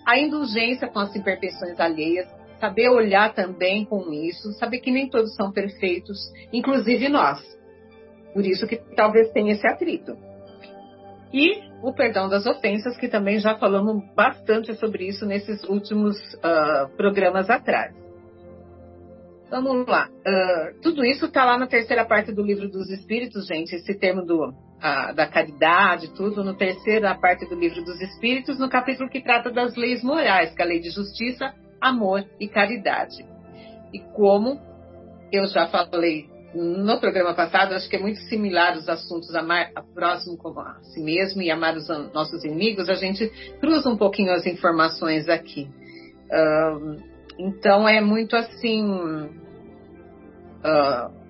A 0.07 0.19
indulgência 0.19 0.89
com 0.89 0.99
as 0.99 1.15
imperfeições 1.15 1.79
alheias, 1.79 2.27
saber 2.59 2.89
olhar 2.89 3.33
também 3.35 3.85
com 3.85 4.13
isso, 4.13 4.53
saber 4.55 4.81
que 4.81 4.91
nem 4.91 5.09
todos 5.09 5.35
são 5.35 5.53
perfeitos, 5.53 6.19
inclusive 6.53 7.09
nós. 7.09 7.41
Por 8.33 8.47
isso 8.47 8.67
que 8.67 8.77
talvez 8.95 9.31
tenha 9.33 9.53
esse 9.53 9.67
atrito. 9.67 10.17
E 11.33 11.63
o 11.83 11.95
perdão 11.95 12.29
das 12.29 12.47
ofensas, 12.47 12.97
que 12.97 13.09
também 13.09 13.39
já 13.39 13.57
falamos 13.57 14.03
bastante 14.15 14.75
sobre 14.75 15.07
isso 15.07 15.25
nesses 15.25 15.63
últimos 15.65 16.17
uh, 16.35 16.89
programas 16.97 17.49
atrás. 17.49 17.95
Vamos 19.51 19.85
lá. 19.87 20.09
Uh, 20.09 20.81
tudo 20.81 21.05
isso 21.05 21.27
está 21.27 21.45
lá 21.45 21.59
na 21.59 21.67
terceira 21.67 22.05
parte 22.05 22.31
do 22.33 22.43
livro 22.43 22.69
dos 22.69 22.89
Espíritos, 22.89 23.47
gente. 23.47 23.75
Esse 23.75 23.99
termo 23.99 24.25
do, 24.25 24.49
uh, 24.49 25.15
da 25.15 25.27
caridade, 25.27 26.15
tudo, 26.15 26.45
no 26.45 26.55
terceira 26.55 27.13
parte 27.17 27.49
do 27.49 27.57
livro 27.57 27.83
dos 27.83 28.01
Espíritos, 28.01 28.61
no 28.61 28.69
capítulo 28.69 29.11
que 29.11 29.21
trata 29.21 29.51
das 29.51 29.75
leis 29.75 30.05
morais, 30.05 30.55
que 30.55 30.63
é 30.63 30.65
a 30.65 30.69
lei 30.69 30.79
de 30.79 30.91
justiça, 30.91 31.53
amor 31.81 32.25
e 32.39 32.47
caridade. 32.47 33.27
E 33.93 33.99
como 34.15 34.61
eu 35.33 35.47
já 35.49 35.67
falei 35.67 36.29
no 36.55 37.01
programa 37.01 37.35
passado, 37.35 37.75
acho 37.75 37.89
que 37.89 37.97
é 37.97 38.01
muito 38.01 38.21
similar 38.21 38.77
os 38.77 38.89
assuntos 38.89 39.35
amar 39.35 39.71
a 39.75 39.83
próximo 39.83 40.37
como 40.37 40.61
a 40.61 40.79
si 40.83 41.01
mesmo 41.01 41.43
e 41.43 41.51
amar 41.51 41.77
os 41.77 41.89
nossos 42.13 42.45
inimigos, 42.45 42.89
a 42.89 42.95
gente 42.95 43.29
cruza 43.61 43.89
um 43.89 43.97
pouquinho 43.97 44.33
as 44.33 44.47
informações 44.47 45.29
aqui. 45.29 45.69
Uh, 46.31 47.10
então 47.41 47.89
é 47.89 48.01
muito 48.01 48.37
assim. 48.37 48.85
Uh, 50.63 51.21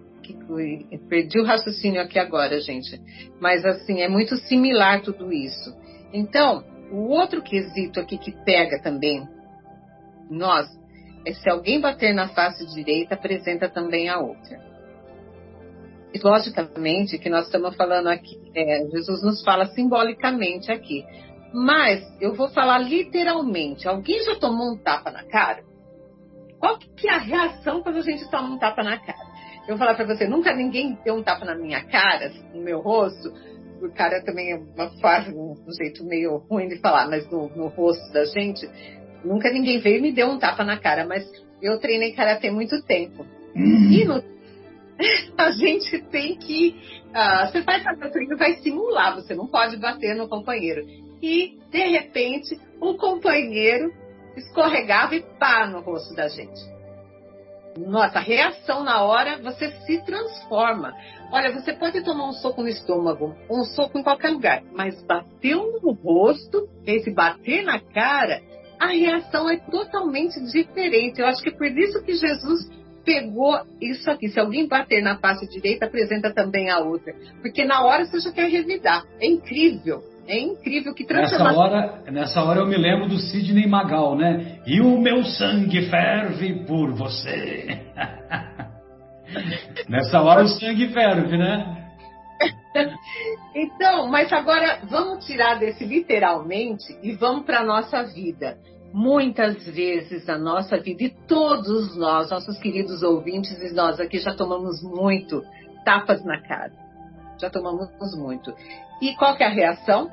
perdi 1.09 1.39
o 1.39 1.45
raciocínio 1.45 2.01
aqui 2.01 2.19
agora, 2.19 2.61
gente. 2.61 3.01
Mas 3.41 3.65
assim, 3.65 4.01
é 4.01 4.09
muito 4.09 4.37
similar 4.37 5.03
tudo 5.03 5.33
isso. 5.33 5.75
Então, 6.13 6.65
o 6.91 7.09
outro 7.09 7.41
quesito 7.43 8.01
aqui 8.01 8.19
que 8.19 8.33
pega 8.45 8.83
também 8.83 9.27
nós 10.29 10.69
é 11.25 11.33
se 11.33 11.49
alguém 11.49 11.81
bater 11.81 12.15
na 12.15 12.29
face 12.29 12.67
direita, 12.75 13.15
apresenta 13.15 13.69
também 13.69 14.09
a 14.09 14.19
outra. 14.19 14.59
E 16.13 16.19
logicamente 16.19 17.19
que 17.19 17.29
nós 17.29 17.47
estamos 17.47 17.77
falando 17.77 18.09
aqui, 18.09 18.37
é, 18.55 18.87
Jesus 18.91 19.23
nos 19.23 19.45
fala 19.45 19.67
simbolicamente 19.67 20.73
aqui. 20.73 21.05
Mas 21.53 22.03
eu 22.21 22.35
vou 22.35 22.49
falar 22.49 22.79
literalmente. 22.79 23.87
Alguém 23.87 24.23
já 24.25 24.37
tomou 24.37 24.73
um 24.73 24.77
tapa 24.77 25.11
na 25.11 25.25
cara? 25.25 25.70
Qual 26.61 26.79
que 26.79 27.09
é 27.09 27.13
a 27.13 27.19
reação 27.19 27.83
quando 27.83 27.97
a 27.97 28.03
gente 28.03 28.31
toma 28.31 28.55
um 28.55 28.59
tapa 28.59 28.83
na 28.83 28.99
cara? 28.99 29.31
Eu 29.63 29.77
vou 29.77 29.79
falar 29.79 29.95
para 29.95 30.07
você, 30.07 30.29
nunca 30.29 30.55
ninguém 30.55 30.99
deu 31.03 31.15
um 31.15 31.23
tapa 31.23 31.45
na 31.45 31.57
minha 31.57 31.83
cara, 31.85 32.31
no 32.55 32.61
meu 32.63 32.81
rosto. 32.81 33.33
O 33.83 33.91
cara 33.95 34.23
também 34.23 34.53
é 34.53 34.57
uma 34.57 34.91
fase, 35.01 35.35
um 35.35 35.57
jeito 35.83 36.05
meio 36.05 36.37
ruim 36.51 36.69
de 36.69 36.79
falar, 36.81 37.09
mas 37.09 37.29
no, 37.31 37.49
no 37.57 37.69
rosto 37.69 38.13
da 38.13 38.27
gente, 38.27 38.69
nunca 39.25 39.51
ninguém 39.51 39.81
veio 39.81 39.99
e 39.99 40.03
me 40.03 40.13
deu 40.13 40.29
um 40.29 40.39
tapa 40.39 40.63
na 40.63 40.79
cara, 40.79 41.07
mas 41.07 41.25
eu 41.63 41.79
treinei 41.79 42.13
karatê 42.13 42.51
muito 42.51 42.83
tempo. 42.83 43.25
Uhum. 43.57 43.91
E 43.91 44.05
no, 44.05 44.23
a 45.39 45.51
gente 45.53 45.99
tem 46.11 46.37
que. 46.37 46.77
Uh, 47.09 47.51
você 47.51 47.63
faz 47.63 47.85
essa 47.87 48.11
treino, 48.11 48.37
vai 48.37 48.55
simular, 48.57 49.15
você 49.15 49.35
não 49.35 49.47
pode 49.47 49.79
bater 49.79 50.15
no 50.15 50.29
companheiro. 50.29 50.85
E, 51.23 51.59
de 51.71 51.87
repente, 51.89 52.59
o 52.81 52.95
companheiro 52.95 53.93
escorregava 54.37 55.15
e 55.15 55.23
pá 55.39 55.67
no 55.67 55.81
rosto 55.81 56.15
da 56.15 56.29
gente. 56.29 56.61
Nossa, 57.77 58.19
a 58.19 58.23
reação 58.23 58.83
na 58.83 59.03
hora, 59.03 59.39
você 59.39 59.71
se 59.87 60.05
transforma. 60.05 60.93
Olha, 61.33 61.53
você 61.53 61.73
pode 61.73 62.03
tomar 62.03 62.29
um 62.29 62.33
soco 62.33 62.63
no 62.63 62.69
estômago, 62.69 63.35
um 63.49 63.65
soco 63.65 63.99
em 63.99 64.03
qualquer 64.03 64.31
lugar, 64.31 64.63
mas 64.73 65.01
bateu 65.05 65.81
no 65.81 65.93
rosto, 65.93 66.69
esse 66.85 67.13
bater 67.13 67.63
na 67.63 67.79
cara, 67.79 68.43
a 68.81 68.89
reação 68.89 69.49
é 69.49 69.59
totalmente 69.59 70.41
diferente. 70.47 71.21
Eu 71.21 71.27
acho 71.27 71.43
que 71.43 71.51
é 71.51 71.53
por 71.53 71.67
isso 71.67 72.03
que 72.03 72.15
Jesus 72.15 72.69
pegou 73.05 73.61
isso 73.81 74.11
aqui. 74.11 74.29
Se 74.29 74.41
alguém 74.41 74.67
bater 74.67 75.03
na 75.03 75.19
face 75.19 75.47
direita, 75.49 75.87
apresenta 75.87 76.33
também 76.33 76.71
a 76.71 76.79
outra. 76.79 77.15
Porque 77.43 77.65
na 77.65 77.85
hora 77.85 78.05
você 78.05 78.21
já 78.21 78.33
quer 78.33 78.49
revidar. 78.49 79.05
É 79.21 79.27
incrível. 79.27 80.03
É 80.31 80.39
incrível 80.39 80.95
que 80.95 81.05
nessa 81.13 81.43
hora, 81.43 82.05
nessa 82.09 82.41
hora 82.45 82.61
eu 82.61 82.67
me 82.67 82.77
lembro 82.77 83.09
do 83.09 83.19
Sidney 83.19 83.67
Magal, 83.67 84.17
né? 84.17 84.61
E 84.65 84.81
o 84.81 84.97
meu 84.97 85.25
sangue 85.25 85.91
ferve 85.91 86.65
por 86.67 86.93
você. 86.93 87.81
nessa 89.89 90.23
hora 90.23 90.45
o 90.45 90.49
sangue 90.49 90.87
ferve, 90.89 91.37
né? 91.37 91.77
Então, 93.53 94.07
mas 94.07 94.33
agora 94.33 94.79
vamos 94.85 95.27
tirar 95.27 95.59
desse 95.59 95.85
literalmente 95.85 96.97
e 97.03 97.13
vamos 97.17 97.45
para 97.45 97.59
a 97.59 97.65
nossa 97.65 98.05
vida. 98.05 98.57
Muitas 98.93 99.67
vezes 99.67 100.29
a 100.29 100.39
nossa 100.39 100.79
vida, 100.79 101.03
e 101.03 101.11
todos 101.27 101.97
nós, 101.97 102.31
nossos 102.31 102.57
queridos 102.59 103.03
ouvintes, 103.03 103.61
e 103.61 103.75
nós 103.75 103.99
aqui 103.99 104.21
já 104.21 104.33
tomamos 104.33 104.81
muito 104.81 105.43
tapas 105.85 106.25
na 106.25 106.41
cara. 106.41 106.73
Já 107.41 107.51
tomamos 107.51 107.91
muito. 108.17 108.55
E 109.03 109.17
qual 109.17 109.37
que 109.37 109.43
é 109.43 109.47
a 109.47 109.51
reação? 109.51 110.09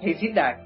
Revidar. 0.00 0.60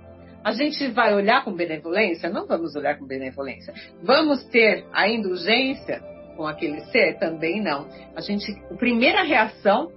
A 0.44 0.52
gente 0.52 0.88
vai 0.88 1.14
olhar 1.14 1.44
com 1.44 1.52
benevolência? 1.52 2.28
Não 2.28 2.46
vamos 2.46 2.74
olhar 2.74 2.98
com 2.98 3.06
benevolência. 3.06 3.72
Vamos 4.02 4.44
ter 4.44 4.84
a 4.92 5.08
indulgência 5.08 6.02
com 6.36 6.46
aquele 6.46 6.80
ser? 6.86 7.18
Também 7.18 7.62
não. 7.62 7.88
A 8.16 8.20
gente, 8.20 8.52
a 8.70 8.74
primeira 8.74 9.22
reação 9.22 9.92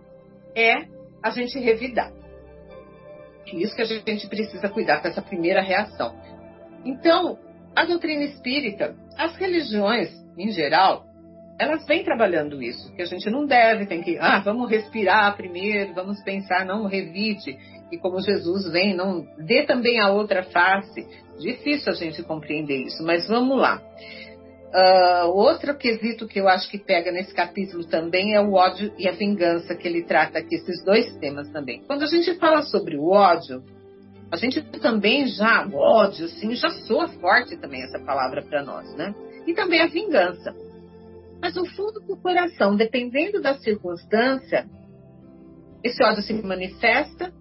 é 0.56 0.86
a 1.24 1.32
gente 1.32 1.58
revidar. 1.60 2.12
Isso 3.54 3.76
que 3.76 3.82
a 3.82 3.86
gente 3.86 4.28
precisa 4.28 4.70
cuidar 4.70 5.02
com 5.02 5.08
essa 5.08 5.22
primeira 5.22 5.62
reação. 5.62 6.16
Então, 6.84 7.38
a 7.76 7.86
doutrina 7.86 8.24
espírita, 8.24 8.96
as 9.18 9.36
religiões 9.36 10.10
em 10.38 10.52
geral, 10.52 11.06
elas 11.58 11.86
vêm 11.86 12.04
trabalhando 12.04 12.62
isso, 12.62 12.94
que 12.94 13.02
a 13.02 13.06
gente 13.06 13.30
não 13.30 13.46
deve, 13.46 13.86
tem 13.86 14.02
que, 14.02 14.18
ah, 14.20 14.40
vamos 14.40 14.70
respirar 14.70 15.36
primeiro, 15.38 15.94
vamos 15.94 16.22
pensar, 16.24 16.66
não 16.66 16.86
revide. 16.86 17.58
E 17.92 17.98
como 17.98 18.20
Jesus 18.20 18.72
vem, 18.72 18.96
não 18.96 19.26
dê 19.38 19.64
também 19.64 20.00
a 20.00 20.10
outra 20.10 20.44
face. 20.44 21.08
Difícil 21.40 21.92
a 21.92 21.96
gente 21.96 22.24
compreender 22.24 22.86
isso, 22.86 23.04
mas 23.04 23.28
vamos 23.28 23.58
lá. 23.58 23.82
Uh, 24.76 25.30
outro 25.30 25.78
quesito 25.78 26.28
que 26.28 26.40
eu 26.40 26.50
acho 26.50 26.70
que 26.70 26.78
pega 26.78 27.10
nesse 27.10 27.34
capítulo 27.34 27.86
também 27.86 28.34
é 28.34 28.42
o 28.42 28.54
ódio 28.54 28.92
e 28.98 29.08
a 29.08 29.14
vingança, 29.14 29.74
que 29.76 29.88
ele 29.88 30.04
trata 30.04 30.40
aqui, 30.40 30.56
esses 30.56 30.84
dois 30.84 31.16
temas 31.18 31.50
também. 31.50 31.82
Quando 31.88 32.04
a 32.04 32.08
gente 32.08 32.34
fala 32.36 32.62
sobre 32.64 32.98
o 32.98 33.10
ódio, 33.10 33.64
a 34.30 34.36
gente 34.36 34.62
também 34.80 35.28
já, 35.28 35.66
ódio, 35.72 36.26
assim, 36.26 36.54
já 36.56 36.70
soa 36.88 37.08
forte 37.08 37.56
também 37.56 37.84
essa 37.84 38.00
palavra 38.00 38.42
para 38.42 38.64
nós, 38.64 38.94
né? 38.96 39.16
E 39.48 39.54
também 39.54 39.82
a 39.82 39.88
vingança. 39.88 40.54
Mas 41.42 41.56
no 41.56 41.66
fundo 41.66 42.02
do 42.02 42.18
coração, 42.18 42.76
dependendo 42.76 43.42
da 43.42 43.54
circunstância, 43.56 44.66
esse 45.84 46.04
ódio 46.04 46.24
se 46.24 46.34
manifesta, 46.34 47.32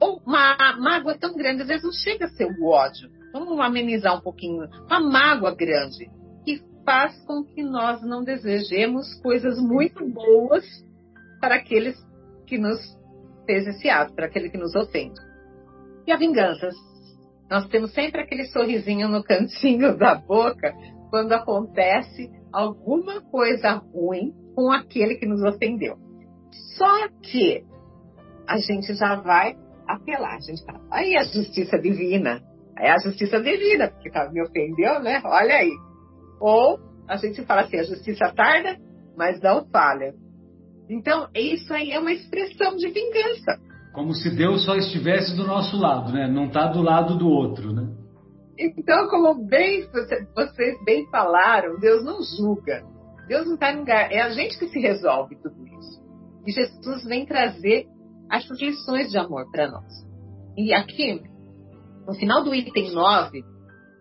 ou 0.00 0.20
uma 0.26 0.56
mágoa 0.78 1.16
tão 1.18 1.34
grande, 1.34 1.62
às 1.62 1.68
vezes 1.68 1.84
não 1.84 1.92
chega 1.92 2.26
a 2.26 2.30
ser 2.30 2.46
o 2.46 2.66
ódio. 2.66 3.10
Vamos 3.32 3.58
amenizar 3.60 4.16
um 4.16 4.20
pouquinho. 4.20 4.68
Uma 4.86 5.00
mágoa 5.00 5.54
grande 5.54 6.10
que 6.44 6.62
faz 6.84 7.16
com 7.26 7.44
que 7.44 7.62
nós 7.62 8.02
não 8.02 8.24
desejemos 8.24 9.14
coisas 9.22 9.58
muito 9.58 10.06
boas 10.08 10.64
para 11.40 11.56
aqueles 11.56 11.96
que 12.46 12.58
nos 12.58 12.78
fez 13.44 13.66
esse 13.66 13.88
ato, 13.88 14.14
para 14.14 14.26
aquele 14.26 14.50
que 14.50 14.58
nos 14.58 14.74
ofende. 14.74 15.20
E 16.06 16.12
a 16.12 16.16
vingança? 16.16 16.70
Nós 17.50 17.68
temos 17.68 17.92
sempre 17.92 18.20
aquele 18.20 18.46
sorrisinho 18.46 19.08
no 19.08 19.22
cantinho 19.22 19.96
da 19.96 20.14
boca 20.14 20.74
quando 21.10 21.32
acontece 21.32 22.30
alguma 22.52 23.20
coisa 23.20 23.74
ruim 23.92 24.32
com 24.54 24.72
aquele 24.72 25.16
que 25.16 25.26
nos 25.26 25.42
ofendeu. 25.42 25.96
Só 26.76 27.08
que 27.22 27.64
a 28.48 28.58
gente 28.58 28.94
já 28.94 29.16
vai 29.16 29.56
apelar, 29.88 30.36
a 30.36 30.40
gente 30.40 30.64
fala, 30.64 30.80
aí 30.90 31.16
a 31.16 31.24
justiça 31.24 31.78
divina, 31.78 32.40
é 32.78 32.90
a 32.90 32.98
justiça 32.98 33.40
divina, 33.40 33.88
porque 33.88 34.10
me 34.32 34.42
ofendeu, 34.42 35.00
né? 35.00 35.22
Olha 35.24 35.56
aí. 35.56 35.72
Ou 36.40 36.78
a 37.08 37.16
gente 37.16 37.42
fala 37.44 37.62
assim, 37.62 37.78
a 37.78 37.84
justiça 37.84 38.32
tarda, 38.34 38.76
mas 39.16 39.40
não 39.40 39.66
falha. 39.70 40.14
Então, 40.88 41.28
isso 41.34 41.72
aí 41.72 41.90
é 41.90 41.98
uma 41.98 42.12
expressão 42.12 42.76
de 42.76 42.88
vingança. 42.88 43.58
Como 43.94 44.14
se 44.14 44.30
Deus 44.30 44.64
só 44.64 44.76
estivesse 44.76 45.34
do 45.34 45.46
nosso 45.46 45.76
lado, 45.76 46.12
né? 46.12 46.28
Não 46.28 46.46
está 46.46 46.66
do 46.66 46.82
lado 46.82 47.16
do 47.16 47.28
outro, 47.28 47.72
né? 47.72 47.88
Então, 48.58 49.08
como 49.08 49.46
bem 49.46 49.86
vocês 50.34 50.84
bem 50.84 51.06
falaram, 51.10 51.78
Deus 51.80 52.04
não 52.04 52.18
julga. 52.22 52.84
Deus 53.26 53.46
não 53.46 53.54
está 53.54 53.72
em 53.72 53.78
lugar. 53.78 54.12
É 54.12 54.20
a 54.20 54.30
gente 54.30 54.58
que 54.58 54.68
se 54.68 54.78
resolve 54.78 55.36
tudo 55.36 55.66
isso. 55.78 56.02
E 56.46 56.52
Jesus 56.52 57.04
vem 57.04 57.26
trazer 57.26 57.86
essas 58.30 58.60
lições 58.60 59.10
de 59.10 59.18
amor 59.18 59.50
para 59.50 59.70
nós. 59.70 60.06
E 60.56 60.72
aqui, 60.72 61.22
no 62.06 62.14
final 62.14 62.42
do 62.42 62.54
item 62.54 62.92
9 62.92 63.42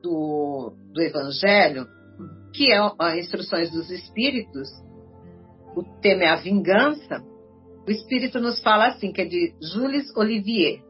do, 0.02 0.74
do 0.94 1.02
Evangelho, 1.02 1.88
que 2.54 2.72
é 2.72 2.78
as 3.00 3.18
instruções 3.18 3.72
dos 3.72 3.90
Espíritos, 3.90 4.70
o 5.76 5.84
tema 6.02 6.24
é 6.24 6.28
a 6.28 6.38
vingança, 6.38 7.22
o 7.88 7.92
Espírito 7.92 8.40
nos 8.40 8.62
fala 8.62 8.88
assim, 8.88 9.12
que 9.12 9.22
é 9.22 9.26
de 9.26 9.54
Jules 9.74 10.16
Olivier. 10.16 10.82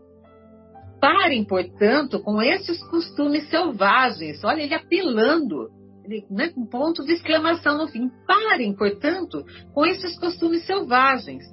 Parem, 1.02 1.44
portanto, 1.44 2.20
com 2.22 2.42
esses 2.42 2.82
costumes 2.88 3.50
selvagens. 3.50 4.44
Olha, 4.44 4.62
ele 4.62 4.74
apelando, 4.74 5.70
ele, 6.06 6.26
né, 6.30 6.50
com 6.50 6.66
ponto 6.66 7.04
de 7.04 7.14
exclamação 7.14 7.78
no 7.78 7.88
fim. 7.88 8.10
Parem, 8.26 8.74
portanto, 8.74 9.44
com 9.74 9.86
esses 9.86 10.18
costumes 10.18 10.66
selvagens. 10.66 11.44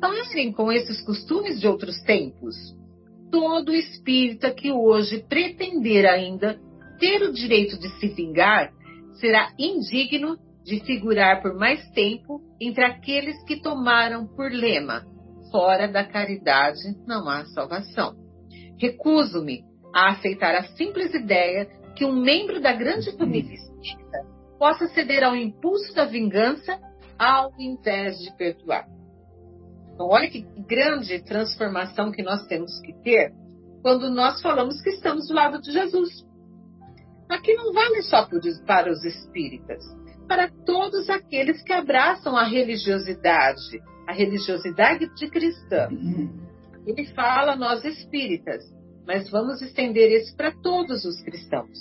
Parem 0.00 0.52
com 0.52 0.72
esses 0.72 1.02
costumes 1.02 1.60
de 1.60 1.68
outros 1.68 2.00
tempos. 2.02 2.56
Todo 3.30 3.74
espírita 3.74 4.50
que 4.50 4.72
hoje 4.72 5.22
pretender 5.28 6.06
ainda 6.06 6.58
ter 6.98 7.22
o 7.22 7.32
direito 7.32 7.78
de 7.78 7.88
se 7.98 8.08
vingar 8.08 8.72
será 9.20 9.52
indigno 9.58 10.38
de 10.64 10.80
figurar 10.80 11.42
por 11.42 11.54
mais 11.54 11.86
tempo 11.90 12.40
entre 12.60 12.84
aqueles 12.84 13.42
que 13.44 13.60
tomaram 13.60 14.26
por 14.26 14.50
lema: 14.50 15.04
fora 15.50 15.86
da 15.86 16.04
caridade 16.04 16.96
não 17.06 17.28
há 17.28 17.44
salvação. 17.46 18.14
Recuso-me 18.78 19.62
a 19.94 20.12
aceitar 20.12 20.54
a 20.54 20.62
simples 20.76 21.12
ideia 21.12 21.66
que 21.94 22.04
um 22.04 22.14
membro 22.14 22.60
da 22.60 22.72
grande 22.72 23.14
família 23.18 23.54
espírita 23.54 24.18
possa 24.58 24.88
ceder 24.88 25.22
ao 25.22 25.36
impulso 25.36 25.94
da 25.94 26.06
vingança 26.06 26.78
ao 27.18 27.52
invés 27.58 28.18
de 28.18 28.34
perdoar. 28.36 28.99
Então, 30.00 30.08
olha 30.08 30.30
que 30.30 30.46
grande 30.66 31.22
transformação 31.24 32.10
que 32.10 32.22
nós 32.22 32.46
temos 32.46 32.80
que 32.80 32.94
ter 33.02 33.34
quando 33.82 34.08
nós 34.08 34.40
falamos 34.40 34.80
que 34.80 34.88
estamos 34.88 35.28
do 35.28 35.34
lado 35.34 35.60
de 35.60 35.70
Jesus. 35.70 36.26
Aqui 37.28 37.52
não 37.52 37.70
vale 37.74 38.00
só 38.00 38.26
para 38.66 38.90
os 38.90 39.04
espíritas 39.04 39.84
para 40.26 40.50
todos 40.64 41.10
aqueles 41.10 41.62
que 41.62 41.72
abraçam 41.74 42.34
a 42.34 42.44
religiosidade, 42.44 43.78
a 44.08 44.12
religiosidade 44.14 45.06
de 45.14 45.28
cristã. 45.28 45.90
Ele 46.86 47.04
fala 47.08 47.54
nós 47.54 47.84
espíritas, 47.84 48.64
mas 49.06 49.28
vamos 49.28 49.60
estender 49.60 50.10
isso 50.12 50.34
para 50.34 50.50
todos 50.62 51.04
os 51.04 51.20
cristãos. 51.20 51.78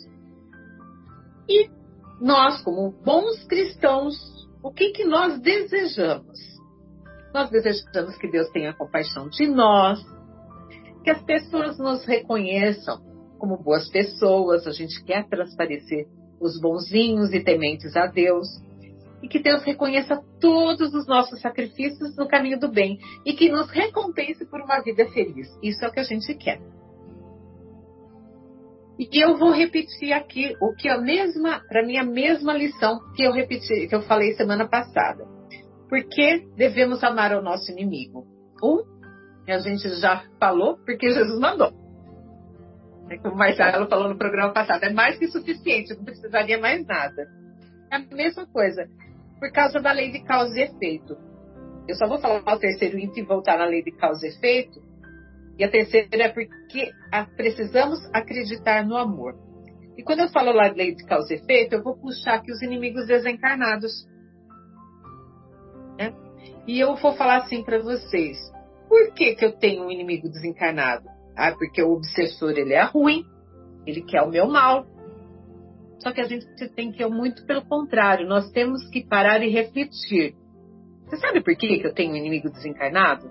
E 1.48 1.70
nós, 2.20 2.62
como 2.64 2.92
bons 2.92 3.46
cristãos, 3.46 4.14
o 4.62 4.74
que, 4.74 4.90
que 4.90 5.06
nós 5.06 5.40
desejamos? 5.40 6.59
Nós 7.34 7.50
desejamos 7.50 8.18
que 8.18 8.30
Deus 8.30 8.50
tenha 8.50 8.74
compaixão 8.74 9.30
de 9.30 9.48
nós, 9.48 10.00
que 11.04 11.12
as 11.12 11.22
pessoas 11.24 11.78
nos 11.78 12.06
reconheçam 12.06 13.02
como 13.38 13.58
boas 13.58 13.90
pessoas, 13.90 14.68
a 14.68 14.72
gente 14.72 15.04
quer 15.04 15.28
transparecer 15.28 16.08
os 16.40 16.60
bonzinhos 16.60 17.34
e 17.34 17.40
tementes 17.40 17.96
a 17.96 18.06
Deus. 18.06 18.48
E 19.22 19.28
que 19.28 19.40
Deus 19.40 19.64
reconheça 19.64 20.22
todos 20.40 20.94
os 20.94 21.06
nossos 21.08 21.42
sacrifícios 21.42 22.16
no 22.16 22.28
caminho 22.28 22.60
do 22.60 22.72
bem 22.72 23.00
e 23.26 23.34
que 23.34 23.50
nos 23.50 23.70
recompense 23.70 24.46
por 24.46 24.62
uma 24.62 24.80
vida 24.82 25.06
feliz. 25.10 25.48
Isso 25.62 25.84
é 25.84 25.88
o 25.88 25.92
que 25.92 26.00
a 26.00 26.04
gente 26.04 26.34
quer. 26.36 26.62
E 28.98 29.08
eu 29.22 29.38
vou 29.38 29.52
repetir 29.52 30.14
aqui 30.14 30.56
o 30.62 30.74
que 30.74 30.90
a 30.90 30.98
mesma, 30.98 31.62
para 31.68 31.86
mim 31.86 31.98
a 31.98 32.04
mesma 32.04 32.54
lição 32.54 33.00
que 33.16 33.24
eu 33.24 33.32
repeti, 33.32 33.88
que 33.88 33.96
eu 33.96 34.02
falei 34.02 34.34
semana 34.34 34.68
passada. 34.68 35.39
Por 35.90 36.04
que 36.08 36.48
devemos 36.56 37.04
amar 37.04 37.36
o 37.36 37.42
nosso 37.42 37.72
inimigo? 37.72 38.26
Um, 38.64 38.84
a 39.52 39.60
gente 39.60 39.90
já 40.00 40.24
falou, 40.40 40.78
porque 40.86 41.10
Jesus 41.10 41.40
mandou. 41.40 41.74
É 43.10 43.18
como 43.18 43.34
o 43.34 43.38
Marcelo 43.38 43.90
falou 43.90 44.10
no 44.10 44.18
programa 44.18 44.54
passado, 44.54 44.84
é 44.84 44.94
mais 44.94 45.18
que 45.18 45.28
suficiente, 45.28 45.96
não 45.96 46.06
precisaria 46.06 46.60
mais 46.60 46.86
nada. 46.86 47.28
É 47.92 47.96
a 47.96 48.00
mesma 48.00 48.46
coisa, 48.46 48.88
por 49.40 49.52
causa 49.52 49.80
da 49.80 49.92
lei 49.92 50.12
de 50.12 50.24
causa 50.24 50.60
e 50.60 50.64
efeito. 50.64 51.18
Eu 51.88 51.96
só 51.96 52.08
vou 52.08 52.20
falar 52.20 52.54
o 52.54 52.60
terceiro 52.60 53.00
item 53.00 53.24
e 53.24 53.26
voltar 53.26 53.58
na 53.58 53.66
lei 53.66 53.84
de 53.84 53.92
causa 53.92 54.28
e 54.28 54.30
efeito. 54.30 54.80
E 55.58 55.64
a 55.64 55.72
terceira 55.72 56.24
é 56.24 56.30
porque 56.30 56.92
precisamos 57.36 58.00
acreditar 58.14 58.86
no 58.86 58.96
amor. 58.96 59.34
E 59.98 60.04
quando 60.04 60.20
eu 60.20 60.30
falo 60.30 60.52
lá 60.52 60.70
de 60.70 60.78
lei 60.78 60.94
de 60.94 61.04
causa 61.06 61.34
e 61.34 61.38
efeito, 61.38 61.74
eu 61.74 61.84
vou 61.84 61.98
puxar 61.98 62.36
aqui 62.36 62.52
os 62.52 62.62
inimigos 62.62 63.08
desencarnados. 63.08 64.08
E 66.70 66.80
eu 66.80 66.96
vou 66.98 67.14
falar 67.14 67.38
assim 67.38 67.64
para 67.64 67.80
vocês: 67.80 68.38
por 68.88 69.12
que, 69.16 69.34
que 69.34 69.44
eu 69.44 69.54
tenho 69.54 69.84
um 69.86 69.90
inimigo 69.90 70.30
desencarnado? 70.30 71.10
Ah, 71.36 71.52
porque 71.52 71.82
o 71.82 71.94
obsessor 71.94 72.52
ele 72.52 72.74
é 72.74 72.84
ruim, 72.84 73.26
ele 73.88 74.04
quer 74.04 74.22
o 74.22 74.30
meu 74.30 74.48
mal. 74.48 74.86
Só 75.98 76.12
que 76.12 76.22
a 76.22 76.26
gente 76.26 76.46
tem 76.76 76.92
que 76.92 77.02
ir 77.02 77.10
muito 77.10 77.44
pelo 77.48 77.66
contrário, 77.66 78.28
nós 78.28 78.52
temos 78.52 78.88
que 78.90 79.04
parar 79.04 79.42
e 79.42 79.50
refletir. 79.50 80.36
Você 81.08 81.18
sabe 81.18 81.42
por 81.42 81.56
que 81.56 81.82
eu 81.84 81.92
tenho 81.92 82.14
um 82.14 82.16
inimigo 82.16 82.52
desencarnado? 82.52 83.28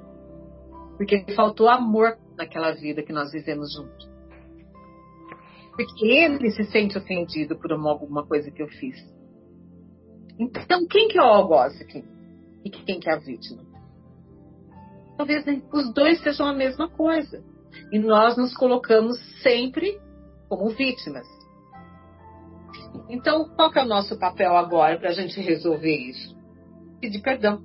Porque 0.97 1.24
faltou 1.36 1.68
amor 1.68 2.18
naquela 2.36 2.72
vida 2.72 3.05
que 3.05 3.12
nós 3.12 3.30
vivemos 3.30 3.72
juntos. 3.72 4.11
Porque 5.76 6.05
ele 6.05 6.51
se 6.51 6.64
sente 6.64 6.99
ofendido 6.99 7.57
por 7.57 7.72
uma, 7.72 7.89
alguma 7.89 8.26
coisa 8.26 8.51
que 8.51 8.61
eu 8.61 8.66
fiz. 8.66 8.97
Então, 10.41 10.89
quem 10.89 11.07
que 11.07 11.16
é 11.16 11.22
o 11.22 11.24
algoz 11.24 11.80
aqui? 11.80 12.18
E 12.65 12.71
quem 12.71 13.01
que 13.01 13.09
é 13.09 13.15
a 13.15 13.19
vítima? 13.19 13.63
Talvez 15.17 15.45
os 15.73 15.93
dois 15.93 16.21
sejam 16.23 16.47
a 16.47 16.53
mesma 16.53 16.89
coisa. 16.89 17.43
E 17.93 17.99
nós 17.99 18.37
nos 18.37 18.55
colocamos 18.55 19.19
sempre 19.43 19.99
como 20.49 20.71
vítimas. 20.71 21.27
Então, 23.09 23.49
qual 23.57 23.71
que 23.71 23.79
é 23.79 23.83
o 23.83 23.89
nosso 23.89 24.19
papel 24.19 24.57
agora 24.57 24.99
para 24.99 25.11
a 25.11 25.13
gente 25.13 25.41
resolver 25.41 25.97
isso? 25.97 26.37
Pedir 27.01 27.21
perdão. 27.21 27.63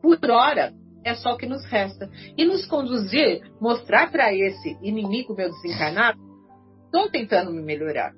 Por 0.00 0.18
hora, 0.30 0.72
é 1.04 1.14
só 1.14 1.34
o 1.34 1.36
que 1.36 1.46
nos 1.46 1.64
resta. 1.64 2.10
E 2.36 2.44
nos 2.44 2.66
conduzir, 2.66 3.42
mostrar 3.60 4.10
para 4.10 4.32
esse 4.34 4.76
inimigo 4.82 5.34
meu 5.34 5.50
desencarnado, 5.50 6.18
estou 6.84 7.10
tentando 7.10 7.52
me 7.52 7.62
melhorar. 7.62 8.12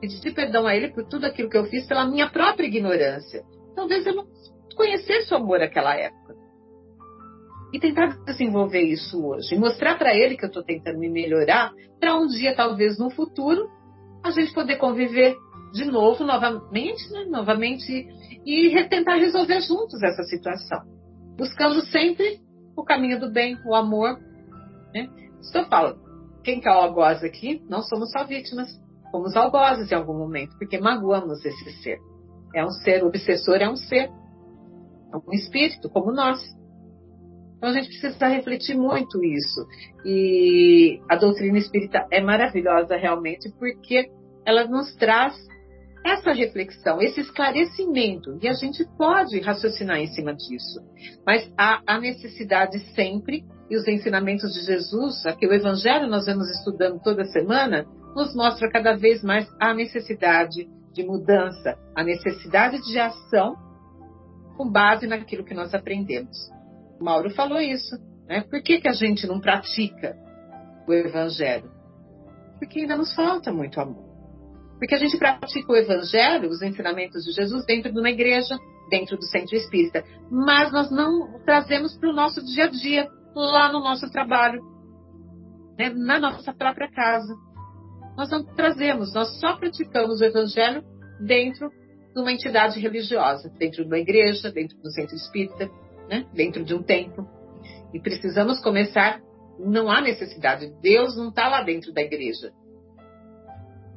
Pedir 0.00 0.32
perdão 0.34 0.66
a 0.66 0.74
ele 0.74 0.88
por 0.88 1.04
tudo 1.04 1.26
aquilo 1.26 1.50
que 1.50 1.56
eu 1.56 1.66
fiz 1.66 1.86
pela 1.86 2.06
minha 2.06 2.30
própria 2.30 2.66
ignorância. 2.66 3.44
Talvez 3.78 4.04
eu 4.04 4.12
não 4.16 4.26
conhecesse 4.74 5.32
o 5.32 5.36
amor 5.36 5.60
naquela 5.60 5.94
época. 5.94 6.34
E 7.72 7.78
tentar 7.78 8.08
desenvolver 8.24 8.82
isso 8.82 9.24
hoje. 9.24 9.54
E 9.54 9.58
mostrar 9.58 9.96
para 9.96 10.16
ele 10.16 10.36
que 10.36 10.44
eu 10.44 10.48
estou 10.48 10.64
tentando 10.64 10.98
me 10.98 11.08
melhorar, 11.08 11.72
para 12.00 12.16
um 12.16 12.26
dia, 12.26 12.56
talvez 12.56 12.98
no 12.98 13.08
futuro, 13.08 13.68
a 14.24 14.32
gente 14.32 14.52
poder 14.52 14.78
conviver 14.78 15.36
de 15.72 15.84
novo, 15.84 16.24
novamente, 16.24 17.08
né? 17.12 17.26
novamente, 17.26 18.08
e 18.44 18.88
tentar 18.88 19.14
resolver 19.14 19.60
juntos 19.60 20.02
essa 20.02 20.24
situação. 20.24 20.80
Buscando 21.36 21.80
sempre 21.82 22.40
o 22.76 22.82
caminho 22.82 23.20
do 23.20 23.30
bem, 23.30 23.56
o 23.64 23.76
amor. 23.76 24.18
Né? 24.92 25.08
Isso 25.40 25.56
eu 25.56 25.66
falo. 25.66 26.00
Quem 26.42 26.60
que 26.60 26.68
é 26.68 26.72
o 26.72 26.80
algoz 26.80 27.22
aqui? 27.22 27.62
Não 27.68 27.82
somos 27.82 28.10
só 28.10 28.24
vítimas. 28.24 28.68
Fomos 29.12 29.36
algozes 29.36 29.92
em 29.92 29.94
algum 29.94 30.18
momento, 30.18 30.58
porque 30.58 30.80
magoamos 30.80 31.44
esse 31.44 31.72
ser. 31.80 32.00
É 32.54 32.64
um 32.64 32.70
ser, 32.70 33.02
o 33.02 33.08
obsessor 33.08 33.56
é 33.56 33.68
um 33.68 33.76
ser. 33.76 34.10
É 35.12 35.16
um 35.16 35.32
espírito, 35.32 35.88
como 35.88 36.12
nós. 36.12 36.40
Então 37.56 37.70
a 37.70 37.72
gente 37.72 37.88
precisa 37.88 38.28
refletir 38.28 38.76
muito 38.76 39.22
isso. 39.24 39.66
E 40.04 41.00
a 41.08 41.16
doutrina 41.16 41.58
espírita 41.58 42.06
é 42.10 42.20
maravilhosa 42.20 42.96
realmente 42.96 43.52
porque 43.58 44.10
ela 44.46 44.64
nos 44.66 44.94
traz 44.94 45.34
essa 46.04 46.32
reflexão, 46.32 47.02
esse 47.02 47.20
esclarecimento. 47.20 48.38
E 48.40 48.48
a 48.48 48.52
gente 48.52 48.84
pode 48.96 49.40
raciocinar 49.40 49.98
em 49.98 50.06
cima 50.06 50.34
disso. 50.34 50.80
Mas 51.26 51.50
há 51.58 51.82
a 51.86 52.00
necessidade 52.00 52.78
sempre, 52.94 53.44
e 53.68 53.76
os 53.76 53.86
ensinamentos 53.86 54.54
de 54.54 54.60
Jesus, 54.64 55.26
aqui 55.26 55.46
o 55.46 55.52
Evangelho 55.52 56.08
nós 56.08 56.26
vamos 56.26 56.48
estudando 56.58 57.00
toda 57.02 57.24
semana, 57.26 57.84
nos 58.14 58.34
mostra 58.34 58.70
cada 58.70 58.96
vez 58.96 59.22
mais 59.22 59.46
a 59.60 59.74
necessidade 59.74 60.66
de 60.98 61.06
mudança, 61.06 61.78
a 61.94 62.02
necessidade 62.02 62.82
de 62.82 62.98
ação 62.98 63.54
com 64.56 64.68
base 64.68 65.06
naquilo 65.06 65.44
que 65.44 65.54
nós 65.54 65.72
aprendemos. 65.72 66.36
Mauro 67.00 67.30
falou 67.30 67.60
isso. 67.60 67.96
Né? 68.26 68.40
Por 68.40 68.60
que, 68.60 68.80
que 68.80 68.88
a 68.88 68.92
gente 68.92 69.26
não 69.26 69.40
pratica 69.40 70.16
o 70.86 70.92
Evangelho? 70.92 71.70
Porque 72.58 72.80
ainda 72.80 72.96
nos 72.96 73.14
falta 73.14 73.52
muito 73.52 73.80
amor. 73.80 74.08
Porque 74.78 74.94
a 74.94 74.98
gente 74.98 75.16
pratica 75.16 75.72
o 75.72 75.76
Evangelho, 75.76 76.48
os 76.48 76.60
ensinamentos 76.62 77.24
de 77.24 77.30
Jesus, 77.32 77.64
dentro 77.64 77.92
de 77.92 78.00
uma 78.00 78.10
igreja, 78.10 78.58
dentro 78.90 79.16
do 79.16 79.24
centro 79.26 79.54
espírita. 79.54 80.02
Mas 80.28 80.72
nós 80.72 80.90
não 80.90 81.40
trazemos 81.44 81.96
para 81.96 82.10
o 82.10 82.12
nosso 82.12 82.44
dia 82.44 82.64
a 82.64 82.68
dia, 82.68 83.08
lá 83.36 83.72
no 83.72 83.78
nosso 83.78 84.10
trabalho, 84.10 84.60
né? 85.78 85.90
na 85.90 86.18
nossa 86.18 86.52
própria 86.52 86.90
casa. 86.90 87.32
Nós 88.18 88.28
não 88.30 88.44
trazemos, 88.44 89.14
nós 89.14 89.38
só 89.40 89.56
praticamos 89.56 90.20
o 90.20 90.24
Evangelho 90.24 90.82
dentro 91.24 91.70
de 92.14 92.20
uma 92.20 92.32
entidade 92.32 92.78
religiosa, 92.80 93.48
dentro 93.58 93.84
de 93.84 93.88
uma 93.88 93.98
igreja, 93.98 94.50
dentro 94.50 94.76
do 94.78 94.90
centro 94.90 95.14
espírita 95.14 95.70
né? 96.08 96.26
dentro 96.32 96.64
de 96.64 96.74
um 96.74 96.82
templo. 96.82 97.28
E 97.92 98.00
precisamos 98.00 98.60
começar. 98.60 99.20
Não 99.58 99.90
há 99.90 100.00
necessidade. 100.00 100.72
Deus 100.80 101.16
não 101.16 101.30
está 101.30 101.48
lá 101.48 101.62
dentro 101.62 101.92
da 101.92 102.00
igreja. 102.00 102.52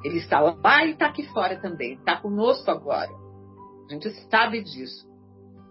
Ele 0.04 0.18
está 0.18 0.40
lá 0.40 0.86
e 0.86 0.92
está 0.92 1.08
aqui 1.08 1.24
fora 1.28 1.60
também. 1.62 1.94
Está 1.94 2.18
conosco 2.18 2.70
agora. 2.72 3.12
A 3.88 3.94
gente 3.94 4.10
sabe 4.30 4.64
disso. 4.64 5.08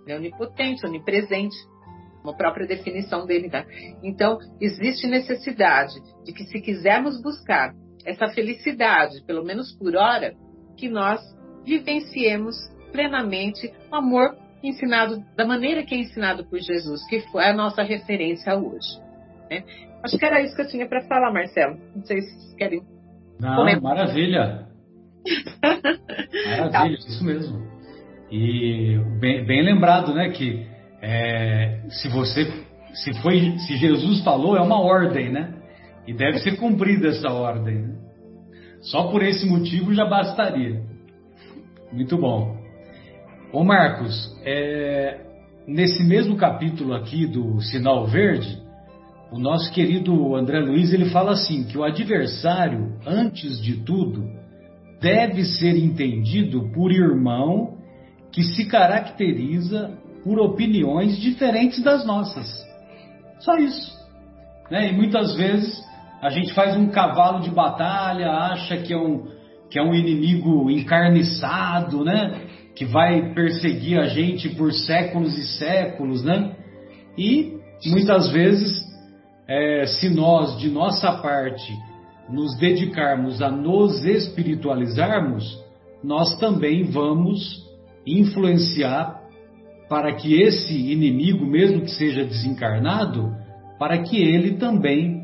Ele 0.05 0.13
é 0.13 0.17
onipotente, 0.17 0.87
onipresente. 0.87 1.57
Uma 2.23 2.37
própria 2.37 2.67
definição 2.67 3.27
dele. 3.27 3.51
Então, 4.03 4.39
existe 4.61 5.07
necessidade 5.07 5.95
de 6.25 6.33
que, 6.33 6.45
se 6.45 6.61
quisermos 6.61 7.21
buscar 7.21 7.75
essa 8.05 8.29
felicidade, 8.29 9.23
pelo 9.27 9.45
menos 9.45 9.73
por 9.73 9.95
hora, 9.97 10.35
que 10.77 10.89
nós 10.89 11.21
vivenciemos 11.65 12.57
plenamente 12.93 13.73
o 13.91 13.95
amor 13.95 14.37
ensinado 14.63 15.23
da 15.37 15.47
maneira 15.47 15.85
que 15.85 15.95
é 15.95 15.99
ensinado 15.99 16.45
por 16.45 16.59
Jesus, 16.59 17.07
que 17.09 17.21
foi 17.31 17.45
a 17.45 17.53
nossa 17.53 17.83
referência 17.83 18.55
hoje. 18.55 19.01
Né? 19.51 19.65
Acho 20.03 20.19
que 20.19 20.25
era 20.25 20.41
isso 20.41 20.55
que 20.55 20.63
eu 20.63 20.69
tinha 20.69 20.89
para 20.89 21.03
falar, 21.03 21.33
Marcelo. 21.33 21.79
Não 21.95 22.05
sei 22.05 22.21
se 22.23 22.31
vocês 22.31 22.55
querem. 22.55 22.83
Não, 23.39 23.57
comentar. 23.57 23.83
maravilha. 23.83 24.67
maravilha, 26.47 26.71
tá. 26.71 26.87
isso 26.89 27.25
mesmo. 27.25 27.71
E 28.31 28.99
bem, 29.19 29.45
bem, 29.45 29.63
lembrado, 29.63 30.15
né, 30.15 30.31
que 30.31 30.67
é, 31.03 31.81
se 31.89 32.09
você, 32.09 32.47
se 32.95 33.13
foi, 33.23 33.59
se 33.59 33.77
Jesus 33.77 34.23
falou, 34.23 34.57
é 34.57 34.61
uma 34.61 34.81
ordem, 34.81 35.31
né? 35.31 35.60
E 36.11 36.13
deve 36.13 36.41
ser 36.41 36.57
cumprida 36.57 37.07
essa 37.07 37.31
ordem. 37.31 37.83
Né? 37.83 37.95
Só 38.81 39.13
por 39.13 39.23
esse 39.23 39.47
motivo 39.47 39.95
já 39.95 40.05
bastaria. 40.05 40.83
Muito 41.93 42.19
bom. 42.19 42.57
Ô 43.53 43.63
Marcos, 43.63 44.37
é, 44.45 45.21
nesse 45.69 46.03
mesmo 46.03 46.37
capítulo 46.37 46.95
aqui 46.95 47.29
do 47.29 47.61
Sinal 47.61 48.09
Verde, 48.09 48.61
o 49.31 49.39
nosso 49.39 49.73
querido 49.73 50.35
André 50.35 50.59
Luiz 50.59 50.93
ele 50.93 51.11
fala 51.11 51.31
assim 51.31 51.63
que 51.63 51.79
o 51.79 51.85
adversário, 51.85 52.93
antes 53.07 53.63
de 53.63 53.77
tudo, 53.85 54.29
deve 55.01 55.45
ser 55.45 55.77
entendido 55.77 56.73
por 56.73 56.91
irmão 56.91 57.79
que 58.33 58.43
se 58.43 58.65
caracteriza 58.67 59.97
por 60.25 60.41
opiniões 60.41 61.21
diferentes 61.21 61.81
das 61.85 62.05
nossas. 62.05 62.49
Só 63.39 63.57
isso. 63.59 63.97
Né? 64.69 64.89
E 64.89 64.93
muitas 64.93 65.37
vezes 65.37 65.89
a 66.21 66.31
gente 66.31 66.53
faz 66.53 66.77
um 66.77 66.89
cavalo 66.89 67.41
de 67.41 67.51
batalha, 67.51 68.31
acha 68.31 68.77
que 68.79 68.93
é 68.93 68.99
um, 68.99 69.27
que 69.71 69.79
é 69.79 69.83
um 69.83 69.95
inimigo 69.95 70.71
encarniçado, 70.71 72.05
né? 72.05 72.49
que 72.75 72.85
vai 72.85 73.35
perseguir 73.35 73.99
a 73.99 74.07
gente 74.07 74.49
por 74.49 74.73
séculos 74.73 75.37
e 75.37 75.45
séculos, 75.59 76.25
né? 76.25 76.57
E 77.19 77.59
muitas 77.87 78.31
vezes, 78.31 78.83
é, 79.47 79.85
se 79.85 80.09
nós, 80.09 80.59
de 80.59 80.71
nossa 80.71 81.13
parte, 81.13 81.77
nos 82.29 82.57
dedicarmos 82.59 83.43
a 83.43 83.51
nos 83.51 84.03
espiritualizarmos, 84.05 85.63
nós 86.03 86.39
também 86.39 86.85
vamos 86.85 87.63
influenciar 88.07 89.21
para 89.89 90.15
que 90.15 90.41
esse 90.41 90.75
inimigo, 90.75 91.45
mesmo 91.45 91.83
que 91.83 91.91
seja 91.91 92.25
desencarnado, 92.25 93.35
para 93.79 93.99
que 93.99 94.17
ele 94.23 94.53
também, 94.55 95.20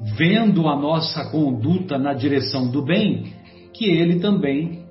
vendo 0.00 0.68
a 0.68 0.76
nossa 0.76 1.30
conduta 1.30 1.98
na 1.98 2.12
direção 2.12 2.70
do 2.70 2.82
bem, 2.82 3.32
que 3.72 3.86
ele 3.86 4.20
também 4.20 4.84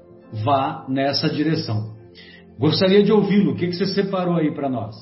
vá 0.43 0.85
nessa 0.89 1.29
direção. 1.29 1.93
Gostaria 2.57 3.03
de 3.03 3.11
ouvi-lo. 3.11 3.51
O 3.51 3.55
que, 3.55 3.71
você 3.71 3.85
separou 3.85 4.35
aí 4.35 4.53
para 4.53 4.69
nós? 4.69 4.95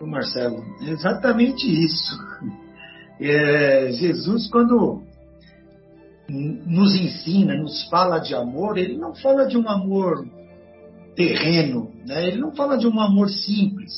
Marcelo, 0.00 0.64
exatamente 0.80 1.64
isso. 1.64 2.18
É, 3.20 3.92
Jesus, 3.92 4.48
quando 4.50 5.00
nos 6.28 6.94
ensina, 6.94 7.54
nos 7.54 7.88
fala 7.88 8.18
de 8.18 8.34
amor, 8.34 8.78
ele 8.78 8.96
não 8.96 9.14
fala 9.14 9.46
de 9.46 9.56
um 9.56 9.68
amor 9.68 10.26
terreno, 11.14 11.92
né? 12.06 12.26
ele 12.26 12.38
não 12.38 12.52
fala 12.52 12.76
de 12.76 12.86
um 12.86 12.98
amor 12.98 13.28
simples. 13.28 13.92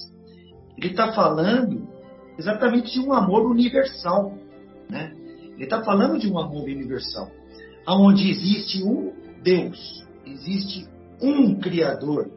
Ele 0.76 0.88
está 0.88 1.12
falando 1.12 1.83
exatamente 2.38 2.92
de 2.92 3.00
um 3.00 3.12
amor 3.12 3.50
universal. 3.50 4.34
Né? 4.88 5.12
Ele 5.54 5.64
está 5.64 5.82
falando 5.82 6.18
de 6.18 6.30
um 6.30 6.38
amor 6.38 6.64
universal, 6.64 7.30
onde 7.86 8.30
existe 8.30 8.82
um 8.82 9.12
Deus, 9.42 10.04
existe 10.26 10.86
um 11.20 11.56
Criador, 11.56 12.30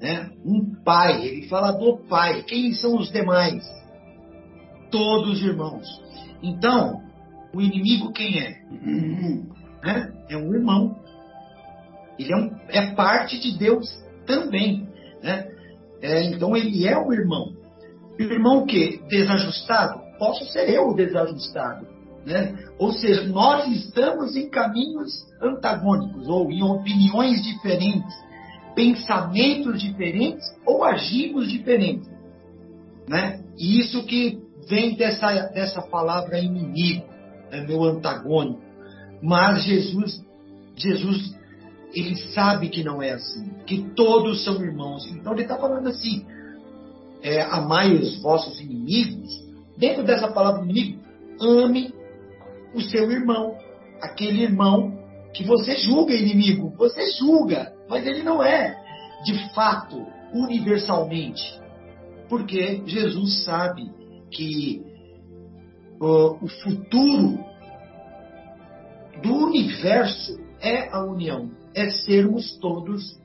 né? 0.00 0.30
um 0.44 0.74
Pai. 0.84 1.26
Ele 1.26 1.48
fala 1.48 1.72
do 1.72 1.98
Pai. 2.08 2.42
Quem 2.42 2.72
são 2.72 2.96
os 2.96 3.10
demais? 3.10 3.64
Todos 4.90 5.42
irmãos. 5.42 5.86
Então, 6.42 7.02
o 7.54 7.60
inimigo 7.60 8.12
quem 8.12 8.40
é? 8.40 8.62
Né? 9.82 10.12
É 10.28 10.36
um 10.36 10.54
irmão. 10.54 10.96
Ele 12.18 12.32
é, 12.32 12.36
um, 12.36 12.50
é 12.68 12.94
parte 12.94 13.38
de 13.38 13.56
Deus 13.58 13.86
também. 14.26 14.88
Né? 15.22 15.48
É, 16.02 16.22
então, 16.24 16.56
ele 16.56 16.86
é 16.86 16.96
o 16.98 17.12
irmão. 17.12 17.54
Irmão 18.18 18.62
o 18.62 18.66
quê? 18.66 19.00
Desajustado? 19.08 20.00
Posso 20.18 20.44
ser 20.46 20.70
eu 20.70 20.88
o 20.88 20.94
desajustado. 20.94 21.86
Né? 22.24 22.56
Ou 22.78 22.92
seja, 22.92 23.24
nós 23.28 23.68
estamos 23.68 24.34
em 24.34 24.50
caminhos 24.50 25.12
antagônicos, 25.40 26.26
ou 26.28 26.50
em 26.50 26.62
opiniões 26.62 27.42
diferentes, 27.42 28.12
pensamentos 28.74 29.80
diferentes, 29.80 30.44
ou 30.66 30.82
agimos 30.82 31.48
diferentes. 31.48 32.10
Né? 33.08 33.40
E 33.56 33.80
isso 33.80 34.02
que 34.04 34.42
vem 34.68 34.96
dessa, 34.96 35.30
dessa 35.50 35.80
palavra 35.82 36.38
inimigo, 36.38 37.06
né? 37.50 37.64
meu 37.66 37.84
antagônico. 37.84 38.60
Mas 39.22 39.62
Jesus, 39.64 40.20
Jesus, 40.74 41.36
ele 41.94 42.16
sabe 42.32 42.68
que 42.68 42.82
não 42.82 43.00
é 43.00 43.12
assim, 43.12 43.50
que 43.66 43.84
todos 43.94 44.44
são 44.44 44.62
irmãos. 44.62 45.06
Então 45.06 45.32
ele 45.32 45.42
está 45.42 45.56
falando 45.56 45.88
assim: 45.88 46.26
é, 47.22 47.42
amai 47.42 47.94
os 47.94 48.20
vossos 48.20 48.60
inimigos. 48.60 49.44
Dentro 49.76 50.02
dessa 50.04 50.28
palavra 50.28 50.62
inimigo, 50.62 51.00
ame 51.40 51.92
o 52.74 52.80
seu 52.80 53.10
irmão, 53.10 53.56
aquele 54.00 54.42
irmão 54.42 54.98
que 55.34 55.44
você 55.44 55.76
julga 55.76 56.14
inimigo. 56.14 56.72
Você 56.76 57.12
julga, 57.18 57.72
mas 57.88 58.06
ele 58.06 58.22
não 58.22 58.42
é, 58.42 58.76
de 59.24 59.54
fato, 59.54 60.06
universalmente. 60.32 61.60
Porque 62.28 62.82
Jesus 62.86 63.44
sabe 63.44 63.90
que 64.30 64.82
uh, 66.00 66.44
o 66.44 66.48
futuro 66.62 67.38
do 69.22 69.34
universo 69.46 70.38
é 70.60 70.88
a 70.90 71.04
união, 71.04 71.50
é 71.74 71.88
sermos 71.90 72.56
todos 72.58 73.18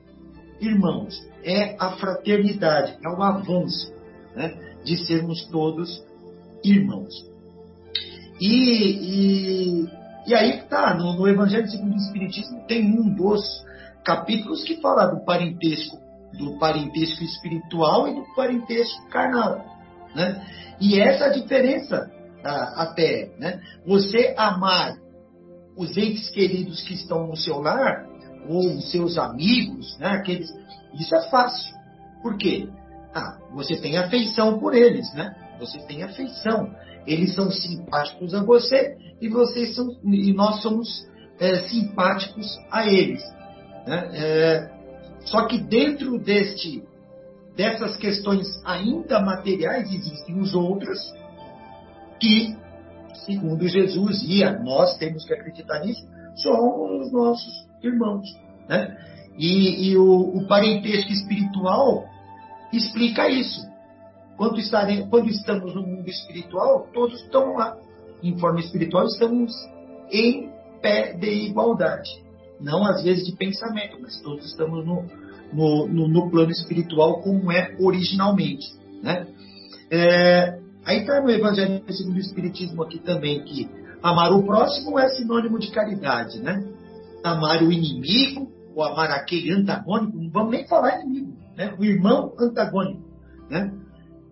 irmãos, 0.62 1.20
é 1.44 1.76
a 1.78 1.92
fraternidade, 1.92 2.96
é 3.04 3.08
o 3.08 3.22
avanço 3.22 3.92
né, 4.34 4.54
de 4.84 4.96
sermos 5.04 5.44
todos 5.46 6.02
irmãos. 6.64 7.12
E, 8.40 9.82
e, 9.82 9.88
e 10.26 10.34
aí 10.34 10.62
tá, 10.68 10.94
no, 10.94 11.14
no 11.14 11.28
Evangelho 11.28 11.68
segundo 11.68 11.94
o 11.94 11.96
Espiritismo 11.96 12.64
tem 12.66 12.84
um 12.84 13.14
dos 13.14 13.42
capítulos 14.04 14.64
que 14.64 14.80
fala 14.80 15.06
do 15.06 15.24
parentesco, 15.24 15.96
do 16.38 16.58
parentesco 16.58 17.22
espiritual 17.22 18.08
e 18.08 18.14
do 18.14 18.24
parentesco 18.34 19.08
carnal. 19.08 19.64
Né? 20.14 20.44
E 20.80 20.98
essa 20.98 21.24
é 21.24 21.28
a 21.28 21.32
diferença 21.32 22.10
até. 22.44 23.30
Né? 23.38 23.60
Você 23.86 24.34
amar 24.36 24.96
os 25.76 25.96
entes 25.96 26.28
queridos 26.30 26.82
que 26.82 26.94
estão 26.94 27.26
no 27.26 27.36
seu 27.36 27.60
lar, 27.60 28.06
os 28.48 28.90
seus 28.90 29.18
amigos, 29.18 29.98
né? 29.98 30.08
Aqueles, 30.08 30.48
isso 30.94 31.14
é 31.14 31.22
fácil. 31.28 31.74
Por 32.22 32.36
quê? 32.36 32.68
Ah, 33.14 33.38
você 33.52 33.76
tem 33.76 33.98
afeição 33.98 34.58
por 34.58 34.74
eles, 34.74 35.12
né? 35.14 35.34
Você 35.58 35.78
tem 35.86 36.02
afeição 36.02 36.70
eles 37.06 37.34
são 37.34 37.50
simpáticos 37.50 38.34
a 38.34 38.42
você 38.42 38.96
e 39.20 39.28
vocês 39.28 39.74
são 39.74 39.88
e 40.04 40.32
nós 40.32 40.62
somos 40.62 41.06
é, 41.38 41.68
simpáticos 41.68 42.46
a 42.70 42.86
eles. 42.86 43.22
Né? 43.86 44.10
É, 44.14 44.70
só 45.24 45.46
que 45.46 45.58
dentro 45.58 46.18
deste 46.18 46.82
dessas 47.56 47.96
questões 47.96 48.46
ainda 48.64 49.20
materiais 49.20 49.92
existem 49.92 50.38
os 50.40 50.54
outros 50.54 50.98
que, 52.18 52.56
segundo 53.26 53.68
Jesus 53.68 54.22
e 54.22 54.42
nós 54.62 54.96
temos 54.96 55.24
que 55.26 55.34
acreditar 55.34 55.80
nisso, 55.80 56.02
são 56.36 57.00
os 57.00 57.12
nossos 57.12 57.68
irmãos, 57.82 58.26
né? 58.68 58.96
E, 59.38 59.90
e 59.90 59.96
o, 59.96 60.36
o 60.36 60.46
parentesco 60.46 61.10
espiritual 61.12 62.04
explica 62.72 63.28
isso. 63.28 63.60
Quando, 64.36 64.56
quando 65.08 65.28
estamos 65.28 65.74
no 65.74 65.82
mundo 65.82 66.08
espiritual, 66.08 66.88
todos 66.92 67.20
estão 67.22 67.54
lá. 67.54 67.76
Em 68.22 68.38
forma 68.38 68.60
espiritual, 68.60 69.04
estamos 69.06 69.52
em 70.10 70.50
pé 70.80 71.14
de 71.14 71.28
igualdade. 71.46 72.10
Não 72.60 72.84
às 72.84 73.02
vezes 73.02 73.26
de 73.26 73.36
pensamento, 73.36 73.98
mas 74.00 74.20
todos 74.20 74.44
estamos 74.46 74.84
no, 74.84 75.04
no, 75.52 75.88
no, 75.88 76.08
no 76.08 76.30
plano 76.30 76.50
espiritual 76.50 77.20
como 77.20 77.50
é 77.50 77.76
originalmente. 77.80 78.66
Né? 79.02 79.26
É, 79.90 80.58
aí 80.84 81.00
está 81.00 81.20
no 81.20 81.30
Evangelho 81.30 81.82
segundo 81.92 82.16
o 82.16 82.20
Espiritismo 82.20 82.82
aqui 82.82 82.98
também 83.00 83.42
que 83.44 83.68
amar 84.02 84.32
o 84.32 84.44
próximo 84.44 84.98
é 84.98 85.08
sinônimo 85.08 85.58
de 85.58 85.70
caridade. 85.70 86.40
Né? 86.40 86.64
Amar 87.24 87.62
o 87.62 87.72
inimigo, 87.72 88.50
ou 88.74 88.82
amar 88.82 89.10
aquele 89.10 89.52
antagônico, 89.52 90.16
não 90.16 90.30
vamos 90.30 90.50
nem 90.50 90.66
falar 90.66 91.00
inimigo, 91.00 91.36
né? 91.56 91.74
o 91.78 91.84
irmão 91.84 92.34
antagônico. 92.38 93.02
Né? 93.50 93.70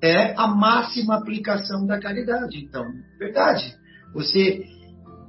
é 0.03 0.34
a 0.36 0.47
máxima 0.47 1.16
aplicação 1.16 1.86
da 1.86 2.01
caridade. 2.01 2.59
Então, 2.59 2.84
verdade, 3.18 3.74
você 4.14 4.64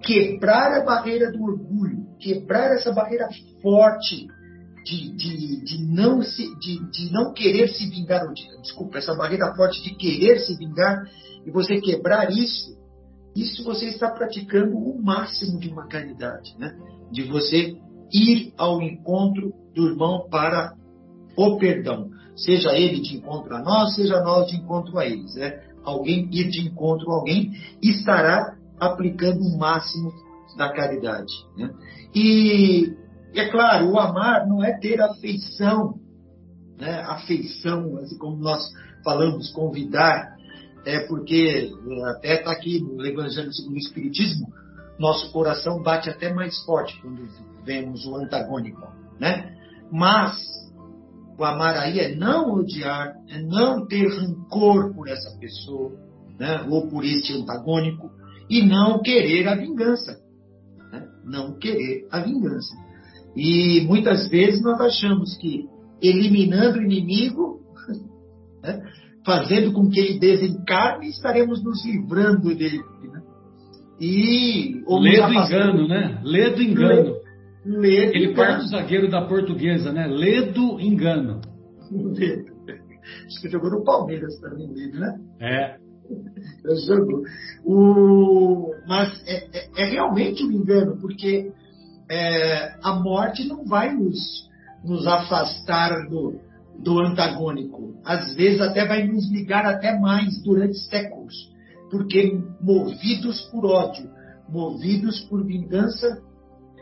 quebrar 0.01 0.81
a 0.81 0.85
barreira 0.85 1.31
do 1.31 1.43
orgulho, 1.43 2.07
quebrar 2.19 2.73
essa 2.73 2.91
barreira 2.91 3.27
forte 3.61 4.27
de, 4.85 5.15
de, 5.15 5.63
de, 5.63 5.85
não, 5.85 6.23
se, 6.23 6.43
de, 6.59 6.79
de 6.89 7.11
não 7.11 7.33
querer 7.33 7.67
se 7.67 7.87
vingar, 7.89 8.25
ou 8.25 8.33
de, 8.33 8.43
desculpa, 8.61 8.97
essa 8.97 9.13
barreira 9.13 9.53
forte 9.55 9.83
de 9.83 9.95
querer 9.95 10.39
se 10.39 10.55
vingar, 10.57 11.03
e 11.45 11.51
você 11.51 11.79
quebrar 11.79 12.31
isso, 12.31 12.75
isso 13.35 13.63
você 13.63 13.87
está 13.87 14.09
praticando 14.09 14.77
o 14.77 15.01
máximo 15.01 15.59
de 15.59 15.69
uma 15.69 15.87
caridade, 15.87 16.55
né? 16.57 16.77
de 17.11 17.23
você 17.23 17.77
ir 18.11 18.53
ao 18.57 18.81
encontro 18.81 19.53
do 19.73 19.87
irmão 19.87 20.27
para 20.29 20.75
o 21.37 21.57
perdão 21.57 22.09
seja 22.35 22.73
ele 22.73 23.01
de 23.01 23.17
encontro 23.17 23.55
a 23.55 23.61
nós, 23.61 23.95
seja 23.95 24.21
nós 24.21 24.47
de 24.49 24.57
encontro 24.57 24.97
a 24.97 25.05
eles. 25.05 25.35
Né? 25.35 25.61
Alguém 25.83 26.27
ir 26.31 26.49
de 26.49 26.61
encontro 26.61 27.11
a 27.11 27.15
alguém 27.15 27.51
estará 27.81 28.55
aplicando 28.79 29.41
o 29.41 29.57
máximo 29.57 30.11
da 30.57 30.71
caridade. 30.73 31.33
Né? 31.57 31.71
E 32.13 32.93
é 33.33 33.49
claro, 33.49 33.91
o 33.91 33.99
amar 33.99 34.47
não 34.47 34.63
é 34.63 34.77
ter 34.79 34.99
afeição, 35.01 35.95
né? 36.77 37.01
afeição, 37.01 37.97
assim 37.97 38.17
como 38.17 38.37
nós 38.37 38.61
falamos, 39.03 39.51
convidar, 39.51 40.35
é 40.85 40.99
porque 41.07 41.71
até 42.15 42.39
está 42.39 42.51
aqui 42.51 42.81
no 42.81 43.05
Evangelho 43.05 43.53
segundo 43.53 43.75
o 43.75 43.77
Espiritismo, 43.77 44.47
nosso 44.99 45.31
coração 45.31 45.81
bate 45.81 46.09
até 46.09 46.33
mais 46.33 46.57
forte 46.63 46.99
quando 47.01 47.27
vemos 47.65 48.05
o 48.05 48.15
antagônico, 48.15 48.87
né? 49.19 49.55
Mas 49.91 50.37
o 51.37 51.43
amar 51.43 51.75
aí 51.75 51.99
é 51.99 52.15
não 52.15 52.53
odiar, 52.53 53.15
é 53.27 53.41
não 53.41 53.85
ter 53.87 54.07
rancor 54.07 54.93
por 54.93 55.07
essa 55.09 55.37
pessoa, 55.39 55.91
né? 56.39 56.65
ou 56.69 56.87
por 56.87 57.03
este 57.03 57.33
antagônico, 57.33 58.11
e 58.49 58.63
não 58.63 59.01
querer 59.01 59.47
a 59.47 59.55
vingança. 59.55 60.19
Né? 60.91 61.07
Não 61.25 61.57
querer 61.57 62.07
a 62.11 62.19
vingança. 62.19 62.75
E 63.35 63.81
muitas 63.87 64.29
vezes 64.29 64.61
nós 64.61 64.79
achamos 64.81 65.35
que 65.37 65.67
eliminando 66.01 66.77
o 66.77 66.83
inimigo, 66.83 67.61
né? 68.61 68.83
Fazendo 69.25 69.71
com 69.73 69.89
que 69.89 69.99
ele 69.99 70.19
desencarne, 70.19 71.09
estaremos 71.09 71.63
nos 71.63 71.85
livrando 71.85 72.55
dele. 72.55 72.83
Né? 73.03 73.21
E, 73.99 74.83
Lê 74.87 75.21
do 75.21 75.33
engano, 75.33 75.87
né? 75.87 76.21
Lê 76.23 76.49
do 76.49 76.61
engano. 76.61 77.21
Ledo 77.63 78.15
Ele 78.15 78.33
parte 78.33 78.63
do 78.63 78.69
zagueiro 78.69 79.09
da 79.09 79.21
portuguesa, 79.27 79.91
né? 79.91 80.07
Ledo 80.07 80.79
engano. 80.79 81.41
Ledo. 81.91 82.51
Acho 83.27 83.41
que 83.41 83.49
jogou 83.49 83.69
no 83.69 83.83
Palmeiras 83.83 84.39
também, 84.39 84.67
Ledo, 84.67 84.99
né? 84.99 85.19
É. 85.39 85.77
Jogou. 86.87 87.23
O... 87.63 88.73
Mas 88.87 89.23
é, 89.27 89.47
é, 89.53 89.69
é, 89.77 89.85
realmente 89.91 90.43
um 90.43 90.51
engano, 90.51 90.97
porque 90.99 91.51
é, 92.09 92.73
a 92.83 92.93
morte 92.95 93.47
não 93.47 93.63
vai 93.65 93.93
nos, 93.93 94.49
nos 94.83 95.05
afastar 95.05 96.07
do, 96.09 96.39
do 96.81 96.99
antagônico. 96.99 97.95
Às 98.03 98.33
vezes 98.35 98.61
até 98.61 98.87
vai 98.87 99.07
nos 99.07 99.29
ligar 99.31 99.65
até 99.65 99.97
mais 99.99 100.41
durante 100.41 100.77
séculos. 100.77 101.51
Porque 101.89 102.39
movidos 102.61 103.41
por 103.51 103.65
ódio, 103.65 104.09
movidos 104.49 105.19
por 105.21 105.45
vingança, 105.45 106.21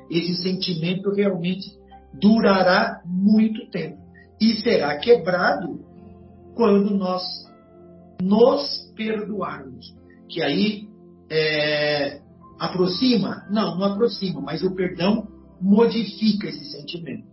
esse 0.10 0.36
sentimento 0.41 1.12
realmente 1.12 1.78
durará 2.14 3.02
muito 3.06 3.70
tempo 3.70 3.97
e 4.39 4.54
será 4.62 4.97
quebrado 4.97 5.80
quando 6.56 6.95
nós 6.95 7.24
nos 8.22 8.91
perdoarmos. 8.95 9.93
Que 10.28 10.41
aí 10.41 10.88
é, 11.30 12.22
aproxima? 12.60 13.45
Não, 13.50 13.78
não 13.78 13.86
aproxima, 13.86 14.41
mas 14.41 14.64
o 14.64 14.76
perdão 14.76 15.28
modifica 15.62 16.47
esse 16.47 16.66
sentimento. 16.72 17.28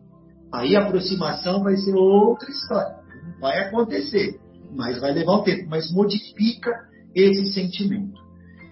Aí 0.52 0.76
a 0.76 0.84
aproximação 0.84 1.62
vai 1.62 1.76
ser 1.76 1.94
outra 1.94 2.48
história. 2.50 2.96
Vai 3.40 3.58
acontecer, 3.66 4.38
mas 4.74 5.00
vai 5.00 5.12
levar 5.12 5.40
um 5.40 5.42
tempo, 5.42 5.68
mas 5.68 5.92
modifica 5.92 6.72
esse 7.14 7.52
sentimento. 7.52 8.20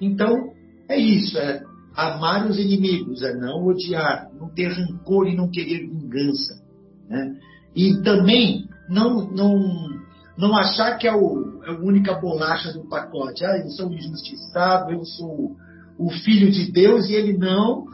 Então, 0.01 0.53
é 0.89 0.97
isso. 0.97 1.39
É, 1.39 1.63
amar 1.95 2.47
os 2.47 2.59
inimigos, 2.59 3.23
é 3.23 3.35
não 3.35 3.65
odiar, 3.67 4.29
não 4.39 4.49
ter 4.49 4.69
rancor 4.69 5.29
e 5.29 5.37
não 5.37 5.51
querer 5.51 5.87
vingança. 5.89 6.63
Né? 7.09 7.37
E 7.75 8.03
também 8.03 8.69
não, 8.89 9.31
não, 9.31 9.89
não 10.37 10.57
achar 10.57 10.97
que 10.99 11.07
é, 11.07 11.15
o, 11.15 11.63
é 11.65 11.71
a 11.71 11.79
única 11.79 12.15
bolacha 12.15 12.73
do 12.73 12.89
pacote. 12.89 13.45
Ah, 13.45 13.59
eu 13.59 13.71
sou 13.71 13.93
injustiçado, 13.93 14.93
eu 14.93 15.05
sou 15.05 15.57
o 15.99 16.11
filho 16.11 16.51
de 16.51 16.71
Deus 16.73 17.09
e 17.09 17.15
ele 17.15 17.37
não. 17.37 17.87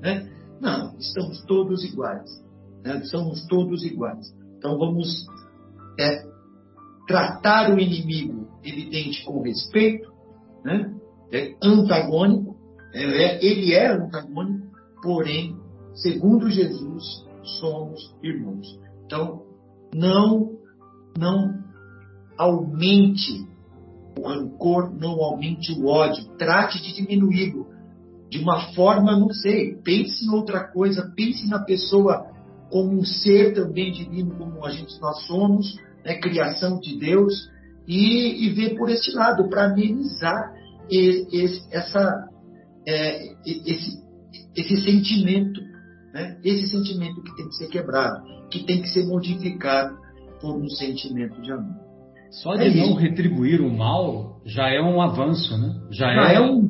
Né? 0.00 0.28
Não, 0.60 0.94
estamos 0.98 1.42
todos 1.44 1.84
iguais. 1.84 2.42
Né? 2.84 3.02
Somos 3.04 3.46
todos 3.46 3.82
iguais. 3.82 4.32
Então 4.58 4.78
vamos 4.78 5.26
é, 5.98 6.24
tratar 7.06 7.74
o 7.74 7.78
inimigo, 7.78 8.46
evidente, 8.62 9.24
com 9.24 9.42
respeito, 9.42 10.12
né? 10.64 10.94
é 11.32 11.54
antagônico, 11.62 12.56
é, 12.92 13.44
ele 13.44 13.72
é 13.72 13.92
antagônico, 13.92 14.68
porém, 15.02 15.56
segundo 15.94 16.50
Jesus, 16.50 17.26
somos 17.60 18.14
irmãos. 18.22 18.78
Então, 19.04 19.42
não, 19.94 20.52
não 21.18 21.62
aumente 22.38 23.46
o 24.18 24.28
rancor, 24.28 24.94
não 24.94 25.22
aumente 25.22 25.72
o 25.72 25.86
ódio, 25.86 26.24
trate 26.36 26.82
de 26.82 26.94
diminuí-lo 26.94 27.74
de 28.30 28.38
uma 28.38 28.72
forma, 28.72 29.16
não 29.16 29.28
sei, 29.30 29.76
pense 29.76 30.24
em 30.24 30.30
outra 30.30 30.64
coisa, 30.64 31.12
pense 31.14 31.48
na 31.48 31.60
pessoa 31.60 32.26
como 32.74 32.98
um 32.98 33.04
ser 33.04 33.54
também 33.54 33.92
divino, 33.92 34.34
como 34.34 34.64
a 34.66 34.70
gente 34.72 35.00
nós 35.00 35.24
somos, 35.28 35.76
né, 36.04 36.18
criação 36.18 36.80
de 36.80 36.98
Deus, 36.98 37.32
e, 37.86 38.44
e 38.44 38.52
ver 38.52 38.76
por 38.76 38.90
esse 38.90 39.14
lado, 39.14 39.48
para 39.48 39.66
amenizar 39.66 40.52
esse, 40.90 41.62
essa, 41.70 42.28
é, 42.84 43.32
esse, 43.46 44.02
esse 44.56 44.82
sentimento, 44.82 45.60
né, 46.12 46.36
esse 46.42 46.66
sentimento 46.66 47.22
que 47.22 47.36
tem 47.36 47.48
que 47.48 47.54
ser 47.54 47.68
quebrado, 47.68 48.24
que 48.50 48.64
tem 48.64 48.82
que 48.82 48.88
ser 48.88 49.06
modificado 49.06 49.96
por 50.40 50.56
um 50.56 50.68
sentimento 50.68 51.40
de 51.42 51.52
amor. 51.52 51.76
Só 52.32 52.56
de 52.56 52.64
é 52.64 52.74
não 52.74 52.94
retribuir 52.94 53.60
o 53.60 53.72
mal 53.72 54.40
já 54.44 54.68
é 54.68 54.82
um 54.82 55.00
avanço, 55.00 55.56
né? 55.56 55.80
Já, 55.92 56.12
já 56.12 56.32
é, 56.32 56.34
é, 56.34 56.40
um, 56.40 56.68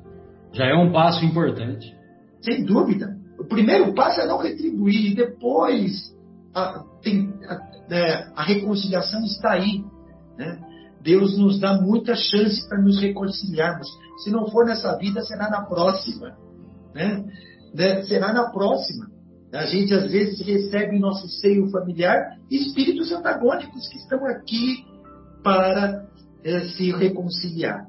já 0.52 0.66
é 0.66 0.74
um 0.74 0.92
passo 0.92 1.24
importante. 1.24 1.96
Sem 2.42 2.62
dúvida. 2.62 3.23
O 3.38 3.44
primeiro 3.44 3.92
passo 3.94 4.20
é 4.20 4.26
não 4.26 4.38
retribuir, 4.38 5.12
e 5.12 5.14
depois 5.14 6.14
a, 6.54 6.84
tem, 7.02 7.32
a, 7.48 7.94
é, 7.94 8.32
a 8.34 8.42
reconciliação 8.42 9.22
está 9.24 9.52
aí. 9.52 9.84
Né? 10.38 10.60
Deus 11.02 11.36
nos 11.36 11.60
dá 11.60 11.80
muita 11.80 12.14
chance 12.14 12.66
para 12.68 12.80
nos 12.80 13.00
reconciliarmos. 13.00 13.86
Se 14.22 14.30
não 14.30 14.48
for 14.48 14.64
nessa 14.64 14.96
vida, 14.96 15.22
será 15.22 15.50
na 15.50 15.62
próxima. 15.62 16.36
Né? 16.94 17.24
né? 17.74 18.02
Será 18.04 18.32
na 18.32 18.50
próxima. 18.50 19.06
A 19.52 19.66
gente 19.66 19.94
às 19.94 20.10
vezes 20.10 20.40
recebe 20.44 20.96
em 20.96 21.00
nosso 21.00 21.28
seio 21.28 21.70
familiar 21.70 22.38
espíritos 22.50 23.12
antagônicos 23.12 23.86
que 23.88 23.98
estão 23.98 24.24
aqui 24.26 24.84
para 25.44 26.06
é, 26.42 26.60
se 26.68 26.90
reconciliar. 26.90 27.86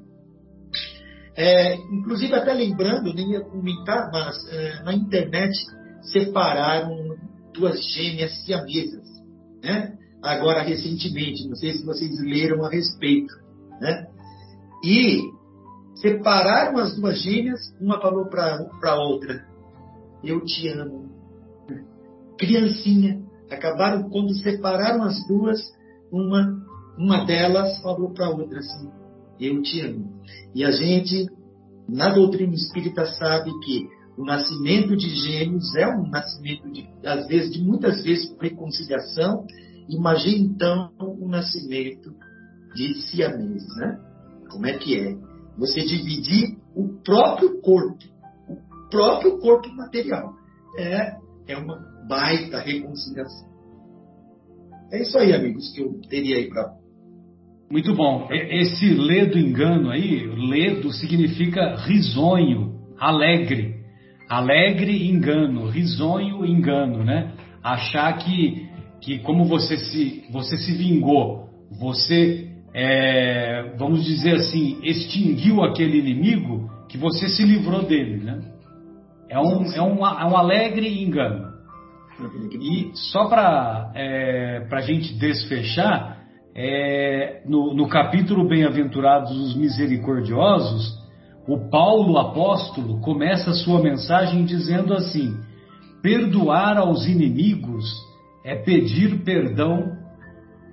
É, 1.36 1.74
inclusive, 1.74 2.34
até 2.34 2.52
lembrando, 2.54 3.12
nem 3.12 3.32
ia 3.32 3.40
comentar, 3.40 4.10
mas 4.10 4.36
é, 4.48 4.82
na 4.82 4.94
internet 4.94 5.54
separaram 6.00 7.16
duas 7.52 7.78
gêmeas 7.92 8.44
siamesas, 8.44 9.06
né? 9.62 9.96
agora 10.22 10.62
recentemente, 10.62 11.46
não 11.48 11.56
sei 11.56 11.72
se 11.72 11.84
vocês 11.84 12.18
leram 12.20 12.64
a 12.64 12.70
respeito. 12.70 13.34
Né? 13.80 14.06
E 14.84 15.20
separaram 15.96 16.78
as 16.78 16.96
duas 16.96 17.20
gêmeas, 17.22 17.60
uma 17.80 18.00
falou 18.00 18.26
para 18.26 18.66
a 18.84 18.96
outra: 18.96 19.44
Eu 20.24 20.44
te 20.44 20.68
amo. 20.68 21.10
Criancinha. 22.38 23.24
Acabaram, 23.50 24.10
quando 24.10 24.34
separaram 24.34 25.04
as 25.04 25.24
duas, 25.28 25.60
uma 26.10 26.66
uma 26.98 27.24
delas 27.24 27.78
falou 27.80 28.10
para 28.12 28.26
a 28.26 28.30
outra 28.30 28.58
assim: 28.58 28.90
Eu 29.40 29.62
te 29.62 29.80
amo. 29.80 30.20
E 30.54 30.64
a 30.64 30.70
gente, 30.70 31.26
na 31.88 32.10
doutrina 32.12 32.54
espírita, 32.54 33.06
sabe 33.06 33.50
que 33.60 33.86
o 34.16 34.24
nascimento 34.24 34.96
de 34.96 35.08
gêmeos 35.08 35.74
é 35.76 35.86
um 35.86 36.08
nascimento, 36.08 36.70
de, 36.70 36.88
às 37.04 37.26
vezes, 37.26 37.52
de 37.52 37.62
muitas 37.62 38.02
vezes, 38.02 38.34
reconciliação. 38.40 39.46
Imagine 39.88 40.46
então 40.46 40.90
o 40.98 41.28
nascimento 41.28 42.14
de 42.74 42.94
siameses, 43.02 43.76
né? 43.76 43.98
Como 44.50 44.66
é 44.66 44.78
que 44.78 44.98
é? 44.98 45.16
Você 45.58 45.82
dividir 45.82 46.56
o 46.74 47.00
próprio 47.02 47.60
corpo, 47.60 47.98
o 48.48 48.88
próprio 48.90 49.38
corpo 49.38 49.68
material. 49.74 50.34
É, 50.78 51.16
é 51.48 51.56
uma 51.56 51.78
baita 52.08 52.58
reconciliação. 52.60 53.48
É 54.92 55.02
isso 55.02 55.18
aí, 55.18 55.34
amigos, 55.34 55.72
que 55.72 55.82
eu 55.82 56.00
teria 56.08 56.36
aí 56.36 56.48
para 56.48 56.74
muito 57.70 57.94
bom. 57.94 58.28
Esse 58.30 58.90
ledo 58.94 59.38
engano 59.38 59.90
aí, 59.90 60.24
ledo 60.26 60.92
significa 60.92 61.76
risonho, 61.76 62.74
alegre. 62.98 63.76
Alegre 64.28 65.08
engano, 65.08 65.68
risonho 65.68 66.44
engano, 66.44 67.04
né? 67.04 67.32
Achar 67.62 68.12
que, 68.18 68.68
que 69.00 69.18
como 69.20 69.44
você 69.44 69.76
se, 69.76 70.24
você 70.30 70.56
se 70.56 70.72
vingou, 70.72 71.48
você, 71.78 72.48
é, 72.72 73.74
vamos 73.78 74.04
dizer 74.04 74.36
assim, 74.36 74.78
extinguiu 74.82 75.62
aquele 75.62 75.98
inimigo, 75.98 76.70
que 76.88 76.96
você 76.96 77.28
se 77.28 77.44
livrou 77.44 77.82
dele, 77.82 78.18
né? 78.18 78.40
É 79.28 79.38
um, 79.40 79.64
é 79.72 79.82
um, 79.82 80.06
é 80.06 80.24
um 80.24 80.36
alegre 80.36 81.02
engano. 81.02 81.56
E 82.60 82.90
só 82.94 83.28
para 83.28 83.92
é, 83.94 84.66
a 84.70 84.80
gente 84.80 85.14
desfechar, 85.14 86.15
é, 86.58 87.42
no, 87.44 87.74
no 87.74 87.86
capítulo 87.86 88.48
Bem-aventurados 88.48 89.30
os 89.30 89.54
Misericordiosos, 89.54 90.96
o 91.46 91.68
Paulo 91.68 92.16
apóstolo 92.16 92.98
começa 93.02 93.50
a 93.50 93.54
sua 93.54 93.82
mensagem 93.82 94.46
dizendo 94.46 94.94
assim: 94.94 95.36
perdoar 96.02 96.78
aos 96.78 97.06
inimigos 97.06 97.84
é 98.42 98.56
pedir 98.56 99.22
perdão 99.22 99.98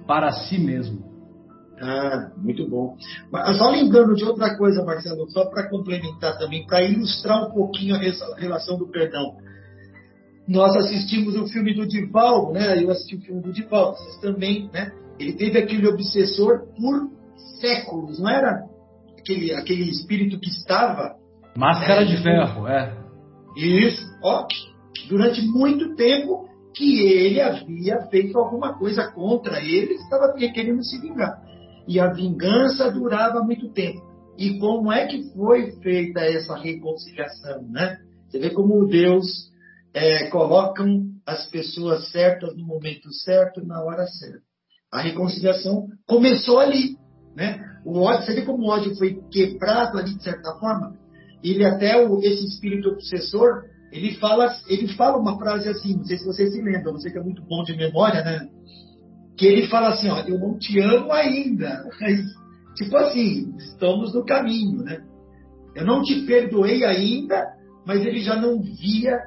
para 0.07 0.31
si 0.31 0.57
mesmo. 0.57 1.03
Ah, 1.81 2.31
muito 2.37 2.65
bom. 2.69 2.95
Só 3.57 3.69
lembrando 3.69 4.15
de 4.15 4.23
outra 4.23 4.55
coisa, 4.55 4.85
Marcelo, 4.85 5.29
só 5.31 5.49
para 5.49 5.69
complementar 5.69 6.37
também, 6.37 6.65
para 6.65 6.81
ilustrar 6.81 7.45
um 7.45 7.51
pouquinho 7.51 7.95
a 7.95 8.39
relação 8.39 8.77
do 8.77 8.87
perdão. 8.87 9.35
Nós 10.47 10.73
assistimos 10.77 11.35
o 11.35 11.45
filme 11.47 11.73
do 11.73 11.85
Divaldo, 11.85 12.53
né? 12.53 12.81
Eu 12.81 12.89
assisti 12.89 13.17
o 13.17 13.21
filme 13.21 13.41
do 13.41 13.51
Divaldo, 13.51 13.97
vocês 13.97 14.17
também, 14.21 14.69
né? 14.71 14.93
Ele 15.19 15.33
teve 15.33 15.59
aquele 15.59 15.87
obsessor 15.87 16.67
por 16.75 17.09
séculos, 17.59 18.19
não 18.19 18.29
era 18.29 18.63
aquele, 19.17 19.53
aquele 19.53 19.89
espírito 19.89 20.39
que 20.39 20.49
estava. 20.49 21.15
Máscara 21.55 22.01
é, 22.01 22.05
de 22.05 22.21
ferro, 22.21 22.67
é. 22.67 22.97
Isso, 23.55 24.03
ó, 24.23 24.45
durante 25.07 25.41
muito 25.41 25.95
tempo 25.95 26.49
que 26.75 27.01
ele 27.05 27.39
havia 27.39 28.01
feito 28.09 28.37
alguma 28.37 28.77
coisa 28.77 29.11
contra 29.11 29.61
ele, 29.61 29.93
estava 29.93 30.33
querendo 30.33 30.83
se 30.83 30.99
vingar. 30.99 31.39
E 31.87 31.99
a 31.99 32.11
vingança 32.11 32.91
durava 32.91 33.43
muito 33.43 33.69
tempo. 33.69 34.01
E 34.37 34.57
como 34.57 34.91
é 34.91 35.05
que 35.05 35.31
foi 35.33 35.71
feita 35.81 36.21
essa 36.21 36.57
reconciliação, 36.57 37.61
né? 37.69 37.99
Você 38.27 38.39
vê 38.39 38.49
como 38.49 38.87
Deus 38.87 39.51
é, 39.93 40.27
coloca 40.29 40.83
as 41.25 41.45
pessoas 41.51 42.09
certas 42.11 42.55
no 42.57 42.65
momento 42.65 43.11
certo, 43.13 43.63
na 43.63 43.83
hora 43.83 44.07
certa. 44.07 44.52
A 44.93 45.01
reconciliação 45.01 45.87
começou 46.07 46.59
ali. 46.59 46.95
Né? 47.35 47.59
O 47.83 47.99
ódio, 47.99 48.25
você 48.25 48.35
vê 48.35 48.41
como 48.43 48.63
o 48.63 48.69
ódio 48.69 48.95
foi 48.95 49.19
quebrado 49.31 49.97
ali 49.97 50.15
de 50.15 50.23
certa 50.23 50.53
forma? 50.59 50.95
Ele 51.43 51.65
até, 51.65 51.97
o, 52.05 52.19
esse 52.19 52.45
espírito 52.45 52.89
obsessor, 52.89 53.63
ele 53.91 54.13
fala, 54.15 54.55
ele 54.67 54.87
fala 54.89 55.17
uma 55.17 55.37
frase 55.37 55.67
assim, 55.67 55.97
não 55.97 56.05
sei 56.05 56.19
se 56.19 56.25
você 56.25 56.49
se 56.49 56.61
lembra, 56.61 56.91
você 56.91 57.09
que 57.09 57.17
é 57.17 57.23
muito 57.23 57.41
bom 57.41 57.63
de 57.63 57.75
memória, 57.75 58.23
né? 58.23 58.47
Que 59.35 59.47
ele 59.47 59.67
fala 59.67 59.89
assim, 59.89 60.09
ó, 60.09 60.19
eu 60.19 60.37
não 60.37 60.59
te 60.59 60.79
amo 60.79 61.11
ainda. 61.11 61.83
Mas, 61.99 62.19
tipo 62.75 62.95
assim, 62.95 63.51
estamos 63.57 64.13
no 64.13 64.23
caminho, 64.23 64.83
né? 64.83 65.03
Eu 65.75 65.85
não 65.87 66.03
te 66.03 66.21
perdoei 66.27 66.85
ainda, 66.85 67.51
mas 67.83 68.05
ele 68.05 68.21
já 68.21 68.39
não 68.39 68.61
via 68.61 69.19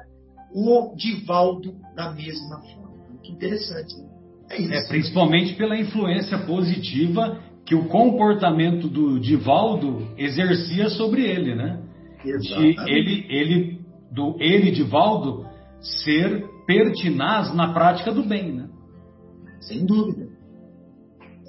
o 0.53 0.95
Divaldo 0.95 1.75
da 1.93 2.13
mesma 2.13 2.61
forma. 2.61 3.19
Que 3.21 3.33
interessante, 3.33 3.97
né? 3.97 4.06
É, 4.49 4.61
isso. 4.61 4.73
é 4.73 4.87
principalmente 4.87 5.55
pela 5.55 5.77
influência 5.77 6.37
positiva 6.39 7.39
que 7.65 7.75
o 7.75 7.87
comportamento 7.89 8.87
do 8.87 9.19
Divaldo 9.19 10.07
exercia 10.17 10.89
sobre 10.89 11.23
ele, 11.23 11.53
né? 11.53 11.83
De 12.23 12.75
ele, 12.89 13.25
ele, 13.29 13.79
do 14.11 14.35
ele 14.39 14.71
Divaldo 14.71 15.45
ser 15.79 16.45
pertinaz 16.65 17.53
na 17.53 17.73
prática 17.73 18.11
do 18.11 18.23
bem, 18.23 18.53
né? 18.53 18.69
Sem 19.61 19.85
dúvida. 19.85 20.27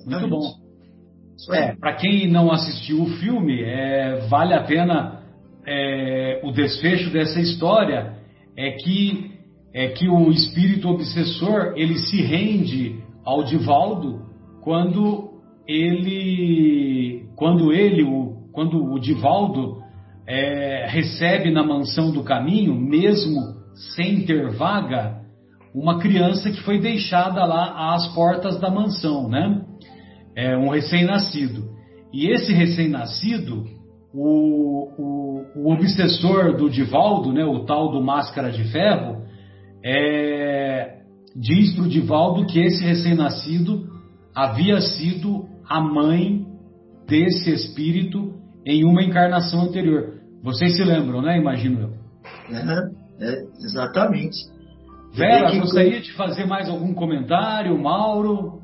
Muito 0.07 0.29
bom. 0.29 0.69
É, 1.53 1.75
para 1.77 1.95
quem 1.95 2.29
não 2.29 2.51
assistiu 2.51 3.03
o 3.03 3.11
filme, 3.19 3.63
é, 3.63 4.27
vale 4.29 4.55
a 4.55 4.65
pena 4.65 5.23
é, 5.67 6.41
o 6.43 6.51
desfecho 6.51 7.11
dessa 7.11 7.41
história 7.41 8.17
é 8.57 8.73
que 8.73 9.38
é 9.79 9.87
que 9.91 10.09
o 10.09 10.33
espírito 10.33 10.89
obsessor 10.89 11.75
ele 11.77 11.99
se 11.99 12.21
rende 12.21 13.01
ao 13.25 13.45
Divaldo 13.45 14.23
quando 14.61 15.35
ele, 15.69 17.29
quando 17.37 17.73
ele, 17.73 18.03
o, 18.03 18.51
quando 18.53 18.93
o 18.93 18.99
Divaldo 18.99 19.77
é, 20.27 20.89
recebe 20.89 21.53
na 21.53 21.63
mansão 21.63 22.11
do 22.11 22.25
caminho, 22.25 22.75
mesmo 22.75 23.41
sem 23.95 24.25
ter 24.27 24.51
vaga, 24.57 25.21
uma 25.73 26.01
criança 26.01 26.51
que 26.51 26.61
foi 26.63 26.81
deixada 26.81 27.45
lá 27.45 27.95
às 27.95 28.05
portas 28.17 28.59
da 28.59 28.69
mansão, 28.69 29.29
né? 29.29 29.63
É 30.35 30.57
um 30.57 30.71
recém-nascido. 30.71 31.69
E 32.13 32.33
esse 32.33 32.53
recém-nascido, 32.53 33.65
o, 34.13 34.89
o, 34.99 35.45
o, 35.55 35.73
obsessor 35.73 36.57
do 36.57 36.69
Divaldo, 36.69 37.33
né, 37.33 37.45
o 37.45 37.65
tal 37.65 37.93
do 37.93 38.03
Máscara 38.03 38.51
de 38.51 38.65
Ferro, 38.73 39.28
é, 39.85 40.99
diz 41.35 41.75
para 41.75 41.85
o 41.85 41.89
Divaldo 41.89 42.47
que 42.47 42.59
esse 42.61 42.85
recém-nascido 42.85 43.87
havia 44.35 44.81
sido 44.81 45.47
a 45.69 45.81
mãe 45.81 46.47
desse 47.07 47.51
espírito 47.51 48.35
em 48.65 48.85
uma 48.85 49.03
encarnação 49.03 49.63
anterior. 49.63 50.15
Vocês 50.43 50.77
se 50.77 50.85
lembram, 50.85 51.23
né? 51.23 51.39
Imagino 51.39 51.81
eu. 51.81 51.91
É, 52.51 53.25
é 53.25 53.43
exatamente. 53.65 54.37
Vera, 55.15 55.59
gostaria 55.59 56.01
de 56.01 56.13
fazer 56.13 56.47
mais 56.47 56.69
algum 56.69 56.95
comentário? 56.95 57.77
Mauro? 57.81 58.61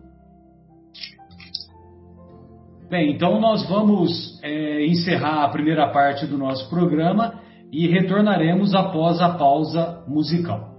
Bem, 2.88 3.12
então 3.12 3.40
nós 3.40 3.68
vamos 3.68 4.38
é, 4.42 4.86
encerrar 4.86 5.44
a 5.44 5.48
primeira 5.48 5.88
parte 5.88 6.26
do 6.26 6.38
nosso 6.38 6.68
programa 6.68 7.40
e 7.72 7.88
retornaremos 7.88 8.74
após 8.74 9.20
a 9.20 9.30
pausa 9.30 10.04
musical. 10.06 10.73